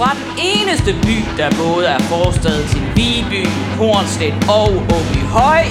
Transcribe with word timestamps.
fra 0.00 0.14
den 0.14 0.38
eneste 0.38 0.92
by, 0.92 1.24
der 1.36 1.50
både 1.64 1.86
er 1.86 1.98
forstad 1.98 2.68
til 2.68 2.80
Viby, 2.80 3.46
Hornstedt 3.78 4.34
og 4.48 4.72
Åby 4.72 5.22
Høj. 5.36 5.64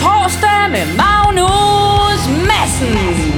Torsdag 0.00 0.70
med 0.70 0.86
Magnus 0.96 2.22
Madsen. 2.48 3.33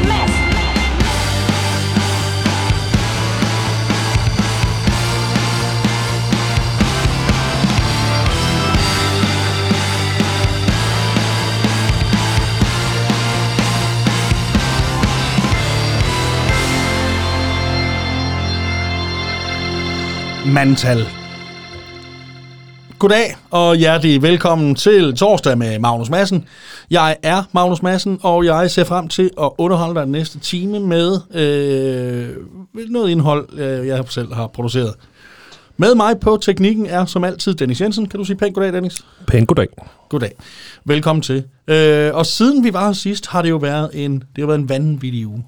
Mandtal. 20.47 20.99
Goddag 22.99 23.37
og 23.51 23.77
hjertelig 23.77 24.23
velkommen 24.23 24.75
til 24.75 25.17
torsdag 25.17 25.59
med 25.59 25.79
Magnus 25.79 26.11
Madsen. 26.11 26.45
Jeg 26.91 27.17
er 27.23 27.43
Magnus 27.53 27.83
Madsen, 27.83 28.19
og 28.23 28.45
jeg 28.45 28.71
ser 28.71 28.85
frem 28.85 29.09
til 29.09 29.31
at 29.41 29.51
underholde 29.59 29.95
dig 29.95 30.03
den 30.03 30.13
næste 30.13 30.39
time 30.39 30.81
med 30.81 31.21
øh, 31.35 32.37
noget 32.91 33.11
indhold, 33.11 33.59
øh, 33.59 33.87
jeg 33.87 34.05
selv 34.09 34.35
har 34.35 34.47
produceret. 34.47 34.95
Med 35.77 35.95
mig 35.95 36.21
på 36.21 36.39
teknikken 36.43 36.87
er 36.87 37.05
som 37.05 37.25
altid 37.25 37.55
Dennis 37.55 37.81
Jensen. 37.81 38.09
Kan 38.09 38.19
du 38.19 38.25
sige 38.25 38.37
pænt 38.37 38.55
goddag, 38.55 38.73
Dennis? 38.73 39.05
Pænt 39.27 39.49
goddag. 39.49 39.69
Goddag. 40.09 40.33
Velkommen 40.85 41.23
til. 41.23 41.45
Øh, 41.69 42.15
og 42.15 42.27
siden 42.27 42.65
vi 42.65 42.73
var 42.73 42.87
her 42.87 42.93
sidst, 42.93 43.27
har 43.27 43.43
det 43.43 43.51
jo 43.51 43.57
været 43.57 43.91
en, 43.95 44.13
det 44.13 44.43
har 44.43 44.47
været 44.47 44.59
en 44.59 44.69
vanvittig 44.69 45.27
uge. 45.27 45.45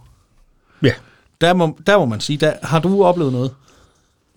Ja. 0.83 0.92
Der 1.41 1.55
må, 1.55 1.78
der 1.87 1.98
må 1.98 2.05
man 2.05 2.20
sige, 2.20 2.37
der, 2.37 2.53
har 2.62 2.78
du 2.78 3.05
oplevet 3.05 3.33
noget? 3.33 3.51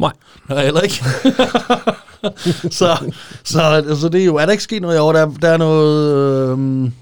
Nej. 0.02 0.12
Nej, 0.50 0.64
heller 0.64 0.82
ikke. 0.82 0.96
så, 2.80 3.14
så 3.44 3.62
altså, 3.62 4.10
det 4.10 4.22
er 4.22 4.26
jo, 4.26 4.36
er 4.36 4.46
der 4.46 4.52
ikke 4.52 4.64
sket 4.64 4.82
noget 4.82 4.96
i 4.96 5.00
år? 5.00 5.14
Der, 5.14 5.32
der 5.42 5.50
er 5.50 5.58
noget, 5.58 6.52
øhm, 6.52 6.94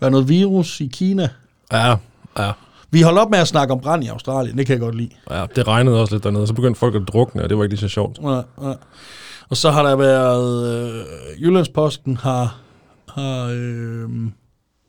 der 0.00 0.06
er 0.06 0.10
noget 0.10 0.28
virus 0.28 0.80
i 0.80 0.86
Kina. 0.86 1.28
Ja, 1.72 1.96
ja. 2.38 2.52
Vi 2.90 3.02
holdt 3.02 3.18
op 3.18 3.30
med 3.30 3.38
at 3.38 3.48
snakke 3.48 3.72
om 3.72 3.80
brand 3.80 4.04
i 4.04 4.08
Australien, 4.08 4.58
det 4.58 4.66
kan 4.66 4.72
jeg 4.72 4.80
godt 4.80 4.94
lide. 4.94 5.10
Ja, 5.30 5.46
det 5.56 5.68
regnede 5.68 6.00
også 6.00 6.14
lidt 6.14 6.24
dernede, 6.24 6.46
så 6.46 6.54
begyndte 6.54 6.78
folk 6.78 6.94
at 6.94 7.02
drukne, 7.08 7.42
og 7.42 7.48
det 7.48 7.58
var 7.58 7.64
ikke 7.64 7.74
lige 7.74 7.80
så 7.80 7.88
sjovt. 7.88 8.18
Ja, 8.22 8.36
ja. 8.68 8.74
Og 9.48 9.56
så 9.56 9.70
har 9.70 9.82
der 9.82 9.96
været, 9.96 10.86
øh, 10.88 11.42
Jyllandsposten 11.42 12.16
har, 12.16 12.56
har, 13.08 13.48
øh, 13.52 14.08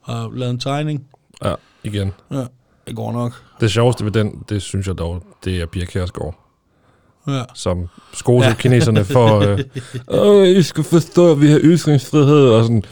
har 0.04 0.32
lavet 0.36 0.52
en 0.52 0.60
tegning. 0.60 1.06
Ja, 1.44 1.54
igen. 1.84 2.14
Ja, 2.32 2.46
det 2.88 2.96
går 2.96 3.12
nok. 3.12 3.34
Det 3.60 3.72
sjoveste 3.72 4.06
ved 4.06 4.12
den, 4.12 4.44
det 4.50 4.62
synes 4.62 4.88
jeg 4.88 4.98
dog, 4.98 5.24
det 5.46 5.62
er 5.62 5.66
Pia 5.66 5.86
Kjærsgaard, 5.86 6.36
Ja. 7.28 7.42
som 7.54 7.88
skoser 8.14 8.48
ja. 8.50 8.56
kineserne 8.56 9.06
for, 9.06 9.40
øh, 9.40 9.60
Åh, 10.08 10.48
I 10.48 10.62
skal 10.64 10.84
forstå, 10.84 11.32
at 11.32 11.42
vi 11.42 11.48
har 11.52 11.60
ytringsfrihed, 11.64 12.50
og 12.50 12.64
sådan 12.64 12.84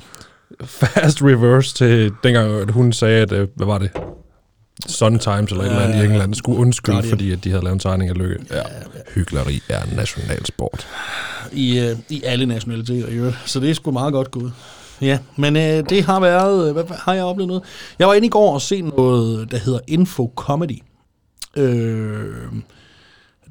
fast 0.64 1.22
reverse 1.22 1.76
til 1.76 2.12
dengang, 2.24 2.52
at 2.62 2.72
hun 2.72 2.94
sagde, 2.94 3.22
at, 3.22 3.32
øh, 3.32 3.48
hvad 3.56 3.66
var 3.68 3.78
det? 3.78 3.92
Sun 4.88 5.20
Times 5.20 5.52
eller 5.52 5.64
et 5.64 5.70
eller 5.70 5.80
andet 5.82 6.04
i 6.04 6.06
England 6.06 6.34
skulle 6.34 6.60
undskylde, 6.60 6.96
Guardian. 6.96 7.10
fordi 7.12 7.32
at 7.32 7.44
de 7.44 7.50
havde 7.50 7.64
lavet 7.64 7.74
en 7.74 7.80
tegning 7.80 8.10
af 8.10 8.18
lykke. 8.18 8.46
Ja, 8.52 8.62
hyggeleri 9.16 9.62
er 9.70 9.80
nationalsport. 9.96 10.88
i, 11.52 11.80
øh, 11.80 11.98
i 12.10 12.24
alle 12.26 12.46
nationaliteter 12.46 13.08
i 13.08 13.12
øvrigt. 13.14 13.38
Så 13.46 13.60
det 13.60 13.70
er 13.70 13.74
sgu 13.74 13.92
meget 13.92 14.14
godt 14.14 14.32
gået. 14.32 14.54
Ja, 15.04 15.20
men 15.36 15.56
øh, 15.56 15.90
det 15.90 16.04
har 16.04 16.20
været... 16.20 16.68
øh, 16.68 16.74
Hvad, 16.74 16.84
hvad, 16.84 16.98
har 16.98 17.14
jeg 17.14 17.24
oplevet 17.24 17.48
noget? 17.48 17.64
Jeg 18.00 18.08
var 18.08 18.14
inde 18.14 18.28
i 18.28 18.30
går 18.30 18.54
og 18.54 18.62
se 18.62 18.82
noget, 18.82 19.52
der 19.52 19.58
hedder 19.58 19.80
Info 19.88 20.32
Comedy. 20.36 20.80
Øh, 21.58 22.26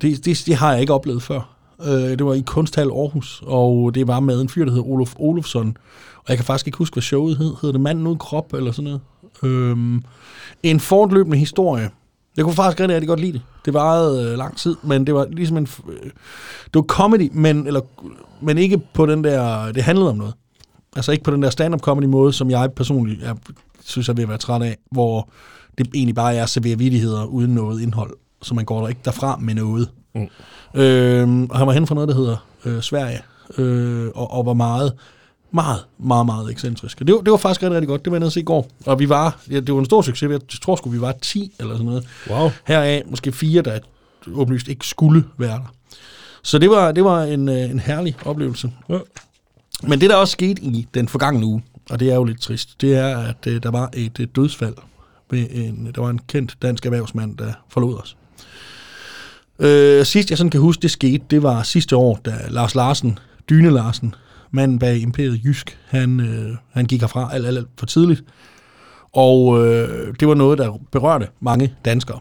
det, 0.03 0.25
det, 0.25 0.42
det 0.47 0.55
har 0.55 0.73
jeg 0.73 0.80
ikke 0.80 0.95
oplevet 0.95 1.23
før. 1.23 1.56
Øh, 1.84 1.92
det 1.92 2.25
var 2.25 2.34
i 2.34 2.41
Kunsthal 2.47 2.91
Aarhus, 2.91 3.42
og 3.47 3.95
det 3.95 4.06
var 4.06 4.20
med 4.20 4.41
en 4.41 4.48
fyr, 4.48 4.64
der 4.64 4.73
hedder 4.73 4.86
Olof 4.89 5.14
Olofsson. 5.17 5.77
Og 6.17 6.24
jeg 6.29 6.36
kan 6.36 6.45
faktisk 6.45 6.67
ikke 6.67 6.79
huske, 6.79 6.95
hvad 6.95 7.02
showet 7.02 7.36
hed. 7.39 7.55
Hedder 7.62 7.73
det 7.73 7.80
Manden 7.80 8.07
uden 8.07 8.18
krop, 8.18 8.52
eller 8.55 8.73
sådan 8.73 8.85
noget? 8.85 9.01
Øh, 9.42 9.77
en 10.62 10.80
fortløbende 10.80 11.39
historie. 11.39 11.91
Jeg 12.36 12.45
kunne 12.45 12.55
faktisk 12.55 12.80
rigtig, 12.80 12.95
rigtig 12.95 13.08
godt 13.08 13.20
lide 13.20 13.33
det. 13.33 13.42
Det 13.64 13.74
varede 13.74 14.30
øh, 14.30 14.39
lang 14.39 14.57
tid, 14.57 14.77
men 14.83 15.07
det 15.07 15.14
var 15.14 15.27
ligesom 15.30 15.57
en... 15.57 15.68
Øh, 15.89 16.05
det 16.64 16.74
var 16.74 16.83
comedy, 16.83 17.30
men, 17.33 17.67
eller, 17.67 17.80
men 18.41 18.58
ikke 18.58 18.79
på 18.95 19.07
den 19.07 19.24
der... 19.24 19.73
Det 19.73 19.83
handlede 19.83 20.11
om 20.11 20.17
noget. 20.17 20.35
Altså 20.97 21.13
ikke 21.13 21.25
på 21.25 21.30
den 21.30 21.42
der 21.42 21.51
stand-up 21.51 21.80
comedy 21.80 22.05
måde, 22.05 22.33
som 22.33 22.51
jeg 22.51 22.73
personligt 22.77 23.23
jeg 23.23 23.36
synes, 23.85 24.08
jeg 24.08 24.17
vil 24.17 24.29
være 24.29 24.39
træt 24.39 24.63
af, 24.63 24.77
hvor 24.91 25.29
det 25.79 25.89
egentlig 25.95 26.14
bare 26.14 26.35
er 26.35 26.42
at 26.42 26.51
servere 26.51 26.79
vidigheder 26.79 27.25
uden 27.25 27.55
noget 27.55 27.83
indhold, 27.83 28.17
så 28.42 28.55
man 28.55 28.64
går 28.64 28.80
der 28.80 28.89
ikke 28.89 29.01
derfra 29.05 29.36
med 29.36 29.55
noget. 29.55 29.89
Mm. 30.14 30.29
Øh, 30.80 31.48
og 31.51 31.58
han 31.58 31.67
var 31.67 31.73
hen 31.73 31.86
fra 31.86 31.95
noget, 31.95 32.08
der 32.08 32.14
hedder 32.14 32.47
øh, 32.64 32.83
Sverige, 32.83 33.20
øh, 33.58 34.08
og, 34.14 34.33
og 34.33 34.47
var 34.47 34.53
meget, 34.53 34.92
meget, 35.51 35.85
meget, 35.98 36.27
meget 36.27 36.51
ekscentrisk. 36.51 37.01
Og 37.01 37.07
det 37.07 37.14
var, 37.14 37.20
det 37.20 37.30
var 37.30 37.36
faktisk 37.36 37.63
rigtig, 37.63 37.74
rigtig 37.74 37.89
godt. 37.89 38.05
Det 38.05 38.11
var 38.11 38.17
jeg 38.17 38.20
nede 38.20 38.27
at 38.27 38.33
se 38.33 38.41
i 38.41 38.45
går. 38.45 38.69
Og 38.86 38.98
vi 38.98 39.09
var, 39.09 39.41
ja, 39.51 39.61
det 39.61 39.74
var 39.74 39.80
en 39.80 39.85
stor 39.85 40.03
succes. 40.03 40.30
Jeg 40.30 40.41
tror 40.63 40.77
sgu, 40.77 40.91
vi 40.91 41.01
var 41.01 41.13
10 41.13 41.55
eller 41.61 41.74
sådan 41.74 41.86
noget. 41.86 42.09
Wow. 42.30 42.51
Heraf 42.67 43.03
måske 43.07 43.33
fire, 43.33 43.63
der 43.63 43.79
åbenlyst 44.35 44.69
ikke 44.69 44.86
skulle 44.86 45.24
være 45.39 45.57
der. 45.57 45.74
Så 46.42 46.59
det 46.59 46.70
var, 46.70 46.92
det 46.92 47.05
var 47.05 47.23
en, 47.23 47.48
øh, 47.48 47.70
en 47.70 47.79
herlig 47.79 48.17
oplevelse. 48.24 48.73
Ja. 48.89 48.98
Men 49.89 50.01
det, 50.01 50.11
der 50.11 50.17
også 50.17 50.33
skete 50.33 50.63
i 50.63 50.89
den 50.95 51.09
forgangne 51.09 51.47
uge, 51.47 51.63
og 51.91 52.01
det 52.01 52.11
er 52.11 52.15
jo 52.15 52.25
lidt 52.25 52.41
trist, 52.41 52.81
det 52.81 52.97
er, 52.97 53.19
at 53.19 53.47
øh, 53.47 53.63
der 53.63 53.70
var 53.70 53.91
et 53.95 54.20
øh, 54.20 54.27
dødsfald. 54.37 54.75
Ved 55.31 55.47
en, 55.51 55.87
øh, 55.87 55.95
der 55.95 56.01
var 56.01 56.11
en 56.11 56.20
kendt 56.29 56.57
dansk 56.63 56.87
erhvervsmand, 56.87 57.37
der 57.37 57.53
forlod 57.69 57.98
os. 57.98 58.17
Øh, 59.59 60.07
sidst 60.07 60.31
jeg 60.31 60.39
sådan 60.39 60.51
kan 60.51 60.61
huske, 60.61 60.83
det 60.83 60.91
skete, 60.91 61.25
det 61.31 61.42
var 61.42 61.63
sidste 61.63 61.97
år, 61.97 62.21
da 62.25 62.35
Lars 62.51 62.75
Larsen, 62.75 63.19
Dyne 63.51 63.71
Larsen, 63.71 64.15
manden 64.51 64.79
bag 64.79 64.98
Imperiet 64.98 65.41
Jysk, 65.45 65.79
han, 65.87 66.21
øh, 66.21 66.57
han 66.71 66.87
gik 66.87 67.01
herfra 67.01 67.35
alt, 67.35 67.47
alt, 67.47 67.59
alt 67.59 67.69
for 67.79 67.87
tidligt. 67.87 68.25
Og 69.13 69.67
øh, 69.67 70.15
det 70.21 70.29
var 70.29 70.35
noget, 70.35 70.59
der 70.59 70.81
berørte 70.92 71.29
mange 71.41 71.75
danskere. 71.85 72.19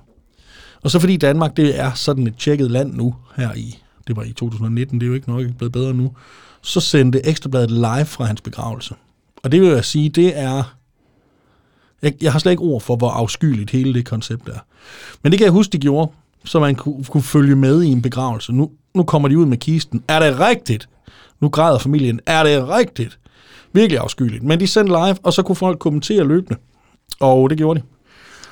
Og 0.84 0.92
så 0.92 1.00
fordi 1.00 1.18
Danmark, 1.18 1.58
det 1.58 1.80
er 1.80 1.94
sådan 1.94 2.28
et 2.28 2.36
tjekket 2.38 2.72
land 2.72 2.94
nu, 2.94 3.16
her 3.36 3.54
i, 3.54 3.78
det 4.08 4.16
var 4.16 4.24
i 4.24 4.34
2019, 4.34 5.00
det 5.00 5.06
er 5.06 5.08
jo 5.08 5.14
ikke 5.14 5.30
nok 5.30 5.44
blevet 5.58 5.72
bedre 5.72 5.94
nu, 5.94 6.12
så 6.62 6.80
sendte 6.80 7.26
Ekstrabladet 7.26 7.72
live 7.72 8.06
fra 8.06 8.26
hans 8.26 8.42
begravelse. 8.42 8.96
Og 9.44 9.52
det 9.52 9.62
vil 9.62 9.70
jeg 9.70 9.86
sige, 9.86 10.10
det 10.10 10.40
er, 10.40 10.64
jeg, 12.02 12.14
jeg 12.22 12.32
har 12.32 12.40
slet 12.40 12.52
ikke 12.52 12.64
ord 12.64 12.82
for, 12.82 12.96
hvor 12.96 13.10
afskyeligt 13.10 13.70
hele 13.70 13.94
det 13.94 14.06
koncept 14.06 14.50
er. 14.50 14.60
Men 15.24 15.32
det 15.32 15.40
kan 15.40 15.46
jeg 15.46 15.52
huske, 15.52 15.72
de 15.72 15.78
gjorde, 15.78 16.12
så 16.46 16.60
man 16.60 16.76
kunne, 16.76 17.04
kunne 17.04 17.24
følge 17.24 17.56
med 17.56 17.84
i 17.84 17.88
en 17.88 18.02
begravelse. 18.02 18.54
Nu, 18.54 18.72
nu 18.96 19.04
kommer 19.04 19.28
de 19.28 19.38
ud 19.38 19.46
med 19.46 19.58
kisten. 19.58 20.04
Er 20.08 20.20
det 20.20 20.40
rigtigt? 20.40 20.90
Nu 21.40 21.50
græder 21.50 21.80
familien. 21.80 22.20
Er 22.26 22.44
det 22.44 22.70
rigtigt? 22.70 23.20
Virkelig 23.74 24.00
afskyeligt. 24.00 24.44
Men 24.44 24.60
de 24.60 24.68
sendte 24.68 24.94
live, 24.94 25.18
og 25.24 25.34
så 25.34 25.44
kunne 25.44 25.56
folk 25.56 25.80
kommentere 25.80 26.24
løbende. 26.24 26.60
Og 27.20 27.50
det 27.50 27.58
gjorde 27.58 27.80
de. 27.80 27.86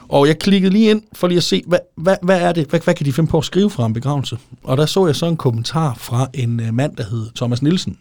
Og 0.09 0.27
jeg 0.27 0.39
klikkede 0.39 0.73
lige 0.73 0.89
ind 0.89 1.01
for 1.13 1.27
lige 1.27 1.37
at 1.37 1.43
se, 1.43 1.63
hvad, 1.67 1.79
hvad, 1.95 2.15
hvad 2.21 2.41
er 2.41 2.51
det? 2.51 2.67
Hvad, 2.67 2.79
hvad 2.79 2.93
kan 2.93 3.05
de 3.05 3.13
finde 3.13 3.29
på 3.29 3.37
at 3.37 3.45
skrive 3.45 3.69
fra 3.69 3.85
en 3.85 3.93
begravelse? 3.93 4.37
Og 4.63 4.77
der 4.77 4.85
så 4.85 5.05
jeg 5.05 5.15
så 5.15 5.25
en 5.25 5.37
kommentar 5.37 5.93
fra 5.93 6.27
en 6.33 6.59
uh, 6.59 6.73
mand, 6.73 6.95
der 6.95 7.03
hed 7.03 7.27
Thomas 7.35 7.61
Nielsen. 7.61 7.97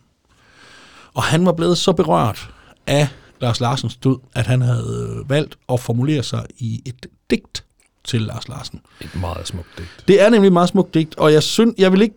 Og 1.15 1.23
han 1.23 1.47
var 1.47 1.53
blevet 1.53 1.79
så 1.79 1.93
berørt 1.93 2.51
af 2.87 3.09
Lars 3.41 3.61
Larsens 3.61 3.97
død, 3.97 4.17
at 4.35 4.47
han 4.47 4.63
havde 4.63 5.17
øh, 5.19 5.31
valgt 5.31 5.59
at 5.73 5.81
formulere 5.81 6.23
sig 6.23 6.45
i 6.59 6.83
et 6.87 7.07
digt 7.31 7.65
til 8.05 8.21
Lars 8.23 8.49
Larsen. 8.49 8.81
Et 9.01 9.21
meget 9.21 9.47
smukt 9.47 9.69
digt. 9.79 10.05
Det 10.09 10.23
er 10.23 10.31
nemlig 10.31 10.47
et 10.47 10.53
meget 10.53 10.69
smukt 10.69 10.95
digt, 10.95 11.19
og 11.19 11.33
jeg 11.33 11.43
synes, 11.43 11.75
jeg 11.79 11.93
vil 11.93 12.03
ikke 12.03 12.15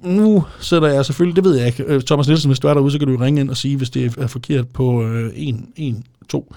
nu 0.00 0.44
sætter 0.60 0.88
jeg 0.88 1.04
selvfølgelig, 1.04 1.36
det 1.36 1.44
ved 1.44 1.56
jeg 1.56 1.66
ikke, 1.66 1.84
Øh, 1.84 2.02
Thomas 2.02 2.26
Nielsen, 2.26 2.48
hvis 2.48 2.58
du 2.58 2.68
er 2.68 2.74
derude, 2.74 2.92
så 2.92 2.98
kan 2.98 3.08
du 3.08 3.16
ringe 3.16 3.40
ind 3.40 3.50
og 3.50 3.56
sige, 3.56 3.76
hvis 3.76 3.90
det 3.90 4.18
er 4.18 4.26
forkert 4.26 4.68
på 4.68 5.02
1, 5.34 5.56
1, 5.76 6.02
2. 6.28 6.54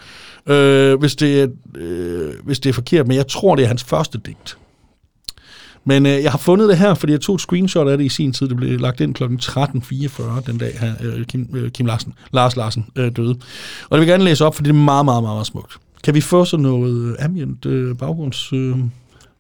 Øh, 0.47 0.99
hvis, 0.99 1.15
det 1.15 1.41
er, 1.41 1.47
øh, 1.75 2.33
hvis 2.43 2.59
det 2.59 2.69
er 2.69 2.73
forkert, 2.73 3.07
men 3.07 3.17
jeg 3.17 3.27
tror, 3.27 3.55
det 3.55 3.63
er 3.63 3.67
hans 3.67 3.83
første 3.83 4.17
digt. 4.25 4.57
Men 5.85 6.05
øh, 6.05 6.23
jeg 6.23 6.31
har 6.31 6.37
fundet 6.37 6.69
det 6.69 6.77
her, 6.77 6.93
fordi 6.93 7.11
jeg 7.13 7.21
tog 7.21 7.35
et 7.35 7.41
screenshot 7.41 7.87
af 7.87 7.97
det 7.97 8.05
i 8.05 8.09
sin 8.09 8.33
tid. 8.33 8.47
Det 8.49 8.57
blev 8.57 8.79
lagt 8.79 9.01
ind 9.01 9.15
kl. 9.15 9.23
13.44 9.23 10.41
den 10.45 10.57
dag, 10.57 10.79
her, 10.79 10.93
øh, 11.01 11.25
Kim, 11.25 11.49
øh, 11.53 11.71
Kim 11.71 11.85
Larsen, 11.85 12.13
Lars 12.33 12.55
Larsen 12.55 12.85
øh, 12.95 13.11
døde. 13.15 13.29
Og 13.29 13.37
det 13.91 13.99
vil 13.99 13.99
jeg 13.99 14.07
gerne 14.07 14.23
læse 14.23 14.45
op, 14.45 14.55
for 14.55 14.63
det 14.63 14.69
er 14.69 14.73
meget, 14.73 15.05
meget, 15.05 15.23
meget, 15.23 15.35
meget 15.35 15.47
smukt. 15.47 15.77
Kan 16.03 16.15
vi 16.15 16.21
få 16.21 16.45
sådan 16.45 16.63
noget 16.63 17.11
øh, 17.11 17.15
ambient 17.25 17.65
øh, 17.65 17.95
baggrunds... 17.97 18.53
Øh, 18.53 18.75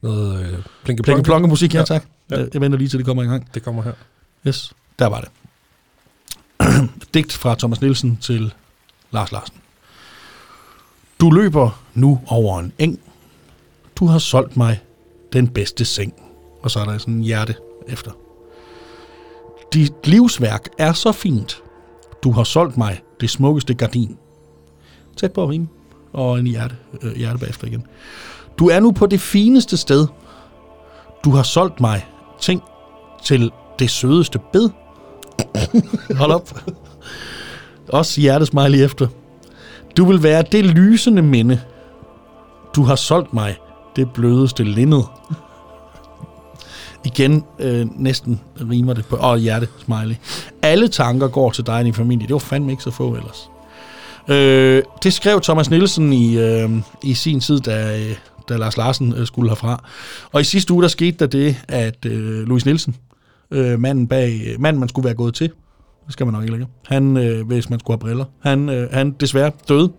Noget 0.01 0.39
øh, 0.41 0.57
plinke 0.83 1.03
Plænke 1.03 1.23
plonke 1.23 1.47
musik, 1.47 1.73
ja, 1.73 1.79
Ja. 1.79 1.85
tak. 1.85 2.05
Ja. 2.31 2.39
Ja. 2.39 2.45
Jeg 2.53 2.61
venter 2.61 2.77
lige 2.77 2.87
til 2.87 2.97
det 2.99 3.05
kommer 3.05 3.23
i 3.23 3.25
gang. 3.25 3.47
Det 3.53 3.63
kommer 3.63 3.83
her. 3.83 3.91
Yes, 4.47 4.73
der 4.99 5.07
var 5.07 5.19
det. 5.21 5.29
Digt 7.13 7.33
fra 7.33 7.55
Thomas 7.55 7.81
Nielsen 7.81 8.17
til 8.21 8.53
Lars 9.11 9.31
Larsen. 9.31 9.55
Du 11.19 11.29
løber 11.29 11.83
nu 11.93 12.19
over 12.27 12.59
en 12.59 12.73
eng. 12.79 12.99
Du 13.95 14.05
har 14.05 14.19
solgt 14.19 14.57
mig 14.57 14.79
den 15.33 15.47
bedste 15.47 15.85
seng. 15.85 16.13
Og 16.61 16.71
så 16.71 16.79
er 16.79 16.85
der 16.85 16.97
sådan 16.97 17.13
en 17.13 17.21
hjerte 17.21 17.55
efter. 17.87 18.11
Dit 19.73 20.07
livsværk 20.07 20.69
er 20.77 20.93
så 20.93 21.11
fint. 21.11 21.63
Du 22.23 22.31
har 22.31 22.43
solgt 22.43 22.77
mig 22.77 23.01
det 23.21 23.29
smukkeste 23.29 23.73
gardin. 23.73 24.17
Tæt 25.17 25.33
på 25.33 25.45
rim. 25.45 25.67
Og 26.13 26.39
en 26.39 26.47
hjerte, 26.47 26.75
øh, 27.01 27.15
hjerte 27.15 27.39
bagefter 27.39 27.67
igen. 27.67 27.87
Du 28.59 28.69
er 28.69 28.79
nu 28.79 28.91
på 28.91 29.05
det 29.05 29.21
fineste 29.21 29.77
sted. 29.77 30.07
Du 31.23 31.31
har 31.31 31.43
solgt 31.43 31.79
mig 31.79 32.05
ting 32.41 32.61
til 33.23 33.51
det 33.79 33.89
sødeste 33.89 34.39
bed. 34.53 34.69
Hold 36.17 36.31
op. 36.31 36.61
Også 37.87 38.21
hjertesmiley 38.21 38.85
efter. 38.85 39.07
Du 39.99 40.05
vil 40.05 40.23
være 40.23 40.43
det 40.51 40.65
lysende 40.65 41.21
minde. 41.21 41.61
Du 42.75 42.83
har 42.83 42.95
solgt 42.95 43.33
mig 43.33 43.57
det 43.95 44.11
blødeste 44.13 44.63
linned. 44.63 45.03
Igen 47.05 47.43
øh, 47.59 47.87
næsten 47.95 48.41
rimer 48.71 48.93
det 48.93 49.05
på. 49.05 49.17
Åh, 49.21 49.37
hjerte, 49.37 49.67
smiley. 49.85 50.15
Alle 50.61 50.87
tanker 50.87 51.27
går 51.27 51.51
til 51.51 51.65
dig 51.65 51.75
og 51.75 51.85
din 51.85 51.93
familie. 51.93 52.27
Det 52.27 52.33
var 52.33 52.39
fandme 52.39 52.71
ikke 52.71 52.83
så 52.83 52.91
få 52.91 53.15
ellers. 53.15 53.49
Øh, 54.27 54.83
det 55.03 55.13
skrev 55.13 55.41
Thomas 55.41 55.69
Nielsen 55.69 56.13
i, 56.13 56.37
øh, 56.37 56.69
i 57.03 57.13
sin 57.13 57.39
tid, 57.39 57.59
da, 57.59 57.99
øh, 57.99 58.15
da 58.49 58.57
Lars 58.57 58.77
Larsen 58.77 59.13
øh, 59.17 59.27
skulle 59.27 59.49
herfra. 59.49 59.83
Og 60.31 60.41
i 60.41 60.43
sidste 60.43 60.73
uge, 60.73 60.81
der 60.81 60.89
skete 60.89 61.17
der 61.19 61.27
det, 61.27 61.55
at 61.67 62.05
øh, 62.05 62.47
Louis 62.47 62.65
Nielsen, 62.65 62.95
øh, 63.51 63.79
manden 63.79 64.07
bag, 64.07 64.55
manden 64.59 64.79
man 64.79 64.89
skulle 64.89 65.05
være 65.05 65.15
gået 65.15 65.35
til, 65.35 65.51
det 66.09 66.13
skal 66.13 66.25
man 66.25 66.33
nok 66.33 66.43
ikke 66.43 66.51
længere, 66.51 66.69
han, 66.87 67.17
øh, 67.17 67.47
hvis 67.47 67.69
man 67.69 67.79
skulle 67.79 67.95
have 67.95 67.99
briller, 67.99 68.25
han, 68.39 68.69
øh, 68.69 68.91
han 68.91 69.11
desværre 69.11 69.51
døde. 69.69 69.91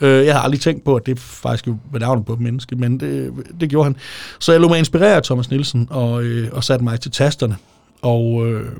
Øh, 0.00 0.26
jeg 0.26 0.34
har 0.34 0.40
aldrig 0.42 0.60
tænkt 0.60 0.84
på, 0.84 0.96
at 0.96 1.06
det 1.06 1.18
faktisk 1.18 1.68
var 1.92 1.98
navnet 1.98 2.26
på 2.26 2.32
et 2.32 2.40
menneske, 2.40 2.76
men 2.76 3.00
det, 3.00 3.32
det 3.60 3.70
gjorde 3.70 3.84
han. 3.84 3.96
Så 4.38 4.52
jeg 4.52 4.60
lå 4.60 4.68
mig 4.68 4.78
inspirere 4.78 5.16
af 5.16 5.22
Thomas 5.22 5.50
Nielsen 5.50 5.86
og, 5.90 6.22
øh, 6.24 6.48
og 6.52 6.64
satte 6.64 6.84
mig 6.84 7.00
til 7.00 7.10
tasterne. 7.10 7.56
Og 8.02 8.46
øh, 8.46 8.70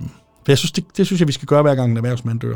jeg 0.49 0.59
synes, 0.59 0.73
det, 0.73 0.85
det 0.97 1.07
synes 1.07 1.21
jeg, 1.21 1.29
vi 1.29 1.33
skal 1.33 1.47
gøre 1.47 1.63
hver 1.63 1.75
gang 1.75 1.91
en 1.91 1.97
erhvervsmand 1.97 2.41
dør. 2.41 2.55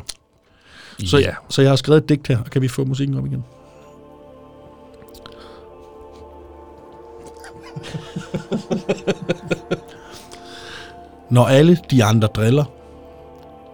Så, 1.05 1.19
Ja. 1.19 1.33
så 1.49 1.63
jeg 1.63 1.71
har 1.71 1.77
skrevet 1.77 2.03
et 2.03 2.09
digt 2.09 2.27
her, 2.29 2.39
og 2.39 2.51
kan 2.51 2.63
vi 2.63 2.69
få 2.69 2.85
musikken 2.85 3.19
op 3.19 3.27
igen? 3.27 3.45
Når 11.31 11.45
alle 11.45 11.79
de 11.91 12.05
andre 12.05 12.29
driller, 12.29 12.65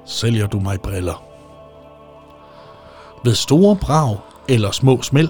sælger 0.06 0.46
du 0.46 0.60
mig 0.60 0.80
briller. 0.80 1.24
Ved 3.24 3.34
store 3.34 3.76
brag 3.76 4.16
eller 4.48 4.70
små 4.70 5.02
smæld, 5.02 5.28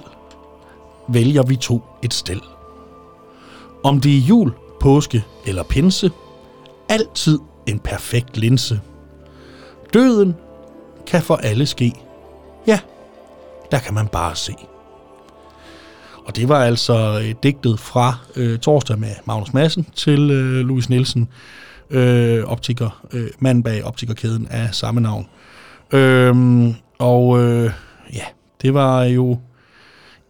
vælger 1.08 1.42
vi 1.42 1.56
to 1.56 1.82
et 2.02 2.14
stel. 2.14 2.40
Om 3.84 4.00
det 4.00 4.16
er 4.16 4.20
jul, 4.20 4.52
påske 4.80 5.24
eller 5.46 5.62
pinse, 5.62 6.10
altid 6.88 7.38
en 7.66 7.78
perfekt 7.78 8.36
linse. 8.36 8.80
Døden 9.94 10.34
kan 11.06 11.22
for 11.22 11.36
alle 11.36 11.66
ske. 11.66 11.92
Ja, 12.66 12.78
der 13.70 13.78
kan 13.78 13.94
man 13.94 14.08
bare 14.08 14.36
se. 14.36 14.54
Og 16.26 16.36
det 16.36 16.48
var 16.48 16.64
altså 16.64 17.20
øh, 17.24 17.34
digtet 17.42 17.80
fra 17.80 18.14
øh, 18.36 18.58
torsdag 18.58 18.98
med 18.98 19.14
Magnus 19.24 19.52
Madsen 19.52 19.86
til 19.94 20.30
øh, 20.30 20.66
Louis 20.66 20.88
Nielsen, 20.88 21.28
øh, 21.92 22.44
optiker, 22.44 23.06
øh, 23.12 23.30
mand 23.38 23.64
bag 23.64 23.84
optikerkæden 23.84 24.46
af 24.50 24.74
samme 24.74 25.00
navn. 25.00 25.26
Øhm, 25.92 26.74
og 26.98 27.42
øh, 27.42 27.70
ja, 28.12 28.24
det 28.62 28.74
var 28.74 29.02
jo 29.02 29.38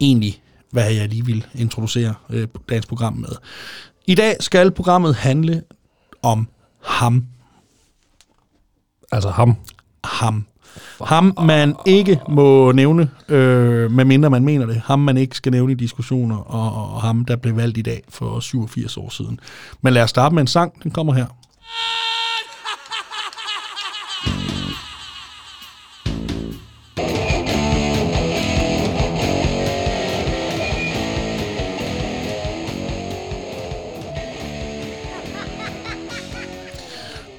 egentlig, 0.01 0.43
hvad 0.71 0.93
jeg 0.93 1.09
lige 1.09 1.27
vil 1.27 1.47
introducere 1.55 2.15
øh, 2.31 2.49
dagens 2.69 2.87
program 2.87 3.13
med. 3.13 3.37
I 4.07 4.15
dag 4.15 4.37
skal 4.41 4.71
programmet 4.71 5.15
handle 5.15 5.63
om 6.23 6.49
ham. 6.83 7.27
Altså 9.13 9.31
ham. 9.31 9.57
Ham. 10.05 10.47
Ham, 11.05 11.35
man 11.43 11.77
ikke 11.87 12.21
må 12.29 12.73
nævne, 12.73 13.11
øh, 13.29 13.91
medmindre 13.91 14.31
man 14.31 14.45
mener 14.45 14.67
det. 14.67 14.83
Ham, 14.85 14.99
man 14.99 15.17
ikke 15.17 15.37
skal 15.37 15.53
nævne 15.53 15.73
i 15.73 15.75
diskussioner, 15.75 16.37
og, 16.37 16.95
og 16.95 17.03
ham, 17.03 17.25
der 17.25 17.37
blev 17.37 17.57
valgt 17.57 17.79
i 17.79 17.83
dag 17.83 18.03
for 18.09 18.41
87 18.41 18.97
år 18.97 19.09
siden. 19.11 19.41
Men 19.81 19.93
lad 19.93 20.03
os 20.03 20.11
starte 20.11 20.35
med 20.35 20.41
en 20.41 20.47
sang. 20.47 20.83
Den 20.83 20.91
kommer 20.91 21.13
her. 21.13 21.27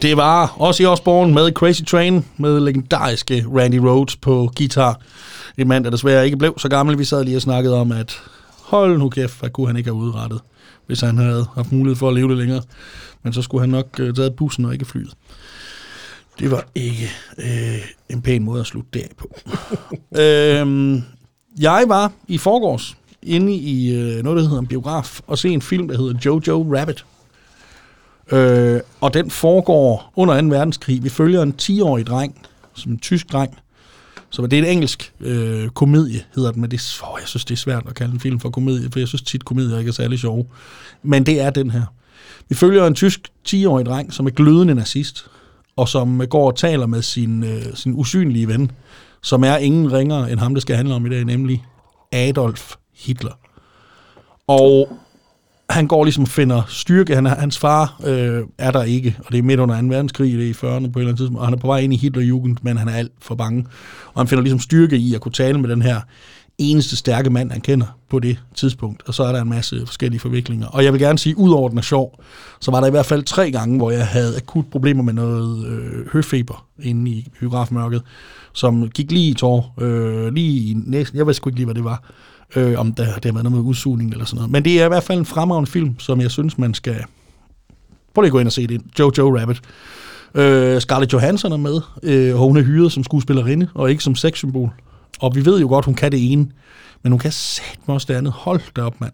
Det 0.03 0.17
var 0.17 0.55
også 0.57 0.83
i 0.83 0.85
Osborne 0.85 1.33
med 1.33 1.51
Crazy 1.51 1.81
Train, 1.81 2.25
med 2.37 2.59
legendariske 2.59 3.45
Randy 3.57 3.75
Rhodes 3.75 4.15
på 4.15 4.51
guitar. 4.57 4.99
En 5.57 5.67
mand, 5.67 5.83
der 5.83 5.89
desværre 5.89 6.25
ikke 6.25 6.37
blev 6.37 6.53
så 6.57 6.69
gammel. 6.69 6.97
Vi 6.97 7.05
sad 7.05 7.23
lige 7.23 7.37
og 7.37 7.41
snakkede 7.41 7.75
om, 7.75 7.91
at 7.91 8.21
hold 8.77 8.97
nu 8.97 9.09
kæft, 9.09 9.39
hvad 9.39 9.49
kunne 9.49 9.67
han 9.67 9.77
ikke 9.77 9.89
have 9.89 9.95
udrettet, 9.95 10.41
hvis 10.87 11.01
han 11.01 11.17
havde 11.17 11.45
haft 11.55 11.71
mulighed 11.71 11.95
for 11.95 12.09
at 12.09 12.15
leve 12.15 12.29
det 12.29 12.37
længere. 12.37 12.61
Men 13.23 13.33
så 13.33 13.41
skulle 13.41 13.61
han 13.61 13.69
nok 13.69 13.99
øh, 13.99 14.13
taget 14.13 14.35
bussen 14.35 14.65
og 14.65 14.73
ikke 14.73 14.85
flyet. 14.85 15.13
Det 16.39 16.51
var 16.51 16.65
ikke 16.75 17.09
øh, 17.37 17.81
en 18.09 18.21
pæn 18.21 18.43
måde 18.43 18.59
at 18.59 18.65
slutte 18.65 18.89
det 18.93 18.99
af 18.99 19.09
på. 19.17 19.35
øhm, 20.21 21.01
jeg 21.59 21.83
var 21.87 22.11
i 22.27 22.37
forgårs 22.37 22.97
inde 23.21 23.55
i 23.55 23.95
øh, 23.95 24.23
noget, 24.23 24.37
der 24.37 24.43
hedder 24.43 24.59
en 24.59 24.67
biograf, 24.67 25.19
og 25.27 25.37
se 25.37 25.49
en 25.49 25.61
film, 25.61 25.87
der 25.87 25.97
hedder 25.97 26.19
Jojo 26.25 26.75
Rabbit. 26.77 27.05
Øh, 28.31 28.79
og 29.01 29.13
den 29.13 29.31
foregår 29.31 30.13
under 30.15 30.41
2. 30.41 30.47
verdenskrig. 30.47 31.03
Vi 31.03 31.09
følger 31.09 31.41
en 31.41 31.55
10-årig 31.61 32.07
dreng, 32.07 32.41
som 32.73 32.91
en 32.91 32.99
tysk 32.99 33.31
dreng. 33.31 33.57
Så 34.33 34.41
det 34.47 34.59
er 34.59 34.63
en 34.63 34.69
engelsk 34.69 35.13
øh, 35.19 35.69
komedie, 35.69 36.23
hedder 36.35 36.51
den, 36.51 36.61
men 36.61 36.71
det, 36.71 36.77
er- 37.01 37.07
åh, 37.13 37.17
jeg 37.21 37.27
synes, 37.27 37.45
det 37.45 37.53
er 37.53 37.57
svært 37.57 37.83
at 37.87 37.95
kalde 37.95 38.13
en 38.13 38.19
film 38.19 38.39
for 38.39 38.49
komedie, 38.49 38.89
for 38.91 38.99
jeg 38.99 39.07
synes 39.07 39.21
tit, 39.21 39.45
komedier 39.45 39.77
ikke 39.77 39.89
er 39.89 39.93
særlig 39.93 40.19
sjove. 40.19 40.45
Men 41.03 41.25
det 41.25 41.41
er 41.41 41.49
den 41.49 41.69
her. 41.69 41.83
Vi 42.49 42.55
følger 42.55 42.87
en 42.87 42.95
tysk 42.95 43.19
10-årig 43.49 43.85
dreng, 43.85 44.13
som 44.13 44.25
er 44.25 44.29
glødende 44.29 44.75
nazist, 44.75 45.25
og 45.75 45.89
som 45.89 46.21
går 46.29 46.47
og 46.51 46.55
taler 46.57 46.85
med 46.85 47.01
sin, 47.01 47.43
øh, 47.43 47.61
sin 47.75 47.93
usynlige 47.93 48.47
ven, 48.47 48.71
som 49.21 49.43
er 49.43 49.57
ingen 49.57 49.91
ringere 49.93 50.31
end 50.31 50.39
ham, 50.39 50.53
det 50.53 50.61
skal 50.61 50.75
handle 50.75 50.93
om 50.93 51.05
i 51.05 51.09
dag, 51.09 51.25
nemlig 51.25 51.65
Adolf 52.11 52.73
Hitler. 52.95 53.31
Og 54.47 54.97
han 55.69 55.87
går 55.87 56.03
ligesom 56.03 56.23
og 56.23 56.27
finder 56.27 56.61
styrke. 56.67 57.15
Han 57.15 57.25
hans 57.25 57.57
far 57.57 57.99
øh, 58.05 58.41
er 58.57 58.71
der 58.71 58.83
ikke, 58.83 59.17
og 59.25 59.31
det 59.31 59.37
er 59.37 59.43
midt 59.43 59.59
under 59.59 59.81
2. 59.81 59.87
verdenskrig, 59.87 60.33
det 60.33 60.45
er 60.45 60.49
i 60.49 60.51
40'erne 60.51 60.91
på 60.91 60.99
et 60.99 61.01
eller 61.01 61.01
andet 61.01 61.17
tidspunkt, 61.17 61.39
og 61.39 61.45
han 61.45 61.53
er 61.53 61.57
på 61.57 61.67
vej 61.67 61.79
ind 61.79 61.93
i 61.93 61.97
Hitlerjugend, 61.97 62.57
men 62.61 62.77
han 62.77 62.87
er 62.87 62.93
alt 62.93 63.11
for 63.21 63.35
bange. 63.35 63.65
Og 64.13 64.21
han 64.21 64.27
finder 64.27 64.41
ligesom 64.41 64.59
styrke 64.59 64.97
i 64.97 65.15
at 65.15 65.21
kunne 65.21 65.31
tale 65.31 65.59
med 65.59 65.69
den 65.69 65.81
her 65.81 66.01
eneste 66.57 66.95
stærke 66.95 67.29
mand, 67.29 67.51
han 67.51 67.61
kender 67.61 67.85
på 68.09 68.19
det 68.19 68.39
tidspunkt. 68.55 69.03
Og 69.07 69.13
så 69.13 69.23
er 69.23 69.31
der 69.31 69.41
en 69.41 69.49
masse 69.49 69.85
forskellige 69.85 70.19
forviklinger. 70.19 70.67
Og 70.67 70.83
jeg 70.83 70.93
vil 70.93 71.01
gerne 71.01 71.19
sige, 71.19 71.37
udover 71.37 71.69
den 71.69 71.77
er 71.77 71.81
sjov, 71.81 72.19
så 72.59 72.71
var 72.71 72.79
der 72.79 72.87
i 72.87 72.91
hvert 72.91 73.05
fald 73.05 73.23
tre 73.23 73.51
gange, 73.51 73.77
hvor 73.77 73.91
jeg 73.91 74.07
havde 74.07 74.37
akut 74.37 74.65
problemer 74.71 75.03
med 75.03 75.13
noget 75.13 75.65
øh, 75.65 76.07
høfeber 76.13 76.65
inde 76.79 77.11
i 77.11 77.27
biografmørket, 77.39 78.01
som 78.53 78.89
gik 78.89 79.11
lige 79.11 79.29
i 79.29 79.33
tår, 79.33 79.75
øh, 79.81 80.33
lige 80.33 80.69
i 80.71 80.73
næsen. 80.85 81.17
Jeg 81.17 81.27
ved 81.27 81.33
sgu 81.33 81.49
ikke 81.49 81.59
lige, 81.59 81.65
hvad 81.65 81.75
det 81.75 81.83
var 81.83 82.03
øh, 82.55 82.79
om 82.79 82.93
der, 82.93 83.03
det 83.15 83.25
har 83.25 83.31
været 83.31 83.43
noget 83.43 83.51
med 83.51 83.61
udsugning 83.61 84.11
eller 84.11 84.25
sådan 84.25 84.35
noget. 84.35 84.51
Men 84.51 84.65
det 84.65 84.81
er 84.81 84.85
i 84.85 84.87
hvert 84.87 85.03
fald 85.03 85.19
en 85.19 85.25
fremragende 85.25 85.71
film, 85.71 85.99
som 85.99 86.21
jeg 86.21 86.31
synes, 86.31 86.57
man 86.57 86.73
skal... 86.73 87.03
Prøv 88.13 88.21
lige 88.21 88.27
at 88.27 88.31
gå 88.31 88.39
ind 88.39 88.47
og 88.47 88.53
se 88.53 88.67
det. 88.67 88.81
Jojo 88.99 89.39
Rabbit. 89.39 89.61
Øh, 90.35 90.81
Scarlett 90.81 91.13
Johansson 91.13 91.51
er 91.51 91.57
med, 91.57 91.81
øh, 92.03 92.35
og 92.35 92.47
hun 92.47 92.57
er 92.57 92.61
hyret 92.61 92.91
som 92.91 93.03
skuespillerinde, 93.03 93.67
og 93.73 93.91
ikke 93.91 94.03
som 94.03 94.15
sexsymbol. 94.15 94.69
Og 95.19 95.35
vi 95.35 95.45
ved 95.45 95.59
jo 95.59 95.67
godt, 95.67 95.85
hun 95.85 95.95
kan 95.95 96.11
det 96.11 96.31
ene, 96.31 96.47
men 97.03 97.11
hun 97.11 97.19
kan 97.19 97.31
satme 97.31 97.93
også 97.93 98.05
det 98.09 98.13
andet. 98.13 98.33
Hold 98.33 98.61
da 98.75 98.81
op, 98.81 99.01
mand. 99.01 99.13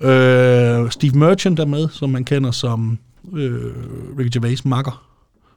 Øh, 0.00 0.90
Steve 0.90 1.18
Merchant 1.18 1.58
er 1.58 1.64
med, 1.64 1.88
som 1.88 2.10
man 2.10 2.24
kender 2.24 2.50
som 2.50 2.98
øh, 3.34 3.72
Ricky 4.18 4.34
Gervais 4.34 4.64
makker. 4.64 5.02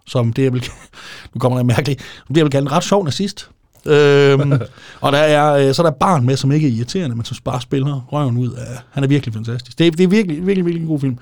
Som 0.05 0.34
det, 0.34 0.43
jeg 0.43 0.53
vil, 0.53 0.62
nu 1.34 1.39
kommer 1.39 1.58
der 1.58 1.63
mærkeligt, 1.63 2.00
det 2.27 2.38
jeg 2.38 2.46
vil 2.46 2.51
kalde 2.51 2.65
en 2.65 2.72
ret 2.72 2.84
sjov 2.84 3.03
nazist 3.03 3.50
øhm, 3.86 4.51
og 5.01 5.12
der 5.12 5.17
er, 5.17 5.67
øh, 5.67 5.74
så 5.74 5.81
er 5.81 5.83
der 5.83 5.91
et 5.91 6.00
barn 6.00 6.25
med, 6.25 6.38
som 6.38 6.51
ikke 6.51 6.67
er 6.67 6.71
irriterende, 6.71 7.15
men 7.15 7.25
som 7.25 7.38
bare 7.43 7.62
spiller 7.62 8.07
røven 8.12 8.38
ud 8.38 8.51
af... 8.51 8.79
Han 8.91 9.03
er 9.03 9.07
virkelig 9.07 9.33
fantastisk. 9.33 9.79
Det 9.79 9.88
er, 9.88 9.91
det 9.91 10.03
er 10.03 10.07
virkelig, 10.07 10.48
virkelig, 10.48 10.65
virkelig 10.65 10.81
en 10.81 10.88
god 10.88 11.00
film. 11.00 11.17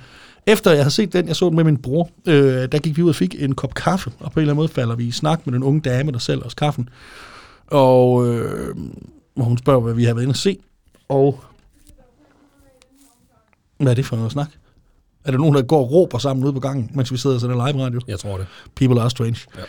Efter 0.47 0.71
jeg 0.71 0.83
har 0.83 0.89
set 0.89 1.13
den, 1.13 1.27
jeg 1.27 1.35
så 1.35 1.47
den 1.47 1.55
med 1.55 1.63
min 1.63 1.77
bror, 1.77 2.09
øh, 2.27 2.67
der 2.71 2.79
gik 2.79 2.97
vi 2.97 3.03
ud 3.03 3.09
og 3.09 3.15
fik 3.15 3.35
en 3.39 3.55
kop 3.55 3.73
kaffe, 3.73 4.11
og 4.19 4.31
på 4.31 4.39
en 4.39 4.41
eller 4.41 4.53
anden 4.53 4.61
måde 4.61 4.67
falder 4.67 4.95
vi 4.95 5.05
i 5.05 5.11
snak 5.11 5.45
med 5.45 5.53
den 5.53 5.63
unge 5.63 5.81
dame, 5.81 6.11
der 6.11 6.19
sælger 6.19 6.43
os 6.43 6.53
kaffen. 6.53 6.89
Og 7.67 8.27
øh, 8.27 8.75
hun 9.37 9.57
spørger, 9.57 9.79
hvad 9.79 9.93
vi 9.93 10.03
har 10.03 10.13
været 10.13 10.23
inde 10.23 10.31
at 10.31 10.37
se. 10.37 10.57
Og 11.09 11.43
hvad 13.77 13.91
er 13.91 13.95
det 13.95 14.05
for 14.05 14.15
noget 14.15 14.31
snak? 14.31 14.49
Er 15.25 15.31
der 15.31 15.37
nogen, 15.37 15.55
der 15.55 15.61
går 15.61 15.79
og 15.79 15.91
råber 15.91 16.17
sammen 16.17 16.45
ude 16.45 16.53
på 16.53 16.59
gangen, 16.59 16.91
mens 16.93 17.11
vi 17.11 17.17
sidder 17.17 17.35
og 17.35 17.41
sender 17.41 17.71
live 17.71 17.83
radio? 17.83 18.01
Jeg 18.07 18.19
tror 18.19 18.37
det. 18.37 18.47
People 18.75 19.01
are 19.01 19.09
strange. 19.09 19.39
Ja. 19.57 19.61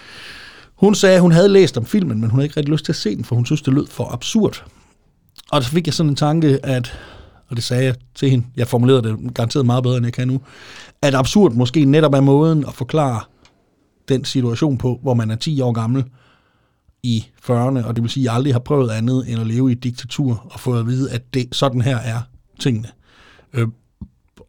Hun 0.79 0.95
sagde, 0.95 1.15
at 1.15 1.21
hun 1.21 1.33
havde 1.33 1.49
læst 1.49 1.79
om 1.79 1.87
filmen, 1.87 2.21
men 2.21 2.31
hun 2.31 2.39
havde 2.39 2.47
ikke 2.47 2.57
rigtig 2.57 2.73
lyst 2.73 2.85
til 2.85 2.93
at 2.93 2.97
se 2.97 3.17
den, 3.17 3.25
for 3.25 3.37
hun 3.37 3.47
synes, 3.47 3.63
det 3.63 3.75
lød 3.75 3.87
for 3.87 4.13
absurd. 4.13 4.65
Og 5.51 5.65
så 5.65 5.71
fik 5.71 5.87
jeg 5.87 5.95
sådan 5.95 6.11
en 6.11 6.17
tanke, 6.17 6.67
at, 6.67 6.99
og 7.49 7.57
det 7.57 7.65
sagde 7.65 7.85
jeg 7.85 7.95
til 8.15 8.31
hende, 8.31 8.47
jeg 8.57 8.69
formulerede 8.69 9.03
det 9.03 9.35
garanteret 9.35 9.67
meget 9.67 9.83
bedre, 9.83 9.97
end 9.97 10.07
jeg 10.07 10.13
kan 10.13 10.29
nu, 10.29 10.41
at 11.03 11.15
absurd 11.15 11.53
måske 11.53 11.85
netop 11.85 12.15
er 12.15 12.21
måden 12.21 12.65
at 12.65 12.75
forklare 12.75 13.21
den 14.09 14.25
situation 14.25 14.79
på, 14.79 14.99
hvor 15.03 15.15
man 15.15 15.31
er 15.31 15.37
10 15.37 15.61
år 15.61 15.73
gammel 15.73 16.05
i 17.03 17.25
40'erne, 17.43 17.87
og 17.87 17.97
det 17.97 18.03
vil 18.03 18.11
sige, 18.11 18.23
at 18.23 18.25
jeg 18.25 18.35
aldrig 18.35 18.55
har 18.55 18.59
prøvet 18.61 18.91
andet 18.91 19.33
end 19.33 19.41
at 19.41 19.47
leve 19.47 19.69
i 19.69 19.73
et 19.73 19.85
diktatur, 19.85 20.47
og 20.51 20.61
få 20.61 20.79
at 20.79 20.87
vide, 20.87 21.11
at 21.11 21.35
det, 21.35 21.49
sådan 21.53 21.81
her 21.81 21.97
er 21.97 22.21
tingene. 22.61 22.89
Øh, 23.53 23.69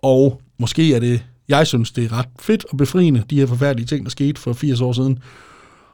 og 0.02 0.42
måske 0.58 0.96
er 0.96 1.00
det 1.00 1.26
Jeg 1.48 1.68
synes, 1.68 1.92
det 1.92 2.04
er 2.04 2.14
ret 2.14 2.30
fedt 2.40 2.66
og 2.72 2.78
befriende, 2.78 3.24
de 3.30 3.40
her 3.40 3.46
forfærdelige 3.46 3.88
ting, 3.88 4.06
der 4.06 4.10
skete 4.10 4.42
for 4.42 4.54
80 4.54 4.82
år 4.82 4.94
siden. 4.94 5.20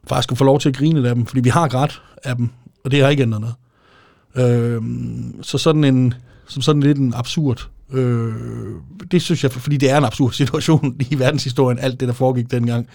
Faktisk 0.08 0.32
at 0.32 0.38
få 0.38 0.44
lov 0.44 0.60
til 0.60 0.70
at 0.70 0.78
grine 0.78 1.10
af 1.10 1.16
dem, 1.16 1.26
fordi 1.26 1.42
vi 1.42 1.50
har 1.50 1.68
grædt 1.68 2.02
af 2.24 2.36
dem, 2.36 2.50
og 2.84 2.92
det 2.92 3.02
har 3.02 3.10
ikke 3.10 3.24
ændret 3.24 3.42
noget. 3.42 3.56
Øh, 4.36 4.82
så 5.42 5.58
sådan 5.58 5.84
en, 5.84 6.14
som 6.48 6.62
sådan 6.62 6.84
lidt 6.84 6.98
en 6.98 7.14
absurd 7.16 7.70
Øh, 7.94 8.34
det 9.12 9.22
synes 9.22 9.44
jeg, 9.44 9.52
fordi 9.52 9.78
det 9.78 9.90
er 9.90 9.98
en 9.98 10.04
absurd 10.06 10.32
situation 10.42 10.96
i 11.12 11.20
verdenshistorien, 11.20 11.80
alt 11.80 12.00
det, 12.00 12.08
der 12.08 12.14
foregik 12.14 12.52
dengang, 12.52 12.88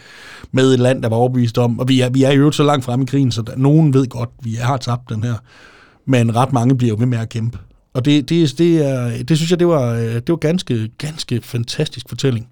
med 0.52 0.74
et 0.74 0.80
land, 0.80 1.02
der 1.02 1.08
var 1.08 1.16
overbevist 1.16 1.58
om, 1.58 1.78
og 1.78 1.88
vi 1.88 2.00
er, 2.00 2.08
vi 2.08 2.22
er 2.22 2.32
jo 2.32 2.50
så 2.50 2.62
langt 2.62 2.84
fremme 2.84 3.02
i 3.02 3.06
krigen, 3.06 3.32
så 3.32 3.42
der, 3.42 3.56
nogen 3.56 3.94
ved 3.94 4.06
godt, 4.06 4.30
vi 4.42 4.54
har 4.54 4.76
tabt 4.76 5.08
den 5.08 5.24
her, 5.24 5.34
men 6.06 6.36
ret 6.36 6.52
mange 6.52 6.76
bliver 6.76 6.88
jo 6.88 6.96
ved 6.98 7.06
med 7.06 7.18
at 7.18 7.28
kæmpe. 7.28 7.58
Og 7.94 8.04
det, 8.04 8.28
det, 8.28 8.58
det, 8.58 8.86
er, 8.86 9.22
det 9.22 9.36
synes 9.36 9.50
jeg, 9.50 9.58
det 9.58 9.68
var, 9.68 9.94
øh, 9.94 10.14
det 10.14 10.28
var 10.28 10.36
ganske, 10.36 10.90
ganske 10.98 11.40
fantastisk 11.42 12.08
fortælling. 12.08 12.48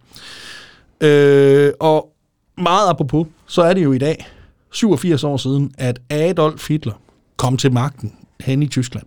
Øh, 1.01 1.73
og 1.81 2.13
meget 2.59 2.89
apropos, 2.89 3.27
så 3.47 3.63
er 3.63 3.75
det 3.75 3.85
jo 3.85 3.93
i 3.93 3.99
dag, 3.99 4.29
87 4.73 5.25
år 5.25 5.37
siden, 5.37 5.73
at 5.79 6.01
Adolf 6.11 6.69
Hitler 6.69 6.93
kom 7.37 7.57
til 7.57 7.73
magten 7.73 8.13
hen 8.41 8.63
i 8.63 8.67
Tyskland. 8.67 9.07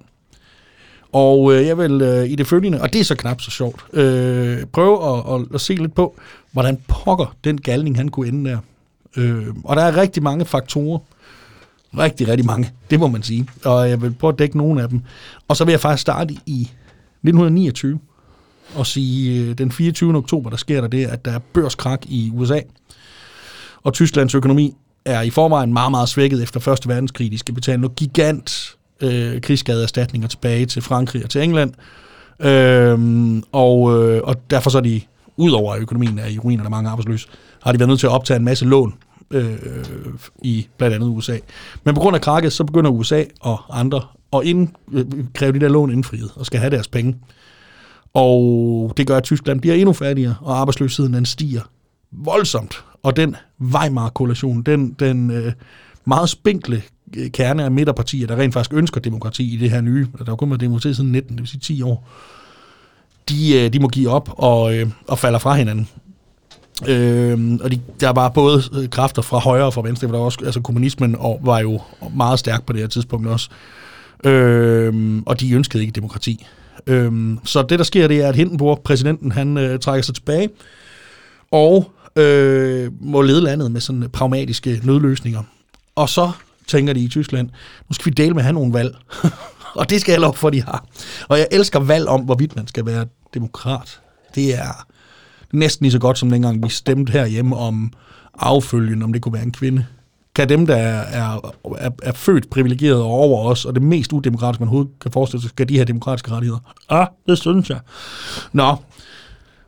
Og 1.12 1.54
øh, 1.54 1.66
jeg 1.66 1.78
vil 1.78 2.02
øh, 2.02 2.30
i 2.30 2.36
det 2.36 2.48
følgende, 2.48 2.82
og 2.82 2.94
det 2.94 3.02
er 3.02 3.06
så 3.06 3.16
knap 3.16 3.42
så 3.42 3.52
sjovt, 3.52 3.86
øh, 3.94 4.66
prøve 4.66 5.18
at, 5.18 5.42
at, 5.42 5.48
at 5.54 5.62
se 5.62 5.74
lidt 5.74 5.96
på, 5.96 6.16
hvordan 6.52 6.78
pokker 6.88 7.36
den 7.44 7.62
galning, 7.62 7.98
han 7.98 8.10
kunne 8.10 8.28
ende 8.28 8.50
der. 8.50 8.58
Øh, 9.18 9.48
og 9.64 9.76
der 9.76 9.82
er 9.82 9.98
rigtig 9.98 10.24
mange 10.24 10.46
faktorer. 10.46 11.00
Rigtig, 11.98 12.28
rigtig 12.28 12.46
mange, 12.46 12.72
det 12.90 13.00
må 13.00 13.08
man 13.08 13.24
sige. 13.24 13.48
Og 13.66 13.90
jeg 13.90 14.02
vil 14.02 14.12
prøve 14.12 14.34
at 14.34 14.40
dække 14.40 14.58
nogle 14.58 14.82
af 14.82 14.90
dem. 14.90 15.02
Og 15.48 15.58
så 15.58 15.66
vil 15.66 15.72
jeg 15.72 15.80
faktisk 15.80 16.02
starte 16.02 16.34
i 16.34 16.62
1929 16.62 18.00
og 18.76 18.88
sige, 18.88 19.42
øh, 19.42 19.58
den 19.58 19.72
24. 19.72 20.16
oktober, 20.16 20.50
der 20.50 20.58
sker 20.58 20.82
der 20.82 20.88
det, 20.88 21.06
at 21.06 21.26
der 21.26 21.32
er 21.32 21.40
børskrak 21.40 22.06
i 22.06 22.32
USA. 22.34 22.60
Og 23.84 23.94
Tysklands 23.94 24.36
økonomi 24.36 24.76
er 25.06 25.22
i 25.22 25.30
forvejen 25.30 25.74
meget, 25.74 25.92
meget 25.92 26.10
svækket 26.10 26.44
efter 26.44 26.60
Første 26.60 26.90
Verdenskrig. 26.90 27.32
De 27.32 27.38
skal 27.38 27.56
betale 27.56 27.82
nogle 27.82 27.96
gigant 27.96 28.76
øh, 29.02 29.42
krigsskadeerstatninger 29.42 30.28
tilbage 30.28 30.66
til 30.66 30.82
Frankrig 30.82 31.24
og 31.24 31.30
til 31.30 31.42
England. 31.42 31.74
Øhm, 32.40 33.44
og, 33.52 34.04
øh, 34.04 34.22
og 34.24 34.50
derfor 34.50 34.70
så 34.70 34.78
er 34.78 34.82
de, 34.82 35.02
ud 35.38 35.52
over 35.52 35.76
økonomien 35.76 36.20
er 36.20 36.28
i 36.28 36.38
ruiner, 36.38 36.64
der 36.64 36.68
er 36.68 36.72
mange 36.72 36.90
arbejdsløse, 36.90 37.28
har 37.62 37.72
de 37.72 37.80
været 37.80 37.90
nødt 37.90 38.00
til 38.00 38.08
at 38.08 38.14
optage 38.14 38.38
en 38.38 38.46
masse 38.46 38.66
lån 38.66 38.94
øh, 39.32 39.58
i 40.42 40.68
blandt 40.78 40.96
andet 40.96 41.08
USA. 41.08 41.38
Men 41.84 41.96
på 41.96 42.02
grund 42.02 42.16
af 42.16 42.22
krakket, 42.22 42.54
så 42.54 42.64
begynder 42.64 42.92
USA 42.92 43.24
og 43.42 43.80
andre 43.80 44.02
at 44.34 44.44
indkræve 44.44 45.50
øh, 45.50 45.54
de 45.54 45.60
der 45.60 45.70
lån 45.70 45.92
indfriet 45.92 46.32
og 46.36 46.46
skal 46.46 46.60
have 46.60 46.70
deres 46.70 46.88
penge. 46.88 47.16
Og 48.14 48.94
det 48.98 49.08
gør, 49.08 49.18
at 49.18 49.24
Tyskland 49.24 49.62
bliver 49.62 49.76
endnu 49.76 49.94
fattigere, 49.94 50.36
og 50.42 50.60
arbejdsløsheden 50.60 51.14
den 51.14 51.26
stiger 51.26 51.62
voldsomt. 52.12 52.84
Og 53.04 53.16
den 53.18 53.36
Weimar-koalition, 53.60 54.62
den, 54.62 54.96
den 55.00 55.32
øh, 55.32 55.54
meget 56.06 56.30
spinkle 56.30 56.82
øh, 57.18 57.32
kerne 57.32 57.64
af 57.64 57.72
midterpartier, 57.72 58.28
der 58.28 58.36
rent 58.36 58.54
faktisk 58.54 58.74
ønsker 58.74 59.02
demokrati 59.02 59.54
i 59.54 59.58
det 59.58 59.72
her 59.72 59.82
nye, 59.82 60.08
der 60.18 60.26
har 60.26 60.36
kun 60.36 60.50
været 60.50 60.62
demokrati 60.62 60.94
siden 60.94 61.12
19, 61.12 61.32
det 61.32 61.40
vil 61.40 61.48
sige 61.48 61.60
10 61.60 61.82
år, 61.82 62.08
de, 63.30 63.60
øh, 63.60 63.74
de 63.74 63.80
må 63.80 63.88
give 63.88 64.10
op 64.10 64.30
og, 64.38 64.78
øh, 64.78 64.88
og 65.08 65.20
falder 65.20 65.40
fra 65.40 65.54
hinanden. 65.54 65.88
Øh, 66.88 67.60
og 67.64 67.72
de, 67.72 67.82
der 68.00 68.10
var 68.10 68.30
både 68.30 68.64
øh, 68.78 68.90
kræfter 68.90 69.22
fra 69.22 69.40
højre 69.40 69.66
og 69.66 69.74
fra 69.74 69.82
venstre, 69.82 70.08
for 70.08 70.12
der 70.12 70.20
var 70.20 70.26
også, 70.26 70.40
altså 70.46 70.62
kommunismen 70.62 71.16
og, 71.20 71.40
var 71.44 71.60
jo 71.60 71.82
meget 72.16 72.40
stærk 72.40 72.66
på 72.66 72.74
det 72.74 72.82
her 72.82 72.88
tidspunkt 72.88 73.28
også. 73.28 73.50
Øh, 74.24 75.22
og 75.26 75.40
de 75.40 75.54
ønskede 75.54 75.84
ikke 75.84 75.94
demokrati. 75.94 76.46
Øh, 76.88 77.38
så 77.44 77.62
det, 77.62 77.80
der 77.80 77.86
sker, 77.86 78.08
det 78.08 78.22
er, 78.22 78.30
at 78.30 78.36
Hindenburg, 78.36 78.82
præsidenten, 78.84 79.32
han 79.32 79.58
øh, 79.58 79.80
trækker 79.80 80.04
sig 80.04 80.16
tilbage, 80.16 80.50
og 81.52 81.92
øh, 82.16 82.92
må 83.02 83.22
lede 83.22 83.42
landet 83.42 83.72
med 83.72 83.82
sådan 83.82 84.10
pragmatiske 84.14 84.82
nødløsninger. 84.84 85.44
Og 85.96 86.10
så 86.10 86.32
tænker 86.68 86.94
de 86.94 87.00
i 87.00 87.08
Tyskland, 87.08 87.50
nu 87.90 87.94
skal 87.94 88.06
vi 88.06 88.12
dele 88.12 88.34
med 88.34 88.40
at 88.40 88.44
have 88.44 88.54
nogle 88.54 88.74
valg. 88.74 88.96
og 89.80 89.90
det 89.90 90.02
skal 90.02 90.12
jeg 90.12 90.22
lov 90.22 90.36
for, 90.36 90.50
de 90.50 90.64
har. 90.64 90.86
Og 91.28 91.38
jeg 91.38 91.48
elsker 91.52 91.80
valg 91.80 92.08
om, 92.08 92.22
hvorvidt 92.22 92.56
man 92.56 92.68
skal 92.68 92.86
være 92.86 93.06
demokrat. 93.34 94.02
Det 94.36 94.56
er 94.56 94.88
næsten 95.54 95.84
lige 95.84 95.92
så 95.92 96.00
godt, 96.00 96.18
som 96.18 96.30
dengang 96.30 96.64
vi 96.64 96.70
stemte 96.70 97.12
herhjemme 97.12 97.56
om 97.56 97.94
affølgen, 98.40 99.04
om 99.04 99.14
det 99.14 99.22
kunne 99.22 99.34
være 99.34 99.44
en 99.44 99.52
kvinde. 99.52 99.86
Kan 100.36 100.50
dem, 100.50 100.66
der 100.66 100.76
er, 100.76 101.02
er, 101.02 101.54
er, 101.78 101.90
er 102.04 102.12
født 102.12 102.50
privilegeret 102.50 103.02
over 103.02 103.50
os, 103.50 103.66
og 103.66 103.76
det 103.76 103.84
mest 103.84 104.14
udemokratiske, 104.14 104.62
man 104.62 104.68
overhovedet 104.68 105.00
kan 105.02 105.12
forestille 105.12 105.42
sig, 105.42 105.50
skal 105.50 105.70
de 105.70 105.78
her 105.78 105.86
demokratiske 105.86 106.32
rettigheder? 106.32 106.60
Ah, 106.90 107.08
det 107.28 107.38
synes 107.38 107.70
jeg. 107.70 107.80
Nå, 108.54 108.76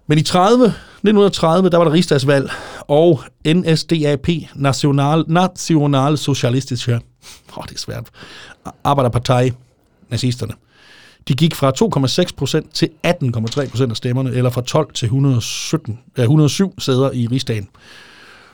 men 0.08 0.18
i 0.18 0.22
30, 0.22 0.74
1930, 1.04 1.70
der 1.70 1.78
var 1.78 1.84
der 1.84 1.92
rigsdagsvalg, 1.92 2.50
og 2.80 3.22
NSDAP, 3.48 4.28
National, 4.56 5.24
National 5.28 6.18
Socialistische, 6.18 7.00
oh, 7.58 7.64
det 7.64 7.76
er 7.76 7.80
svært, 7.80 8.10
Arbejderparti, 8.84 9.52
nazisterne, 10.10 10.54
de 11.28 11.34
gik 11.34 11.56
fra 11.56 11.72
2,6% 12.64 12.72
til 12.74 12.90
18,3% 13.08 13.90
af 13.90 13.98
stemmerne, 13.98 14.32
eller 14.32 14.50
fra 14.50 14.62
12 14.62 14.94
til 14.94 15.06
117, 15.06 16.00
ja, 16.18 16.22
107 16.22 16.74
sæder 16.80 17.12
i 17.12 17.28
rigsdagen. 17.28 17.70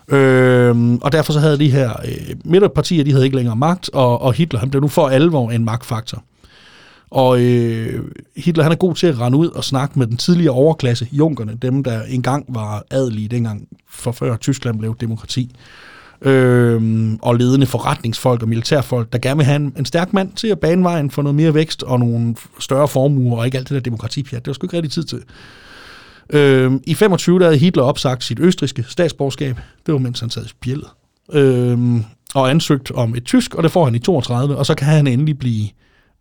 Øhm, 0.08 0.98
og 0.98 1.12
derfor 1.12 1.34
så 1.34 1.40
havde 1.40 1.60
de 1.60 1.72
her 1.72 1.90
øh, 2.06 2.36
midterpartier, 2.46 3.04
de 3.04 3.12
havde 3.12 3.26
ikke 3.26 3.38
længere 3.38 3.56
magt, 3.56 3.90
og, 3.94 4.22
og 4.22 4.34
Hitler 4.34 4.60
han 4.60 4.70
blev 4.70 4.82
nu 4.82 4.88
for 4.88 5.08
alvor 5.08 5.52
en 5.52 5.66
magtfaktor. 5.66 6.24
Og 7.12 7.42
øh, 7.42 8.04
Hitler 8.38 8.64
han 8.64 8.72
er 8.72 8.76
god 8.76 8.96
til 8.96 9.08
at 9.08 9.20
rende 9.20 9.38
ud 9.38 9.48
og 9.48 9.64
snakke 9.64 10.00
med 10.00 10.08
den 10.08 10.18
tidligere 10.18 10.54
overklasse, 10.54 11.08
junkerne, 11.12 11.58
dem 11.62 11.84
der 11.84 12.04
engang 12.04 12.46
var 12.50 12.84
adelige, 12.92 13.28
dengang 13.28 13.68
for 13.90 14.12
før 14.12 14.38
Tyskland 14.38 14.80
blev 14.80 14.96
demokrati. 15.02 15.56
Øh, 16.22 17.12
og 17.22 17.36
ledende 17.36 17.66
forretningsfolk 17.66 18.42
og 18.42 18.50
militærfolk, 18.50 19.14
der 19.14 19.20
gerne 19.20 19.38
vil 19.38 19.46
have 19.46 19.56
en, 19.56 19.74
en 19.78 19.86
stærk 19.86 20.14
mand 20.14 20.34
til 20.34 20.48
at 20.48 20.60
bane 20.60 20.84
vejen 20.84 21.12
for 21.12 21.22
noget 21.22 21.36
mere 21.36 21.54
vækst 21.54 21.84
og 21.84 22.00
nogle 22.00 22.36
større 22.60 22.88
formuer, 22.88 23.38
og 23.38 23.46
ikke 23.46 23.58
alt 23.58 23.70
det 23.70 23.76
der 23.76 23.82
demokratipjat. 23.82 24.46
Det 24.46 24.48
var 24.48 24.54
sgu 24.54 24.66
ikke 24.66 24.78
rigtig 24.78 24.92
tid 24.92 25.04
til. 25.04 25.22
Øh, 26.30 26.72
I 26.84 26.94
25 26.94 27.40
der 27.40 27.46
havde 27.46 27.58
Hitler 27.58 27.84
opsagt 27.84 28.24
sit 28.24 28.40
østriske 28.40 28.86
statsborgerskab. 28.88 29.60
Det 29.86 29.94
var 29.94 30.00
mens 30.00 30.20
han 30.20 30.30
sad 30.30 30.46
i 30.46 30.48
spjældet. 30.48 30.88
Øh, 31.34 32.02
og 32.36 32.50
ansøgt 32.50 32.92
om 32.92 33.16
et 33.16 33.24
tysk, 33.24 33.56
og 33.56 33.64
det 33.64 33.72
får 33.72 33.86
han 33.86 33.96
i 33.96 34.00
32, 34.00 34.56
og 34.56 34.66
så 34.66 34.76
kan 34.76 34.88
han 34.88 35.08
endelig 35.08 35.40
blive 35.40 35.70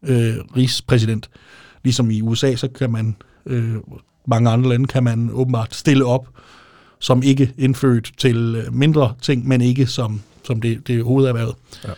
øh, 0.03 0.35
rigspræsident. 0.57 1.31
Ligesom 1.85 2.11
i 2.11 2.23
USA, 2.23 2.57
så 2.57 2.69
kan 2.69 2.91
man, 2.91 3.17
øh, 3.47 3.75
mange 4.27 4.51
andre 4.51 4.69
lande, 4.69 4.87
kan 4.87 5.05
man 5.05 5.31
åbenbart 5.33 5.75
stille 5.75 6.05
op 6.05 6.29
som 6.99 7.23
ikke 7.23 7.53
indfødt 7.59 8.13
til 8.19 8.55
øh, 8.57 8.75
mindre 8.75 9.15
ting, 9.23 9.49
men 9.49 9.61
ikke 9.61 9.87
som, 9.87 10.21
som 10.45 10.61
det, 10.61 10.87
det 10.87 11.05
hovederhvervet. 11.05 11.55
Ja. 11.85 11.91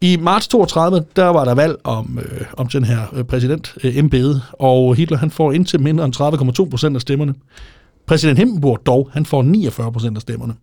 I 0.00 0.16
marts 0.16 0.48
32, 0.48 1.04
der 1.16 1.26
var 1.26 1.44
der 1.44 1.54
valg 1.54 1.76
om, 1.84 2.18
øh, 2.22 2.40
om 2.56 2.68
den 2.68 2.84
her 2.84 3.06
øh, 3.12 3.24
præsident 3.24 3.74
øh, 3.84 3.96
embede, 3.96 4.42
og 4.52 4.94
Hitler 4.94 5.18
han 5.18 5.30
får 5.30 5.52
indtil 5.52 5.80
mindre 5.80 6.04
end 6.04 6.64
30,2 6.64 6.70
procent 6.70 6.96
af 6.96 7.00
stemmerne. 7.00 7.34
Præsident 8.06 8.38
Hindenburg 8.38 8.86
dog, 8.86 9.10
han 9.12 9.26
får 9.26 9.42
49 9.42 9.92
procent 9.92 10.16
af 10.16 10.22
stemmerne. 10.22 10.54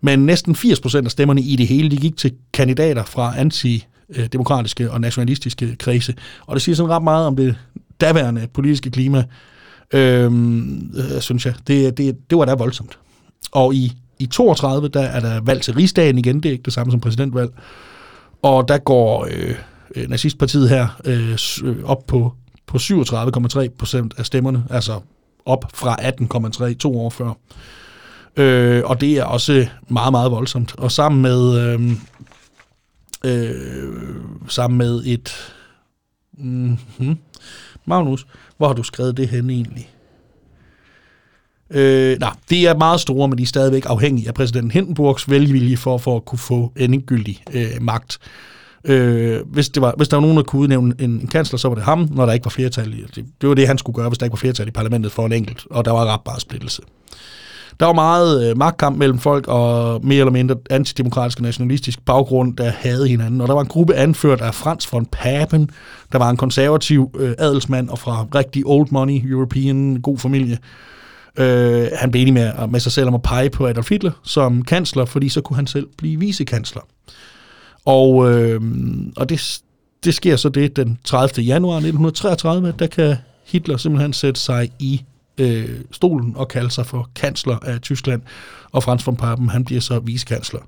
Men 0.00 0.18
næsten 0.26 0.54
80 0.54 0.80
procent 0.80 1.06
af 1.06 1.10
stemmerne 1.10 1.40
i 1.40 1.56
det 1.56 1.66
hele, 1.66 1.90
de 1.90 1.96
gik 1.96 2.16
til 2.16 2.32
kandidater 2.52 3.04
fra 3.04 3.34
anti 3.38 3.86
øh, 4.16 4.26
demokratiske 4.26 4.90
og 4.90 5.00
nationalistiske 5.00 5.76
kredse. 5.76 6.14
Og 6.46 6.56
det 6.56 6.62
siger 6.62 6.76
sådan 6.76 6.90
ret 6.90 7.02
meget 7.02 7.26
om 7.26 7.36
det 7.36 7.56
daværende 8.00 8.48
politiske 8.54 8.90
klima, 8.90 9.24
øh, 9.94 10.24
øh, 10.24 11.20
synes 11.20 11.46
jeg. 11.46 11.54
Det, 11.66 11.98
det, 11.98 12.30
det 12.30 12.38
var 12.38 12.44
da 12.44 12.54
voldsomt. 12.54 12.98
Og 13.52 13.74
i, 13.74 13.92
i 14.18 14.26
32, 14.26 14.88
der 14.88 15.02
er 15.02 15.20
der 15.20 15.40
valg 15.40 15.62
til 15.62 15.74
rigsdagen 15.74 16.18
igen, 16.18 16.36
det 16.36 16.48
er 16.48 16.52
ikke 16.52 16.64
det 16.64 16.72
samme 16.72 16.90
som 16.90 17.00
præsidentvalg. 17.00 17.50
Og 18.42 18.68
der 18.68 18.78
går 18.78 19.28
øh, 19.30 19.54
øh 19.96 20.08
nazistpartiet 20.08 20.68
her 20.68 21.00
øh, 21.04 21.38
øh 21.64 21.84
op 21.84 22.06
på, 22.06 22.32
på 22.66 22.76
37,3 22.76 23.68
procent 23.78 24.14
af 24.18 24.26
stemmerne, 24.26 24.64
altså 24.70 25.00
op 25.44 25.64
fra 25.74 25.96
18,3 26.70 26.74
to 26.74 27.00
år 27.00 27.10
før. 27.10 27.32
Øh, 28.36 28.82
og 28.84 29.00
det 29.00 29.18
er 29.18 29.24
også 29.24 29.66
meget, 29.88 30.12
meget 30.12 30.30
voldsomt. 30.30 30.74
Og 30.78 30.92
sammen 30.92 31.22
med, 31.22 31.60
øh, 31.60 31.92
øh, 33.24 33.84
sammen 34.48 34.78
med 34.78 35.02
et... 35.06 35.54
Mm-hmm. 36.38 37.18
Magnus, 37.86 38.26
hvor 38.56 38.66
har 38.66 38.74
du 38.74 38.82
skrevet 38.82 39.16
det 39.16 39.28
hen 39.28 39.50
egentlig? 39.50 39.90
Øh, 41.70 42.18
nej, 42.18 42.34
det 42.50 42.68
er 42.68 42.76
meget 42.76 43.00
store, 43.00 43.28
men 43.28 43.38
de 43.38 43.42
er 43.42 43.46
stadigvæk 43.46 43.86
afhængige 43.86 44.28
af 44.28 44.34
præsident 44.34 44.72
Hindenburgs 44.72 45.30
velvilje 45.30 45.76
for, 45.76 45.98
for 45.98 46.16
at 46.16 46.24
kunne 46.24 46.38
få 46.38 46.72
endegyldig 46.76 47.42
øh, 47.52 47.70
magt. 47.80 48.18
Øh, 48.84 49.40
hvis, 49.46 49.68
det 49.68 49.82
var, 49.82 49.94
hvis 49.96 50.08
der 50.08 50.16
var 50.16 50.20
nogen, 50.20 50.36
der 50.36 50.42
kunne 50.42 50.62
udnævne 50.62 50.94
en, 50.98 51.10
en 51.10 51.26
kansler, 51.26 51.58
så 51.58 51.68
var 51.68 51.74
det 51.74 51.84
ham, 51.84 52.08
når 52.12 52.26
der 52.26 52.32
ikke 52.32 52.44
var 52.44 52.50
flertal. 52.50 52.92
Det, 53.14 53.26
det 53.40 53.48
var 53.48 53.54
det, 53.54 53.66
han 53.66 53.78
skulle 53.78 53.94
gøre, 53.94 54.08
hvis 54.08 54.18
der 54.18 54.26
ikke 54.26 54.32
var 54.32 54.36
flertal 54.36 54.68
i 54.68 54.70
parlamentet 54.70 55.12
for 55.12 55.26
en 55.26 55.32
enkelt, 55.32 55.66
og 55.70 55.84
der 55.84 55.90
var 55.90 56.04
ret 56.04 56.20
bare 56.24 56.40
splittelse. 56.40 56.82
Der 57.80 57.86
var 57.86 57.92
meget 57.92 58.50
øh, 58.50 58.58
magtkamp 58.58 58.98
mellem 58.98 59.18
folk 59.18 59.48
og 59.48 60.00
mere 60.06 60.18
eller 60.18 60.32
mindre 60.32 60.56
antidemokratisk 60.70 61.38
og 61.38 61.42
nationalistisk 61.42 62.04
baggrund, 62.04 62.56
der 62.56 62.70
havde 62.70 63.08
hinanden. 63.08 63.40
Og 63.40 63.48
der 63.48 63.54
var 63.54 63.60
en 63.60 63.68
gruppe 63.68 63.94
anført 63.94 64.40
af 64.40 64.54
Frans 64.54 64.92
von 64.92 65.06
Papen, 65.06 65.70
der 66.12 66.18
var 66.18 66.30
en 66.30 66.36
konservativ 66.36 67.10
øh, 67.18 67.34
adelsmand 67.38 67.88
og 67.88 67.98
fra 67.98 68.26
rigtig 68.34 68.62
old 68.66 68.88
money, 68.90 69.30
European, 69.30 70.00
god 70.02 70.18
familie, 70.18 70.58
Øh, 71.38 71.88
han 71.94 72.10
blev 72.10 72.22
enig 72.22 72.34
med, 72.34 72.52
med 72.68 72.80
sig 72.80 72.92
selv 72.92 73.08
om 73.08 73.14
at 73.14 73.22
pege 73.22 73.50
på 73.50 73.66
Adolf 73.66 73.88
Hitler 73.88 74.12
som 74.22 74.62
kansler, 74.62 75.04
fordi 75.04 75.28
så 75.28 75.40
kunne 75.40 75.56
han 75.56 75.66
selv 75.66 75.86
blive 75.98 76.20
vicekansler. 76.20 76.82
Og, 77.84 78.32
øh, 78.32 78.60
og 79.16 79.28
det, 79.28 79.60
det 80.04 80.14
sker 80.14 80.36
så 80.36 80.48
det 80.48 80.76
den 80.76 80.98
30. 81.04 81.44
januar 81.44 81.76
1933, 81.76 82.74
der 82.78 82.86
kan 82.86 83.16
Hitler 83.46 83.76
simpelthen 83.76 84.12
sætte 84.12 84.40
sig 84.40 84.70
i 84.78 85.02
øh, 85.38 85.80
stolen 85.92 86.36
og 86.36 86.48
kalde 86.48 86.70
sig 86.70 86.86
for 86.86 87.10
kansler 87.14 87.58
af 87.58 87.80
Tyskland, 87.80 88.22
og 88.72 88.82
Frans 88.82 89.06
von 89.06 89.16
Papen, 89.16 89.48
han 89.48 89.64
bliver 89.64 89.80
så 89.80 89.98
vicekansler. 89.98 90.60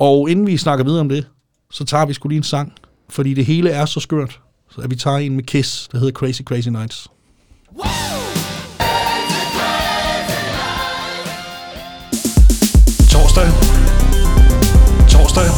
Og 0.00 0.30
inden 0.30 0.46
vi 0.46 0.56
snakker 0.56 0.84
videre 0.84 1.00
om 1.00 1.08
det, 1.08 1.26
så 1.70 1.84
tager 1.84 2.06
vi 2.06 2.12
skulle 2.12 2.30
lige 2.30 2.38
en 2.38 2.42
sang, 2.42 2.72
fordi 3.08 3.34
det 3.34 3.44
hele 3.44 3.70
er 3.70 3.86
så 3.86 4.00
skørt, 4.00 4.40
så 4.70 4.80
at 4.80 4.90
vi 4.90 4.96
tager 4.96 5.16
en 5.16 5.36
med 5.36 5.44
Kiss, 5.44 5.88
der 5.92 5.98
hedder 5.98 6.12
Crazy 6.12 6.42
Crazy 6.42 6.68
Nights. 6.68 7.08
Torsdag. 13.10 13.48
Torsdag. 15.08 15.48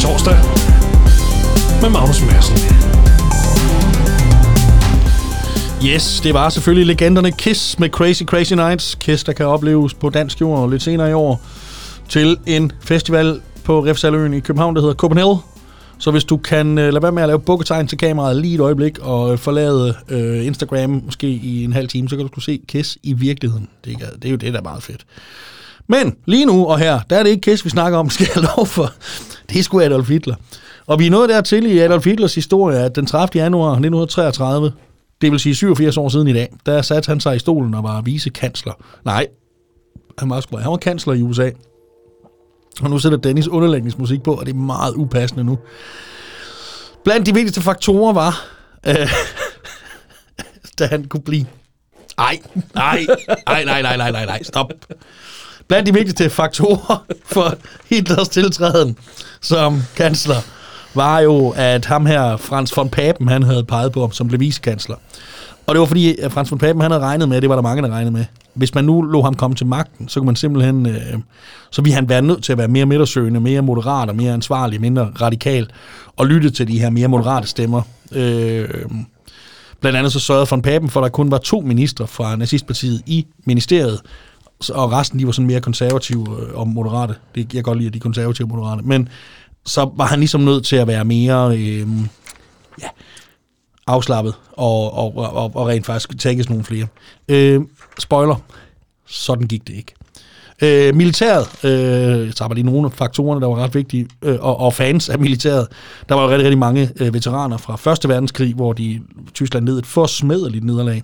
Torsdag. 0.00 0.36
Med 1.82 1.90
Magnus 1.90 2.22
Madsen. 2.22 2.79
Yes, 5.86 6.20
det 6.20 6.34
var 6.34 6.48
selvfølgelig 6.48 6.86
legenderne 6.86 7.32
Kiss 7.32 7.78
med 7.78 7.88
Crazy 7.88 8.22
Crazy 8.22 8.52
Nights. 8.52 8.94
Kiss, 8.94 9.24
der 9.24 9.32
kan 9.32 9.46
opleves 9.46 9.94
på 9.94 10.10
dansk 10.10 10.40
jord 10.40 10.70
lidt 10.70 10.82
senere 10.82 11.10
i 11.10 11.12
år 11.12 11.42
til 12.08 12.38
en 12.46 12.72
festival 12.80 13.40
på 13.64 13.84
Refsaløen 13.84 14.34
i 14.34 14.40
København, 14.40 14.74
der 14.74 14.80
hedder 14.80 14.94
Copenhagen. 14.94 15.38
Så 15.98 16.10
hvis 16.10 16.24
du 16.24 16.36
kan 16.36 16.78
øh, 16.78 16.92
lade 16.92 17.02
være 17.02 17.12
med 17.12 17.22
at 17.22 17.28
lave 17.28 17.40
bukketegn 17.40 17.86
til 17.86 17.98
kameraet 17.98 18.36
lige 18.36 18.54
et 18.54 18.60
øjeblik 18.60 18.98
og 18.98 19.38
forlade 19.38 19.94
øh, 20.08 20.46
Instagram 20.46 21.02
måske 21.04 21.26
i 21.26 21.64
en 21.64 21.72
halv 21.72 21.88
time, 21.88 22.08
så 22.08 22.16
kan 22.16 22.28
du 22.34 22.40
se 22.40 22.60
Kiss 22.68 22.98
i 23.02 23.12
virkeligheden. 23.12 23.68
Det 23.84 23.92
er, 23.92 24.16
det 24.22 24.24
er 24.24 24.30
jo 24.30 24.36
det, 24.36 24.52
der 24.52 24.58
er 24.58 24.62
meget 24.64 24.82
fedt. 24.82 25.06
Men 25.86 26.16
lige 26.26 26.46
nu 26.46 26.66
og 26.66 26.78
her, 26.78 27.00
der 27.10 27.16
er 27.16 27.22
det 27.22 27.30
ikke 27.30 27.50
Kiss, 27.50 27.64
vi 27.64 27.70
snakker 27.70 27.98
om, 27.98 28.10
skal 28.16 28.28
jeg 28.34 28.44
lov 28.56 28.66
for. 28.66 28.92
Det 29.50 29.58
er 29.58 29.62
sgu 29.62 29.80
Adolf 29.80 30.08
Hitler. 30.08 30.34
Og 30.86 30.98
vi 30.98 31.06
er 31.06 31.10
nået 31.10 31.28
dertil 31.28 31.66
i 31.66 31.78
Adolf 31.78 32.04
Hitlers 32.04 32.34
historie, 32.34 32.78
at 32.78 32.96
den 32.96 33.06
30. 33.06 33.42
januar 33.42 33.70
1933, 33.70 34.72
det 35.20 35.32
vil 35.32 35.40
sige 35.40 35.54
87 35.54 35.96
år 35.96 36.08
siden 36.08 36.28
i 36.28 36.32
dag, 36.32 36.52
der 36.66 36.82
satte 36.82 37.08
han 37.08 37.20
sig 37.20 37.36
i 37.36 37.38
stolen 37.38 37.74
og 37.74 37.82
var 37.82 38.00
vicekansler. 38.00 38.72
Nej, 39.04 39.26
han 40.18 40.30
var, 40.30 40.40
sgu, 40.40 40.56
han 40.56 40.70
var 40.70 40.76
kansler 40.76 41.14
i 41.14 41.22
USA. 41.22 41.50
Og 42.82 42.90
nu 42.90 42.98
sætter 42.98 43.18
Dennis 43.18 43.48
underlægningsmusik 43.48 44.22
på, 44.22 44.34
og 44.34 44.46
det 44.46 44.52
er 44.52 44.58
meget 44.58 44.94
upassende 44.94 45.44
nu. 45.44 45.58
Blandt 47.04 47.26
de 47.26 47.34
vigtigste 47.34 47.60
faktorer 47.60 48.12
var, 48.12 48.46
øh, 48.86 48.94
da 50.78 50.86
han 50.86 51.04
kunne 51.04 51.22
blive... 51.22 51.46
Ej, 52.18 52.38
nej, 52.74 53.06
nej, 53.46 53.64
nej, 53.64 53.82
nej, 53.82 53.96
nej, 53.96 54.10
nej, 54.10 54.26
nej, 54.26 54.42
stop. 54.42 54.72
Blandt 55.68 55.86
de 55.86 55.94
vigtigste 55.94 56.30
faktorer 56.30 57.04
for 57.24 57.54
Hitlers 57.90 58.28
tiltræden 58.28 58.98
som 59.40 59.82
kansler, 59.96 60.36
var 60.94 61.20
jo, 61.20 61.54
at 61.56 61.84
ham 61.84 62.06
her, 62.06 62.36
Frans 62.36 62.76
von 62.76 62.88
Papen, 62.88 63.28
han 63.28 63.42
havde 63.42 63.64
peget 63.64 63.92
på 63.92 64.00
ham 64.00 64.12
som 64.12 64.28
blev 64.28 64.40
vicekansler. 64.40 64.96
Og 65.66 65.74
det 65.74 65.80
var 65.80 65.86
fordi, 65.86 66.18
at 66.18 66.32
Frans 66.32 66.50
von 66.50 66.58
Papen, 66.58 66.82
han 66.82 66.90
havde 66.90 67.02
regnet 67.04 67.28
med, 67.28 67.40
det 67.40 67.48
var 67.48 67.54
der 67.54 67.62
mange, 67.62 67.82
der 67.82 67.88
regnede 67.88 68.12
med. 68.12 68.24
Hvis 68.54 68.74
man 68.74 68.84
nu 68.84 69.02
lå 69.02 69.22
ham 69.22 69.34
komme 69.34 69.56
til 69.56 69.66
magten, 69.66 70.08
så 70.08 70.20
kunne 70.20 70.26
man 70.26 70.36
simpelthen, 70.36 70.86
øh, 70.86 71.18
så 71.70 71.82
ville 71.82 71.94
han 71.94 72.08
være 72.08 72.22
nødt 72.22 72.44
til 72.44 72.52
at 72.52 72.58
være 72.58 72.68
mere 72.68 72.86
midtersøgende, 72.86 73.40
mere 73.40 73.62
moderat 73.62 74.08
og 74.08 74.16
mere 74.16 74.32
ansvarlig, 74.32 74.80
mindre 74.80 75.10
radikal, 75.20 75.70
og 76.16 76.26
lytte 76.26 76.50
til 76.50 76.68
de 76.68 76.80
her 76.80 76.90
mere 76.90 77.08
moderate 77.08 77.46
stemmer. 77.46 77.82
Øh, 78.12 78.68
blandt 79.80 79.98
andet 79.98 80.12
så 80.12 80.20
sørgede 80.20 80.46
von 80.50 80.62
Papen 80.62 80.90
for, 80.90 81.00
at 81.00 81.04
der 81.04 81.10
kun 81.10 81.30
var 81.30 81.38
to 81.38 81.60
ministre 81.60 82.06
fra 82.06 82.36
nazistpartiet 82.36 83.02
i 83.06 83.26
ministeriet, 83.44 84.00
og 84.74 84.92
resten 84.92 85.18
de 85.18 85.26
var 85.26 85.32
sådan 85.32 85.46
mere 85.46 85.60
konservative 85.60 86.26
øh, 86.40 86.58
og 86.58 86.68
moderate. 86.68 87.14
Det, 87.34 87.40
jeg 87.40 87.48
kan 87.50 87.62
godt 87.62 87.78
lide, 87.78 87.86
at 87.86 87.92
de 87.92 87.98
er 87.98 88.02
konservative 88.02 88.44
og 88.44 88.48
moderate. 88.48 88.82
Men 88.82 89.08
så 89.66 89.90
var 89.96 90.06
han 90.06 90.18
ligesom 90.18 90.40
nødt 90.40 90.64
til 90.64 90.76
at 90.76 90.86
være 90.86 91.04
mere 91.04 91.56
øh, 91.56 91.86
ja, 92.82 92.88
afslappet 93.86 94.34
og, 94.52 94.94
og, 94.94 95.16
og, 95.16 95.50
og 95.54 95.66
rent 95.66 95.86
faktisk 95.86 96.18
tænkes 96.18 96.48
nogle 96.48 96.64
flere. 96.64 96.86
Øh, 97.28 97.60
spoiler, 97.98 98.36
sådan 99.06 99.46
gik 99.46 99.68
det 99.68 99.74
ikke. 99.74 99.94
Øh, 100.62 100.94
militæret, 100.94 101.64
øh, 101.64 102.26
jeg 102.26 102.34
tager 102.34 102.48
bare 102.48 102.54
lige 102.54 102.66
nogle 102.66 102.86
af 102.86 102.92
faktorerne, 102.92 103.40
der 103.40 103.46
var 103.46 103.56
ret 103.56 103.74
vigtige, 103.74 104.08
øh, 104.22 104.36
og, 104.40 104.60
og 104.60 104.74
fans 104.74 105.08
af 105.08 105.18
militæret. 105.18 105.68
Der 106.08 106.14
var 106.14 106.22
jo 106.22 106.28
rigtig, 106.30 106.44
rigtig 106.44 106.58
mange 106.58 106.90
øh, 107.00 107.14
veteraner 107.14 107.56
fra 107.56 107.76
Første 107.76 108.08
Verdenskrig, 108.08 108.54
hvor 108.54 108.72
de 108.72 109.00
Tyskland 109.34 109.66
led 109.66 109.78
et 109.78 109.86
forsmedeligt 109.86 110.64
nederlag. 110.64 111.02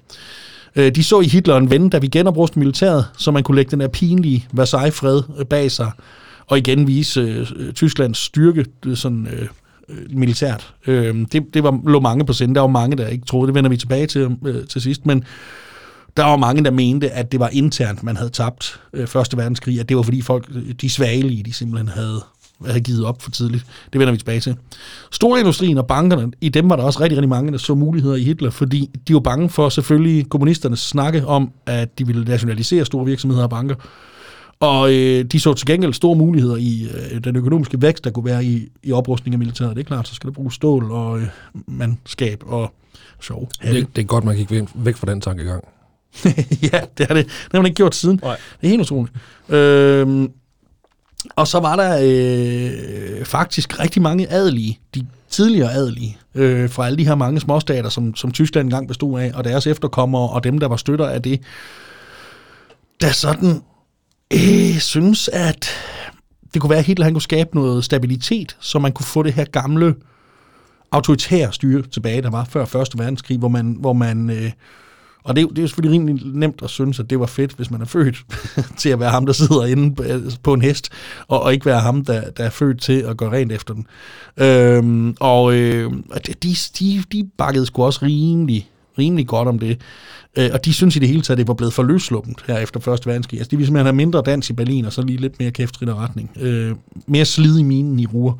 Øh, 0.77 0.95
de 0.95 1.05
så 1.05 1.21
i 1.21 1.27
Hitler 1.27 1.57
en 1.57 1.71
ven, 1.71 1.90
da 1.90 1.99
vi 1.99 2.07
genoprustede 2.07 2.59
militæret, 2.59 3.07
så 3.19 3.31
man 3.31 3.42
kunne 3.42 3.57
lægge 3.57 3.71
den 3.71 3.81
her 3.81 3.88
pinlige 3.88 4.47
Versailles-fred 4.53 5.23
øh, 5.38 5.47
bag 5.47 5.71
sig, 5.71 5.90
og 6.46 6.59
igen 6.59 6.87
vise 6.87 7.20
øh, 7.20 7.72
Tysklands 7.72 8.18
styrke 8.18 8.64
øh, 8.87 8.96
sådan, 8.96 9.28
øh, 9.32 9.48
øh 9.88 9.96
militært. 10.11 10.74
Øh, 10.87 11.26
det, 11.32 11.54
det 11.54 11.62
var, 11.62 11.80
lå 11.87 12.00
mange 12.00 12.26
på 12.26 12.32
sinde. 12.32 12.54
Der 12.54 12.61
var 12.61 12.68
mange, 12.68 12.96
der 12.96 13.09
ikke 13.09 13.26
troede. 13.26 13.46
Det 13.46 13.54
vender 13.54 13.70
vi 13.70 13.76
tilbage 13.76 14.06
til 14.06 14.37
øh, 14.46 14.66
til 14.66 14.80
sidst. 14.80 15.06
Men 15.06 15.24
der 16.16 16.24
var 16.24 16.37
mange, 16.37 16.64
der 16.64 16.70
mente, 16.70 17.11
at 17.11 17.32
det 17.32 17.40
var 17.40 17.48
internt, 17.52 18.02
man 18.02 18.16
havde 18.16 18.30
tabt 18.30 18.80
øh, 18.92 19.06
Første 19.06 19.37
Verdenskrig. 19.37 19.80
At 19.80 19.88
det 19.88 19.96
var 19.96 20.02
fordi 20.02 20.22
folk, 20.22 20.48
øh, 20.54 20.72
de 20.80 20.90
svagelige, 20.90 21.42
de 21.42 21.52
simpelthen 21.52 21.88
havde, 21.88 22.24
havde 22.66 22.80
givet 22.80 23.04
op 23.04 23.22
for 23.22 23.30
tidligt. 23.30 23.66
Det 23.92 23.98
vender 23.98 24.12
vi 24.12 24.18
tilbage 24.18 24.40
til. 24.40 24.56
Storindustrien 25.12 25.78
og 25.78 25.87
bankerne, 25.87 26.32
i 26.40 26.48
dem 26.48 26.70
var 26.70 26.76
der 26.76 26.82
også 26.82 27.00
rigtig, 27.00 27.18
rigtig 27.18 27.28
mange, 27.28 27.52
der 27.52 27.59
så 27.59 27.74
muligheder 27.74 28.16
i 28.16 28.22
Hitler, 28.22 28.50
fordi 28.50 28.90
de 29.09 29.14
var 29.14 29.20
bange 29.20 29.48
for 29.48 29.68
selvfølgelig 29.68 30.28
kommunisternes 30.28 30.80
snakke 30.80 31.26
om, 31.26 31.50
at 31.66 31.98
de 31.98 32.06
ville 32.06 32.24
nationalisere 32.24 32.85
store 32.85 33.04
virksomheder 33.04 33.42
og 33.42 33.50
banker. 33.50 33.74
Og 34.61 34.92
øh, 34.92 35.25
de 35.25 35.40
så 35.40 35.55
til 35.55 35.66
gengæld 35.66 35.92
store 35.92 36.16
muligheder 36.16 36.57
i 36.57 36.88
øh, 37.12 37.25
den 37.25 37.37
økonomiske 37.37 37.83
vækst, 37.83 38.05
der 38.05 38.11
kunne 38.11 38.25
være 38.25 38.45
i, 38.45 38.69
i 38.83 38.92
oprustning 38.92 39.35
af 39.35 39.38
militæret. 39.38 39.77
Det 39.77 39.83
er 39.83 39.87
klart, 39.87 40.09
så 40.09 40.14
skal 40.14 40.29
der 40.29 40.35
bruges 40.35 40.55
stål 40.55 40.90
og 40.90 41.21
øh, 41.21 41.27
mandskab 41.66 42.42
og 42.47 42.73
sjov. 43.21 43.49
Det, 43.62 43.97
det 43.97 44.03
er 44.03 44.07
godt, 44.07 44.25
man 44.25 44.37
gik 44.37 44.51
væk- 44.75 44.97
fra 44.97 45.11
den 45.11 45.21
tankegang. 45.21 45.64
ja, 46.73 46.81
det 46.99 47.07
er 47.11 47.14
det. 47.14 47.27
Det 47.27 47.53
har 47.53 47.59
man 47.59 47.66
ikke 47.66 47.77
gjort 47.77 47.95
siden. 47.95 48.21
Nej. 48.23 48.37
Det 48.61 48.66
er 48.66 48.69
helt 48.69 48.81
utroligt. 48.81 49.16
Øhm, 49.49 50.31
og 51.37 51.49
så 51.49 51.61
var 51.61 51.77
der 51.77 51.99
øh, 52.03 53.25
faktisk 53.25 53.81
rigtig 53.81 54.03
mange 54.03 54.33
adelige, 54.33 54.79
de 54.95 55.07
tidligere 55.29 55.73
adelige, 55.73 56.19
øh, 56.35 56.71
fra 56.71 56.87
alle 56.87 56.99
de 56.99 57.07
her 57.07 57.14
mange 57.14 57.40
småstater, 57.40 57.88
som, 57.88 58.14
som 58.14 58.31
Tyskland 58.33 58.66
engang 58.66 58.88
bestod 58.88 59.21
af, 59.21 59.33
og 59.35 59.45
deres 59.45 59.66
efterkommere, 59.66 60.29
og 60.29 60.45
dem, 60.45 60.59
der 60.59 60.69
var 60.69 60.77
støtter 60.77 61.07
af 61.07 61.23
det, 61.23 61.40
der 63.01 63.11
sådan 63.11 63.62
øh, 64.33 64.79
synes, 64.79 65.29
at 65.33 65.69
det 66.55 66.61
kunne 66.62 66.71
være, 66.71 66.79
at 66.79 66.85
Hitler 66.85 67.05
han 67.05 67.15
kunne 67.15 67.23
skabe 67.23 67.51
noget 67.55 67.85
stabilitet, 67.85 68.57
så 68.61 68.79
man 68.79 68.93
kunne 68.93 69.07
få 69.07 69.23
det 69.23 69.33
her 69.33 69.45
gamle 69.45 69.95
autoritære 70.93 71.53
styre 71.53 71.83
tilbage, 71.83 72.23
der 72.23 72.31
var 72.31 72.45
før 72.45 72.65
Første 72.65 72.99
Verdenskrig, 72.99 73.39
hvor 73.39 73.49
man, 73.49 73.77
hvor 73.81 73.93
man 73.93 74.31
øh, 74.31 74.51
og 75.25 75.37
det, 75.37 75.43
er 75.43 75.49
det 75.49 75.59
er 75.59 75.62
jo 75.62 75.69
selvfølgelig 75.69 76.01
rimelig 76.01 76.27
nemt 76.27 76.62
at 76.62 76.71
synes, 76.71 77.01
at 77.01 77.11
det 77.11 77.21
var 77.21 77.27
fedt, 77.27 77.53
hvis 77.53 77.71
man 77.71 77.81
er 77.81 77.85
født 77.85 78.17
til 78.79 78.89
at 78.89 79.01
være 79.01 79.11
ham, 79.11 79.27
der 79.27 79.33
sidder 79.33 79.65
inde 79.65 80.03
øh, 80.03 80.23
på- 80.43 80.55
en 80.55 80.62
hest, 80.62 80.89
og, 81.29 81.43
og 81.43 81.53
ikke 81.53 81.67
være 81.67 81.81
ham, 81.81 82.05
der, 82.05 82.31
der 82.31 82.45
er 82.45 82.51
født 82.51 82.83
til 82.83 83.01
at 83.01 83.17
gå 83.17 83.29
rent 83.33 83.53
efter 83.53 83.75
den. 83.75 83.87
Øhm, 84.37 85.17
og 85.21 85.55
øh, 85.55 85.93
de, 86.43 86.57
de, 86.79 87.03
de 87.12 87.31
bakkede 87.39 87.67
sgu 87.67 87.85
også 87.85 88.01
rimelig, 88.03 88.71
rimelig 88.98 89.26
godt 89.26 89.48
om 89.48 89.59
det. 89.59 89.80
Øh, 90.37 90.50
og 90.52 90.64
de 90.64 90.74
synes 90.74 90.96
i 90.96 90.98
det 90.98 91.09
hele 91.09 91.22
taget, 91.22 91.38
det 91.38 91.48
var 91.48 91.54
blevet 91.54 91.74
for 91.74 91.82
løsluppent 91.82 92.44
her 92.46 92.59
efter 92.59 92.80
Første 92.80 93.06
Verdenskrig. 93.06 93.38
Altså, 93.38 93.50
de 93.50 93.56
ville 93.56 93.66
simpelthen 93.66 93.87
have 93.87 93.96
mindre 93.96 94.22
dans 94.26 94.50
i 94.50 94.52
Berlin, 94.52 94.85
og 94.85 94.92
så 94.92 95.02
lige 95.02 95.20
lidt 95.20 95.38
mere 95.38 95.50
kæftrit 95.50 95.88
og 95.88 95.98
retning. 95.98 96.30
Øh, 96.40 96.74
mere 97.06 97.24
slid 97.24 97.59
i 97.59 97.62
minen 97.62 97.98
i 97.98 98.06
ruer. 98.06 98.32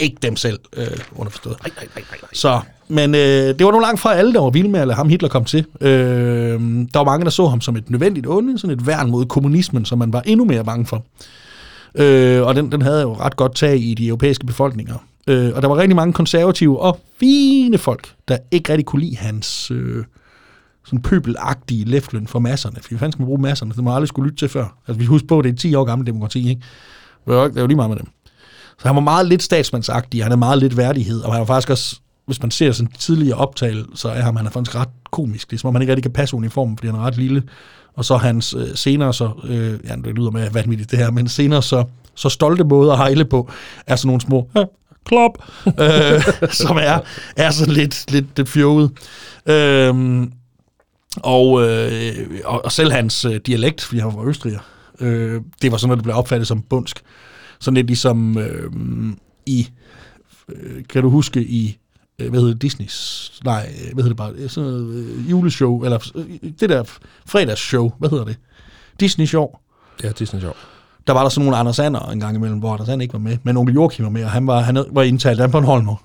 Ikke 0.00 0.16
dem 0.22 0.36
selv, 0.36 0.58
øh, 0.76 0.86
underforstået. 1.16 1.56
Nej, 1.62 1.70
nej, 1.76 1.88
nej, 1.94 2.18
nej. 2.22 2.28
Så, 2.32 2.60
men 2.88 3.14
øh, 3.14 3.20
det 3.58 3.64
var 3.64 3.72
nu 3.72 3.78
langt 3.78 4.00
fra 4.00 4.14
alle, 4.14 4.32
der 4.32 4.40
var 4.40 4.50
vilde 4.50 4.68
med 4.68 4.80
at 4.80 4.86
lade 4.86 4.96
ham 4.96 5.08
Hitler 5.08 5.28
kom 5.28 5.44
til. 5.44 5.66
Øh, 5.80 5.90
der 5.90 6.98
var 6.98 7.04
mange, 7.04 7.24
der 7.24 7.30
så 7.30 7.46
ham 7.46 7.60
som 7.60 7.76
et 7.76 7.90
nødvendigt 7.90 8.26
onde, 8.26 8.58
sådan 8.58 8.76
et 8.78 8.86
værn 8.86 9.10
mod 9.10 9.26
kommunismen, 9.26 9.84
som 9.84 9.98
man 9.98 10.12
var 10.12 10.20
endnu 10.20 10.44
mere 10.44 10.64
bange 10.64 10.86
for. 10.86 11.04
Øh, 11.94 12.42
og 12.42 12.54
den, 12.54 12.72
den 12.72 12.82
havde 12.82 13.00
jo 13.00 13.14
ret 13.14 13.36
godt 13.36 13.54
tag 13.54 13.78
i 13.78 13.94
de 13.94 14.06
europæiske 14.06 14.46
befolkninger. 14.46 14.94
Øh, 15.28 15.52
og 15.54 15.62
der 15.62 15.68
var 15.68 15.76
rigtig 15.76 15.96
mange 15.96 16.12
konservative 16.12 16.80
og 16.80 17.00
fine 17.20 17.78
folk, 17.78 18.14
der 18.28 18.38
ikke 18.50 18.72
rigtig 18.72 18.86
kunne 18.86 19.02
lide 19.02 19.16
hans 19.16 19.70
øh, 19.70 20.04
sådan 20.84 21.02
pøbelagtige 21.02 21.84
leftløn 21.84 22.26
for 22.26 22.38
masserne. 22.38 22.76
For 22.82 22.88
hvad 22.88 22.98
fanden 22.98 23.12
skal 23.12 23.20
man 23.22 23.26
bruge 23.26 23.40
masserne? 23.42 23.70
Det 23.70 23.78
må 23.78 23.84
man 23.84 23.94
aldrig 23.94 24.08
skulle 24.08 24.30
lytte 24.30 24.38
til 24.38 24.48
før. 24.48 24.76
Altså, 24.88 24.98
vi 24.98 25.04
husker 25.04 25.28
på, 25.28 25.38
at 25.38 25.44
det 25.44 25.52
er 25.52 25.56
10 25.56 25.74
år 25.74 25.84
gammelt 25.84 26.06
demokrati, 26.06 26.48
ikke? 26.48 26.62
Det 27.26 27.34
er 27.34 27.60
jo, 27.60 27.66
lige 27.66 27.76
meget 27.76 27.90
med 27.90 27.98
dem. 27.98 28.06
Så 28.78 28.88
han 28.88 28.94
var 28.94 29.00
meget 29.00 29.26
lidt 29.26 29.42
statsmandsagtig, 29.42 30.22
han 30.22 30.32
er 30.32 30.36
meget 30.36 30.58
lidt 30.58 30.76
værdighed, 30.76 31.20
og 31.20 31.32
han 31.32 31.40
var 31.40 31.46
faktisk 31.46 31.70
også, 31.70 32.00
hvis 32.26 32.42
man 32.42 32.50
ser 32.50 32.72
sådan 32.72 32.92
tidligere 32.98 33.38
optale, 33.38 33.84
så 33.94 34.08
er 34.08 34.20
ham, 34.20 34.36
han 34.36 34.46
er 34.46 34.50
faktisk 34.50 34.76
ret 34.76 34.88
komisk. 35.10 35.50
Det 35.50 35.56
er 35.56 35.60
som 35.60 35.68
om, 35.68 35.74
han 35.74 35.82
ikke 35.82 35.92
rigtig 35.92 36.02
kan 36.02 36.12
passe 36.12 36.36
uniformen, 36.36 36.76
fordi 36.78 36.86
han 36.88 36.96
er 37.00 37.02
ret 37.06 37.16
lille. 37.16 37.42
Og 37.94 38.04
så 38.04 38.16
hans 38.16 38.54
øh, 38.58 38.68
senere 38.74 39.14
så, 39.14 39.30
øh, 39.44 39.78
ja, 39.84 39.96
det 40.04 40.14
lyder 40.14 40.30
med 40.30 40.50
vanvittigt 40.50 40.90
det 40.90 40.98
her, 40.98 41.10
men 41.10 41.28
senere 41.28 41.62
så, 41.62 41.84
så 42.14 42.28
stolte 42.28 42.64
måde 42.64 42.92
at 42.92 42.96
hejle 42.98 43.24
på, 43.24 43.50
er 43.86 43.96
sådan 43.96 44.06
nogle 44.06 44.20
små, 44.20 44.50
"Ja, 44.54 44.64
klop, 45.08 45.38
øh, 45.66 46.22
som 46.62 46.76
er, 46.76 46.98
er 47.36 47.50
sådan 47.50 47.74
lidt, 47.74 48.10
lidt, 48.12 48.26
lidt 48.36 48.48
fjoget. 48.48 48.90
Øh, 49.46 50.22
Og, 51.16 51.62
øh, 51.68 52.12
og, 52.44 52.64
og 52.64 52.72
selv 52.72 52.92
hans 52.92 53.24
øh, 53.24 53.40
dialekt, 53.46 53.84
fordi 53.84 54.00
han 54.00 54.12
var 54.16 54.24
østriger, 54.28 54.58
øh, 55.00 55.40
det 55.62 55.72
var 55.72 55.78
sådan, 55.78 55.92
at 55.92 55.96
det 55.96 56.02
blev 56.04 56.16
opfattet 56.16 56.48
som 56.48 56.62
bundsk. 56.62 57.00
Sådan 57.60 57.74
lidt 57.74 57.86
ligesom 57.86 58.38
øh, 58.38 58.70
i, 59.46 59.68
øh, 60.48 60.84
kan 60.88 61.02
du 61.02 61.10
huske 61.10 61.40
i, 61.42 61.78
øh, 62.18 62.30
hvad 62.30 62.40
hedder 62.40 62.52
det, 62.54 62.62
Disneys, 62.62 63.32
nej, 63.44 63.74
øh, 63.84 63.94
hvad 63.94 64.04
hedder 64.04 64.08
det 64.08 64.16
bare, 64.16 64.32
øh, 64.32 64.50
sådan 64.50 64.70
noget 64.70 64.94
øh, 64.94 65.30
juleshow, 65.30 65.84
eller 65.84 66.10
øh, 66.14 66.50
det 66.60 66.68
der 66.68 66.84
fredagsshow, 67.26 67.92
hvad 67.98 68.10
hedder 68.10 68.24
det? 68.24 68.36
Disney 69.00 69.26
Show. 69.26 69.48
Ja, 70.02 70.10
Disney 70.18 70.40
Show. 70.40 70.52
Der 71.08 71.14
var 71.14 71.22
der 71.22 71.28
sådan 71.28 71.44
nogle 71.44 71.56
Anders 71.58 71.78
Ander 71.78 72.00
en 72.10 72.20
gang 72.20 72.36
imellem, 72.36 72.58
hvor 72.58 72.72
Anders 72.72 72.88
Ander 72.88 73.02
ikke 73.02 73.12
var 73.12 73.18
med, 73.18 73.36
men 73.42 73.56
onkel 73.56 73.74
Joachim 73.74 74.04
var 74.04 74.10
med, 74.10 74.24
og 74.24 74.30
han 74.30 74.46
var, 74.46 74.60
han 74.60 74.84
var 74.90 75.02
indtalt 75.02 75.40
af 75.40 75.50
Bornholmer, 75.50 76.04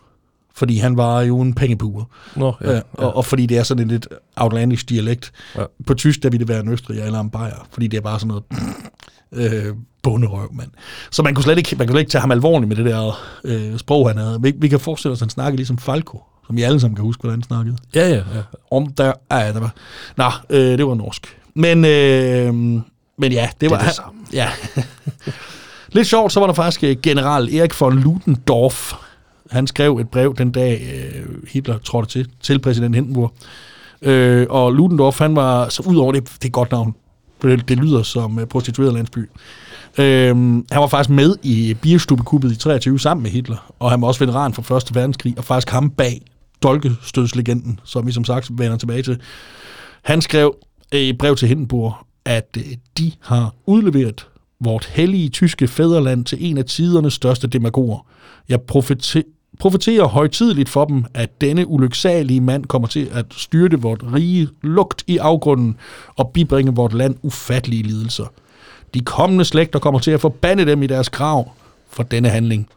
fordi 0.55 0.77
han 0.77 0.97
var 0.97 1.21
jo 1.21 1.41
en 1.41 1.53
pengepuger. 1.53 2.03
Nå, 2.35 2.53
Ja, 2.63 2.71
ja. 2.71 2.81
Og, 2.93 3.15
og 3.15 3.25
fordi 3.25 3.45
det 3.45 3.57
er 3.57 3.63
sådan 3.63 3.83
en 3.83 3.87
lidt 3.87 4.07
outlandish 4.35 4.89
dialekt. 4.89 5.31
Ja. 5.55 5.61
Ja. 5.61 5.65
På 5.87 5.93
tysk, 5.93 6.23
der 6.23 6.29
ville 6.29 6.39
det 6.39 6.53
være 6.53 6.59
en 6.59 6.69
østriger 6.69 7.05
eller 7.05 7.19
en 7.19 7.29
bajer, 7.29 7.67
fordi 7.71 7.87
det 7.87 7.97
er 7.97 8.01
bare 8.01 8.19
sådan 8.19 8.27
noget 8.27 8.43
øh, 9.31 9.75
bunderøv, 10.03 10.53
mand. 10.53 10.69
Så 11.11 11.23
man 11.23 11.35
kunne, 11.35 11.43
slet 11.43 11.57
ikke, 11.57 11.75
man 11.75 11.87
kunne 11.87 11.93
slet 11.93 12.01
ikke 12.01 12.11
tage 12.11 12.19
ham 12.21 12.31
alvorligt 12.31 12.67
med 12.67 12.75
det 12.75 12.85
der 12.85 13.19
øh, 13.43 13.77
sprog, 13.77 14.09
han 14.09 14.17
havde. 14.17 14.41
Vi, 14.41 14.53
vi 14.57 14.67
kan 14.67 14.79
forestille 14.79 15.11
os, 15.11 15.17
at 15.17 15.25
han 15.25 15.29
snakkede 15.29 15.55
ligesom 15.55 15.77
Falco, 15.77 16.21
som 16.47 16.57
I 16.57 16.61
alle 16.61 16.79
sammen 16.79 16.95
kan 16.95 17.05
huske, 17.05 17.21
hvordan 17.21 17.39
han 17.39 17.43
snakkede. 17.43 17.77
Ja, 17.95 18.09
ja, 18.09 18.15
ja. 18.15 18.41
Om 18.71 18.93
der, 18.93 19.13
ja, 19.31 19.53
der 19.53 19.59
var, 19.59 19.73
nå, 20.17 20.31
øh, 20.49 20.77
det 20.77 20.87
var 20.87 20.95
norsk. 20.95 21.37
Men, 21.55 21.85
øh, 21.85 22.81
men 23.17 23.31
ja, 23.31 23.49
det 23.61 23.69
var... 23.69 23.77
det 23.77 23.85
han- 23.85 23.93
samme. 23.93 24.19
Ja. 24.33 24.49
Lidt 25.95 26.07
sjovt, 26.07 26.33
så 26.33 26.39
var 26.39 26.47
der 26.47 26.53
faktisk 26.53 26.83
øh, 26.83 26.95
general 27.03 27.55
Erik 27.55 27.81
von 27.81 27.99
Ludendorff. 27.99 28.93
Han 29.51 29.67
skrev 29.67 29.97
et 29.97 30.09
brev 30.09 30.35
den 30.37 30.51
dag, 30.51 30.81
øh, 30.93 31.25
Hitler 31.51 31.77
trådte 31.77 32.09
til, 32.09 32.29
til 32.41 32.59
præsident 32.59 32.95
Hindenburg. 32.95 33.33
Øh, 34.01 34.47
og 34.49 34.73
Ludendorff, 34.73 35.19
han 35.19 35.35
var, 35.35 35.69
så 35.69 35.83
ud 35.85 35.95
over 35.97 36.11
det, 36.11 36.29
det 36.41 36.45
er 36.45 36.49
godt 36.51 36.71
navn, 36.71 36.95
det, 37.41 37.67
det 37.69 37.77
lyder 37.77 38.03
som 38.03 38.39
øh, 38.39 38.45
prostitueret 38.47 38.93
landsby. 38.93 39.29
Øh, 39.97 40.35
han 40.35 40.63
var 40.71 40.87
faktisk 40.87 41.09
med 41.09 41.35
i 41.43 41.73
Bierstubekuppet 41.81 42.51
i 42.51 42.55
23 42.55 42.99
sammen 42.99 43.23
med 43.23 43.31
Hitler, 43.31 43.73
og 43.79 43.91
han 43.91 44.01
var 44.01 44.07
også 44.07 44.25
veteran 44.25 44.53
fra 44.53 44.77
1. 44.77 44.95
verdenskrig, 44.95 45.33
og 45.37 45.43
faktisk 45.43 45.69
ham 45.69 45.89
bag 45.89 46.21
dolkestødslegenden, 46.63 47.79
som 47.83 48.07
vi 48.07 48.11
som 48.11 48.25
sagt 48.25 48.49
vender 48.51 48.77
tilbage 48.77 49.03
til. 49.03 49.21
Han 50.01 50.21
skrev 50.21 50.55
et 50.91 51.17
brev 51.17 51.35
til 51.35 51.47
Hindenburg, 51.47 51.93
at 52.25 52.57
øh, 52.57 52.63
de 52.97 53.11
har 53.19 53.53
udleveret 53.65 54.27
vort 54.59 54.85
hellige 54.85 55.29
tyske 55.29 55.67
fædreland 55.67 56.25
til 56.25 56.37
en 56.41 56.57
af 56.57 56.65
tidernes 56.65 57.13
største 57.13 57.47
demagoger. 57.47 58.05
Jeg 58.49 58.61
profeter, 58.61 59.21
profeterer 59.59 60.07
højtidligt 60.07 60.69
for 60.69 60.85
dem, 60.85 61.05
at 61.13 61.41
denne 61.41 61.67
ulyksalige 61.67 62.41
mand 62.41 62.65
kommer 62.65 62.87
til 62.87 63.09
at 63.13 63.25
styrte 63.31 63.81
vort 63.81 64.03
rige 64.13 64.49
lugt 64.61 65.03
i 65.07 65.17
afgrunden 65.17 65.77
og 66.15 66.31
bibringe 66.33 66.75
vort 66.75 66.93
land 66.93 67.15
ufattelige 67.21 67.83
lidelser. 67.83 68.25
De 68.93 68.99
kommende 68.99 69.45
slægter 69.45 69.79
kommer 69.79 69.99
til 69.99 70.11
at 70.11 70.21
forbande 70.21 70.65
dem 70.65 70.83
i 70.83 70.87
deres 70.87 71.09
grav 71.09 71.51
for 71.89 72.03
denne 72.03 72.29
handling. 72.29 72.69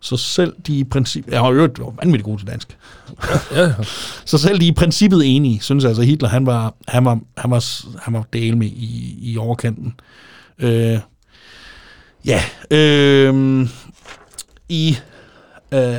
Så 0.00 0.16
selv 0.16 0.54
de 0.66 0.78
i 0.78 0.84
princippet... 0.84 1.32
Jeg 1.32 1.40
har 1.40 1.48
jo 1.48 1.54
øvrigt 1.54 1.80
vanvittigt 1.80 2.24
god 2.24 2.38
til 2.38 2.46
dansk. 2.46 2.78
ja. 3.52 3.74
Så 4.30 4.38
selv 4.38 4.60
de 4.60 4.66
i 4.66 4.72
princippet 4.72 5.36
enige, 5.36 5.60
synes 5.60 5.84
jeg 5.84 5.88
altså 5.88 6.02
Hitler, 6.02 6.28
han 6.28 6.46
var, 6.46 6.74
han 6.88 7.04
var, 7.04 7.20
han 7.36 7.50
var, 7.50 7.64
han 8.00 8.14
var 8.14 8.24
del 8.32 8.56
med 8.56 8.66
i, 8.66 9.18
i 9.20 9.38
overkanten. 9.38 9.94
Øh, 10.58 10.98
ja, 12.24 12.42
øh, 12.70 13.66
i, 14.68 14.96
øh, 15.72 15.80
øh, 15.80 15.90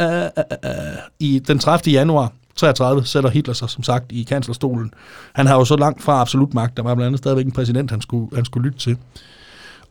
øh, 0.00 0.06
øh, 0.06 0.28
øh, 0.64 0.98
i 1.18 1.38
den 1.38 1.58
30. 1.58 1.92
januar 1.92 2.32
33 2.56 3.04
sætter 3.04 3.30
Hitler 3.30 3.54
sig 3.54 3.70
som 3.70 3.82
sagt 3.82 4.12
i 4.12 4.22
kanslerstolen. 4.22 4.94
Han 5.32 5.46
har 5.46 5.54
jo 5.54 5.64
så 5.64 5.76
langt 5.76 6.02
fra 6.02 6.20
absolut 6.20 6.54
magt. 6.54 6.76
Der 6.76 6.82
var 6.82 6.94
blandt 6.94 7.06
andet 7.06 7.18
stadigvæk 7.18 7.46
en 7.46 7.52
præsident, 7.52 7.90
han 7.90 8.00
skulle, 8.00 8.36
han 8.36 8.44
skulle 8.44 8.64
lytte 8.64 8.78
til. 8.78 8.96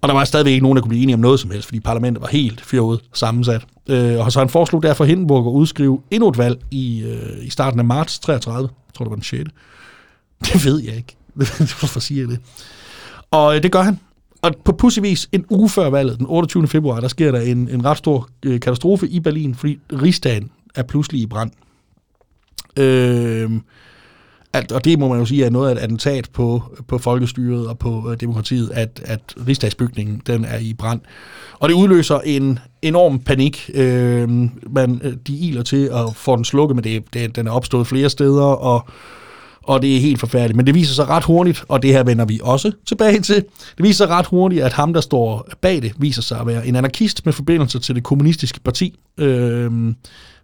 Og 0.05 0.09
der 0.09 0.15
var 0.15 0.23
stadigvæk 0.23 0.51
ikke 0.51 0.63
nogen, 0.63 0.75
der 0.75 0.81
kunne 0.81 0.89
blive 0.89 1.03
enige 1.03 1.13
om 1.13 1.19
noget 1.19 1.39
som 1.39 1.51
helst, 1.51 1.67
fordi 1.67 1.79
parlamentet 1.79 2.21
var 2.21 2.27
helt 2.27 2.61
fjollet 2.61 3.01
sammensat. 3.13 3.65
Øh, 3.89 4.25
og 4.25 4.31
så 4.31 4.39
han 4.39 4.49
foreslog 4.49 4.83
derfor 4.83 5.05
Hindenburg 5.05 5.47
at 5.47 5.51
udskrive 5.51 6.01
endnu 6.11 6.29
et 6.29 6.37
valg 6.37 6.59
i, 6.71 7.03
øh, 7.03 7.45
i 7.45 7.49
starten 7.49 7.79
af 7.79 7.85
marts 7.85 8.19
33. 8.19 8.69
Jeg 8.87 8.93
tror, 8.93 9.05
det 9.05 9.09
var 9.09 9.15
den 9.15 9.23
6. 9.23 9.43
Det 10.53 10.65
ved 10.65 10.81
jeg 10.81 10.95
ikke. 10.95 11.15
Hvorfor 11.79 11.99
siger 11.99 12.21
jeg 12.21 12.29
det? 12.29 12.39
Og 13.31 13.55
øh, 13.55 13.63
det 13.63 13.71
gør 13.71 13.81
han. 13.81 13.99
Og 14.41 14.51
på 14.65 14.71
pudsig 14.71 15.17
en 15.31 15.45
uge 15.49 15.69
før 15.69 15.89
valget, 15.89 16.17
den 16.17 16.25
28. 16.29 16.67
februar, 16.67 16.99
der 16.99 17.07
sker 17.07 17.31
der 17.31 17.41
en, 17.41 17.69
en 17.69 17.85
ret 17.85 17.97
stor 17.97 18.29
øh, 18.45 18.59
katastrofe 18.59 19.07
i 19.07 19.19
Berlin, 19.19 19.55
fordi 19.55 19.79
rigsdagen 19.93 20.51
er 20.75 20.83
pludselig 20.83 21.21
i 21.21 21.25
brand. 21.25 21.51
Øh, 22.79 23.51
at, 24.55 24.71
og 24.71 24.85
det 24.85 24.99
må 24.99 25.07
man 25.07 25.19
jo 25.19 25.25
sige 25.25 25.45
er 25.45 25.49
noget 25.49 25.69
af 25.69 25.75
et 25.75 25.79
attentat 25.79 26.29
på, 26.33 26.63
på 26.87 26.97
folkestyret 26.97 27.67
og 27.67 27.79
på 27.79 28.11
øh, 28.11 28.19
demokratiet, 28.19 28.71
at, 28.73 29.01
at 29.05 29.19
rigsdagsbygningen 29.47 30.21
den 30.27 30.45
er 30.45 30.57
i 30.57 30.73
brand. 30.73 31.01
Og 31.59 31.69
det 31.69 31.75
udløser 31.75 32.19
en 32.19 32.59
enorm 32.81 33.19
panik. 33.19 33.69
Øh, 33.73 34.29
man, 34.69 35.01
øh, 35.03 35.13
de 35.27 35.37
iler 35.37 35.63
til 35.63 35.89
at 35.93 36.15
få 36.15 36.35
den 36.35 36.45
slukket, 36.45 36.75
men 36.75 36.83
det, 36.83 37.03
det, 37.13 37.35
den 37.35 37.47
er 37.47 37.51
opstået 37.51 37.87
flere 37.87 38.09
steder, 38.09 38.43
og, 38.43 38.87
og 39.63 39.81
det 39.81 39.95
er 39.95 39.99
helt 39.99 40.19
forfærdeligt. 40.19 40.57
Men 40.57 40.65
det 40.67 40.75
viser 40.75 40.93
sig 40.93 41.09
ret 41.09 41.23
hurtigt, 41.23 41.63
og 41.67 41.81
det 41.81 41.91
her 41.91 42.03
vender 42.03 42.25
vi 42.25 42.39
også 42.43 42.71
tilbage 42.85 43.21
til, 43.21 43.35
det 43.77 43.83
viser 43.83 44.05
sig 44.05 44.09
ret 44.09 44.25
hurtigt, 44.25 44.63
at 44.63 44.73
ham, 44.73 44.93
der 44.93 45.01
står 45.01 45.47
bag 45.61 45.81
det, 45.81 45.93
viser 45.97 46.21
sig 46.21 46.39
at 46.39 46.47
være 46.47 46.67
en 46.67 46.75
anarkist 46.75 47.25
med 47.25 47.33
forbindelser 47.33 47.79
til 47.79 47.95
det 47.95 48.03
kommunistiske 48.03 48.59
parti. 48.59 48.99
Øh, 49.17 49.71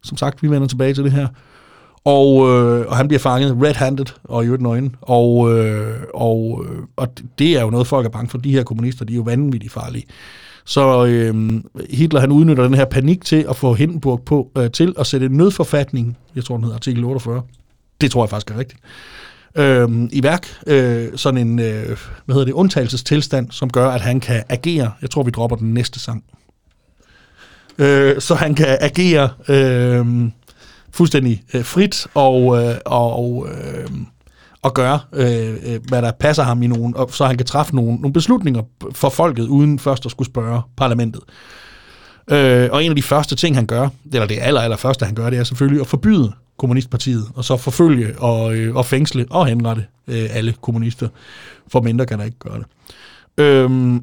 som 0.03 0.17
sagt, 0.17 0.43
vi 0.43 0.49
vender 0.49 0.67
tilbage 0.67 0.93
til 0.93 1.03
det 1.03 1.11
her. 1.11 1.27
Og, 2.05 2.49
øh, 2.49 2.87
og 2.87 2.97
han 2.97 3.07
bliver 3.07 3.19
fanget 3.19 3.57
red-handed 3.61 4.05
og 4.23 4.43
i 4.43 4.45
øvrigt 4.45 4.63
nøgen. 4.63 4.95
Og, 5.01 5.59
øh, 5.59 5.97
og, 6.13 6.65
øh, 6.65 6.79
og 6.95 7.07
det 7.39 7.57
er 7.57 7.61
jo 7.61 7.69
noget, 7.69 7.87
folk 7.87 8.05
er 8.05 8.09
bange 8.09 8.29
for. 8.29 8.37
De 8.37 8.51
her 8.51 8.63
kommunister, 8.63 9.05
de 9.05 9.13
er 9.13 9.17
jo 9.17 9.21
vanvittigt 9.21 9.73
farlige. 9.73 10.05
Så 10.65 11.05
øh, 11.05 11.61
Hitler 11.89 12.19
han 12.19 12.31
udnytter 12.31 12.63
den 12.63 12.73
her 12.73 12.85
panik 12.85 13.25
til 13.25 13.45
at 13.49 13.55
få 13.55 13.73
Hindenburg 13.73 14.21
på 14.25 14.51
øh, 14.57 14.71
til 14.71 14.93
at 14.99 15.07
sætte 15.07 15.25
en 15.25 15.31
nødforfatning, 15.31 16.17
jeg 16.35 16.43
tror 16.43 16.55
den 16.55 16.63
hedder 16.63 16.77
artikel 16.77 17.03
48, 17.03 17.41
det 18.01 18.11
tror 18.11 18.23
jeg 18.23 18.29
faktisk 18.29 18.51
er 18.51 18.57
rigtigt, 18.57 18.79
øh, 19.55 20.09
i 20.11 20.23
værk. 20.23 20.47
Øh, 20.67 21.07
sådan 21.15 21.47
en, 21.47 21.59
øh, 21.59 21.97
hvad 22.25 22.33
hedder 22.33 22.45
det, 22.45 22.53
undtagelsestilstand, 22.53 23.51
som 23.51 23.69
gør, 23.69 23.89
at 23.89 24.01
han 24.01 24.19
kan 24.19 24.43
agere. 24.49 24.91
Jeg 25.01 25.09
tror, 25.09 25.23
vi 25.23 25.31
dropper 25.31 25.55
den 25.55 25.73
næste 25.73 25.99
sang. 25.99 26.23
Øh, 27.77 28.21
så 28.21 28.35
han 28.35 28.55
kan 28.55 28.77
agere... 28.81 29.29
Øh, 29.49 30.05
fuldstændig 30.93 31.43
øh, 31.53 31.63
frit 31.63 32.07
og, 32.13 32.63
øh, 32.63 32.75
og, 32.85 33.47
øh, 33.49 33.89
og 34.61 34.73
gøre, 34.73 34.99
øh, 35.13 35.53
øh, 35.63 35.79
hvad 35.87 36.01
der 36.01 36.11
passer 36.11 36.43
ham 36.43 36.63
i 36.63 36.67
nogen, 36.67 36.95
og 36.95 37.09
så 37.11 37.25
han 37.25 37.37
kan 37.37 37.45
træffe 37.45 37.75
nogle, 37.75 37.95
nogle 37.95 38.13
beslutninger 38.13 38.61
for 38.91 39.09
folket, 39.09 39.47
uden 39.47 39.79
først 39.79 40.05
at 40.05 40.11
skulle 40.11 40.29
spørge 40.29 40.61
parlamentet. 40.77 41.21
Øh, 42.31 42.69
og 42.71 42.83
en 42.83 42.91
af 42.91 42.95
de 42.95 43.01
første 43.01 43.35
ting, 43.35 43.55
han 43.55 43.65
gør, 43.65 43.89
eller 44.13 44.27
det 44.27 44.37
aller, 44.41 44.61
aller 44.61 44.77
første, 44.77 45.05
han 45.05 45.15
gør, 45.15 45.29
det 45.29 45.39
er 45.39 45.43
selvfølgelig 45.43 45.81
at 45.81 45.87
forbyde 45.87 46.31
kommunistpartiet, 46.57 47.27
og 47.35 47.45
så 47.45 47.57
forfølge 47.57 48.19
og, 48.19 48.55
øh, 48.55 48.75
og 48.75 48.85
fængsle 48.85 49.25
og 49.29 49.47
henrette 49.47 49.85
øh, 50.07 50.29
alle 50.31 50.53
kommunister. 50.61 51.07
For 51.67 51.81
mindre 51.81 52.05
kan 52.05 52.19
der 52.19 52.25
ikke 52.25 52.39
gøre 52.39 52.59
det. 52.59 52.65
Øh, 53.43 53.99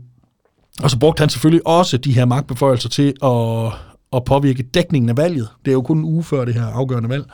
og 0.83 0.91
så 0.91 0.99
brugte 0.99 1.21
han 1.21 1.29
selvfølgelig 1.29 1.67
også 1.67 1.97
de 1.97 2.13
her 2.13 2.25
magtbeføjelser 2.25 2.89
til 2.89 3.15
at 3.23 3.73
at 4.13 4.25
påvirke 4.25 4.63
dækningen 4.63 5.09
af 5.09 5.17
valget. 5.17 5.49
Det 5.65 5.71
er 5.71 5.73
jo 5.73 5.83
kun 5.83 5.99
en 5.99 6.05
uge 6.05 6.25
før 6.25 6.45
det 6.45 6.55
her 6.55 6.67
afgørende 6.67 7.09
valg. 7.09 7.25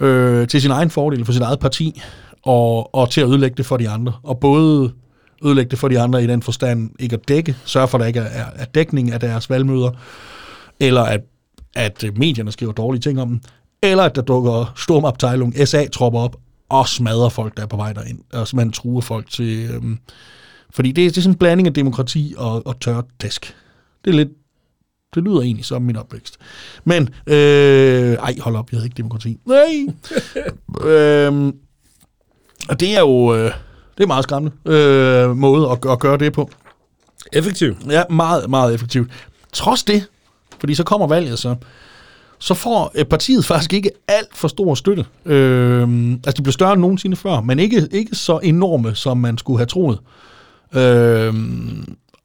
Øh, 0.00 0.48
til 0.48 0.60
sin 0.62 0.70
egen 0.70 0.90
fordel 0.90 1.24
for 1.24 1.32
sit 1.32 1.42
eget 1.42 1.58
parti, 1.58 2.02
og, 2.42 2.94
og 2.94 3.10
til 3.10 3.20
at 3.20 3.28
ødelægge 3.28 3.56
det 3.56 3.66
for 3.66 3.76
de 3.76 3.88
andre. 3.88 4.12
Og 4.22 4.38
både 4.38 4.92
ødelægge 5.44 5.70
det 5.70 5.78
for 5.78 5.88
de 5.88 6.00
andre 6.00 6.24
i 6.24 6.26
den 6.26 6.42
forstand 6.42 6.90
ikke 6.98 7.14
at 7.14 7.28
dække, 7.28 7.56
sørge 7.64 7.88
for, 7.88 7.98
at 7.98 8.00
der 8.00 8.06
ikke 8.06 8.20
er, 8.20 8.46
er 8.56 8.64
dækning 8.64 9.12
af 9.12 9.20
deres 9.20 9.50
valgmøder, 9.50 9.90
eller 10.80 11.02
at, 11.02 11.20
at 11.76 12.04
medierne 12.16 12.52
skriver 12.52 12.72
dårlige 12.72 13.00
ting 13.00 13.20
om 13.20 13.28
dem, 13.28 13.40
eller 13.82 14.02
at 14.02 14.16
der 14.16 14.22
dukker 14.22 14.72
Sturmabteilung, 14.76 15.68
SA-tropper 15.68 16.20
op 16.20 16.36
og 16.68 16.88
smadrer 16.88 17.28
folk, 17.28 17.56
der 17.56 17.62
er 17.62 17.66
på 17.66 17.76
vej 17.76 17.92
derind, 17.92 18.18
og 18.32 18.46
man 18.54 18.72
truer 18.72 19.00
folk 19.00 19.30
til... 19.30 19.70
Øhm, 19.70 19.98
fordi 20.70 20.88
det, 20.88 20.96
det 20.96 21.16
er 21.16 21.22
sådan 21.22 21.34
en 21.34 21.38
blanding 21.38 21.68
af 21.68 21.74
demokrati 21.74 22.34
og, 22.36 22.66
og 22.66 22.80
tørt 22.80 23.04
tæsk. 23.20 23.54
Det 24.04 24.10
er 24.10 24.14
lidt 24.14 24.28
det 25.14 25.22
lyder 25.22 25.40
egentlig 25.40 25.64
som 25.64 25.82
min 25.82 25.96
opvækst. 25.96 26.36
Men, 26.84 27.08
øh, 27.26 28.14
ej, 28.14 28.34
hold 28.40 28.56
op, 28.56 28.72
jeg 28.72 28.78
havde 28.78 28.86
ikke 28.86 28.96
demokrati. 28.96 29.38
Nej. 29.46 29.86
øhm, 30.90 31.54
og 32.68 32.80
det 32.80 32.96
er 32.96 33.00
jo, 33.00 33.34
øh, 33.34 33.52
det 33.96 34.02
er 34.02 34.06
meget 34.06 34.24
skræmmende 34.24 34.56
øh, 34.66 35.36
måde 35.36 35.70
at, 35.70 35.78
at 35.90 35.98
gøre 35.98 36.18
det 36.18 36.32
på. 36.32 36.50
Effektiv. 37.32 37.76
Ja, 37.90 38.02
meget, 38.10 38.50
meget 38.50 38.74
effektivt. 38.74 39.10
Trods 39.52 39.84
det, 39.84 40.06
fordi 40.58 40.74
så 40.74 40.84
kommer 40.84 41.06
valget 41.06 41.38
så, 41.38 41.56
så 42.38 42.54
får 42.54 42.92
øh, 42.94 43.04
partiet 43.04 43.44
faktisk 43.44 43.72
ikke 43.72 43.90
alt 44.08 44.36
for 44.36 44.48
stor 44.48 44.74
støtte. 44.74 45.04
Øh, 45.24 46.10
altså, 46.12 46.32
de 46.36 46.42
blev 46.42 46.52
større 46.52 46.72
end 46.72 46.80
nogensinde 46.80 47.16
før, 47.16 47.40
men 47.40 47.58
ikke, 47.58 47.88
ikke 47.90 48.16
så 48.16 48.38
enorme, 48.42 48.94
som 48.94 49.18
man 49.18 49.38
skulle 49.38 49.58
have 49.58 49.66
troet. 49.66 49.98
Øh, 50.74 51.34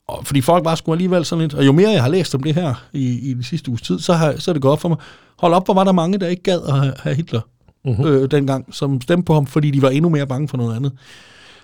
og 0.09 0.27
fordi 0.27 0.41
folk 0.41 0.65
var 0.65 0.75
sgu 0.75 0.91
alligevel 0.91 1.25
sådan 1.25 1.41
lidt, 1.41 1.53
og 1.53 1.65
jo 1.65 1.71
mere 1.71 1.89
jeg 1.89 2.01
har 2.01 2.09
læst 2.09 2.35
om 2.35 2.43
det 2.43 2.55
her 2.55 2.73
i, 2.93 3.29
i 3.29 3.33
de 3.33 3.43
sidste 3.43 3.69
uges 3.69 3.81
tid, 3.81 3.99
så, 3.99 4.13
har, 4.13 4.33
så 4.37 4.51
er 4.51 4.53
det 4.53 4.65
op 4.65 4.81
for 4.81 4.89
mig. 4.89 4.97
Hold 5.39 5.53
op, 5.53 5.65
hvor 5.65 5.73
var 5.73 5.83
der 5.83 5.91
mange, 5.91 6.17
der 6.17 6.27
ikke 6.27 6.43
gad 6.43 6.59
at 6.67 6.73
have, 6.73 6.93
have 6.97 7.15
Hitler 7.15 7.41
uh-huh. 7.87 8.07
øh, 8.07 8.31
dengang, 8.31 8.65
som 8.71 9.01
stemte 9.01 9.25
på 9.25 9.33
ham, 9.33 9.45
fordi 9.45 9.71
de 9.71 9.81
var 9.81 9.89
endnu 9.89 10.09
mere 10.09 10.27
bange 10.27 10.47
for 10.47 10.57
noget 10.57 10.75
andet. 10.75 10.91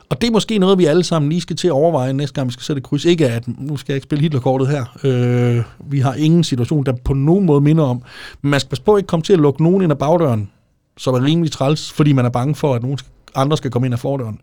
Og 0.10 0.22
det 0.22 0.28
er 0.28 0.32
måske 0.32 0.58
noget, 0.58 0.78
vi 0.78 0.86
alle 0.86 1.04
sammen 1.04 1.30
lige 1.30 1.42
skal 1.42 1.56
til 1.56 1.68
at 1.68 1.72
overveje 1.72 2.14
næste 2.14 2.34
gang, 2.34 2.48
vi 2.48 2.54
skal 2.54 2.64
sætte 2.64 2.82
kryds. 2.82 3.06
Ikke 3.06 3.30
at, 3.30 3.44
nu 3.48 3.78
skal 3.78 3.94
jeg 3.94 3.96
ikke 3.96 4.04
spille 4.04 4.22
Hitlerkortet 4.22 4.68
her. 4.68 4.86
Øh, 5.04 5.64
vi 5.92 6.00
har 6.00 6.14
ingen 6.14 6.44
situation, 6.44 6.84
der 6.84 6.94
på 7.06 7.14
nogen 7.14 7.46
måde 7.46 7.62
minder 7.62 7.84
om. 7.84 8.02
Men 8.42 8.52
man 8.52 8.60
skal 8.60 8.70
passe 8.70 8.84
på 8.84 8.94
at 8.94 9.00
ikke 9.00 9.08
komme 9.08 9.24
til 9.24 9.34
at 9.34 9.40
lukke 9.40 9.64
nogen 9.64 9.82
ind 9.82 9.92
ad 9.92 9.98
bagdøren, 9.98 10.50
som 10.98 11.14
er 11.14 11.24
rimelig 11.24 11.52
træls, 11.52 11.92
fordi 11.92 12.14
man 12.14 12.26
er 12.26 12.30
bange 12.30 12.56
for, 12.56 12.76
at 12.76 12.82
nogen 12.82 12.98
andre 13.36 13.58
skal 13.58 13.72
komme 13.72 13.88
ind 13.88 13.94
ad 13.94 13.98
fordøren. 13.98 14.40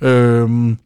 Øh, 0.00 0.76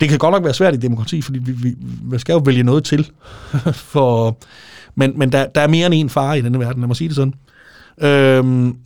det 0.00 0.08
kan 0.08 0.18
godt 0.18 0.32
nok 0.32 0.44
være 0.44 0.54
svært 0.54 0.74
i 0.74 0.76
demokrati, 0.76 1.22
fordi 1.22 1.38
vi, 1.38 1.52
vi, 1.52 1.74
vi 2.02 2.18
skal 2.18 2.32
jo 2.32 2.38
vælge 2.38 2.62
noget 2.62 2.84
til. 2.84 3.10
for, 3.92 4.38
men 4.94 5.18
men 5.18 5.32
der, 5.32 5.46
der 5.46 5.60
er 5.60 5.68
mere 5.68 5.86
end 5.86 5.94
en 5.94 6.10
far 6.10 6.34
i 6.34 6.40
denne 6.40 6.58
verden, 6.58 6.80
lad 6.80 6.86
mig 6.86 6.96
sige 6.96 7.08
det 7.08 7.16
sådan. 7.16 7.34
Øhm, 8.00 8.76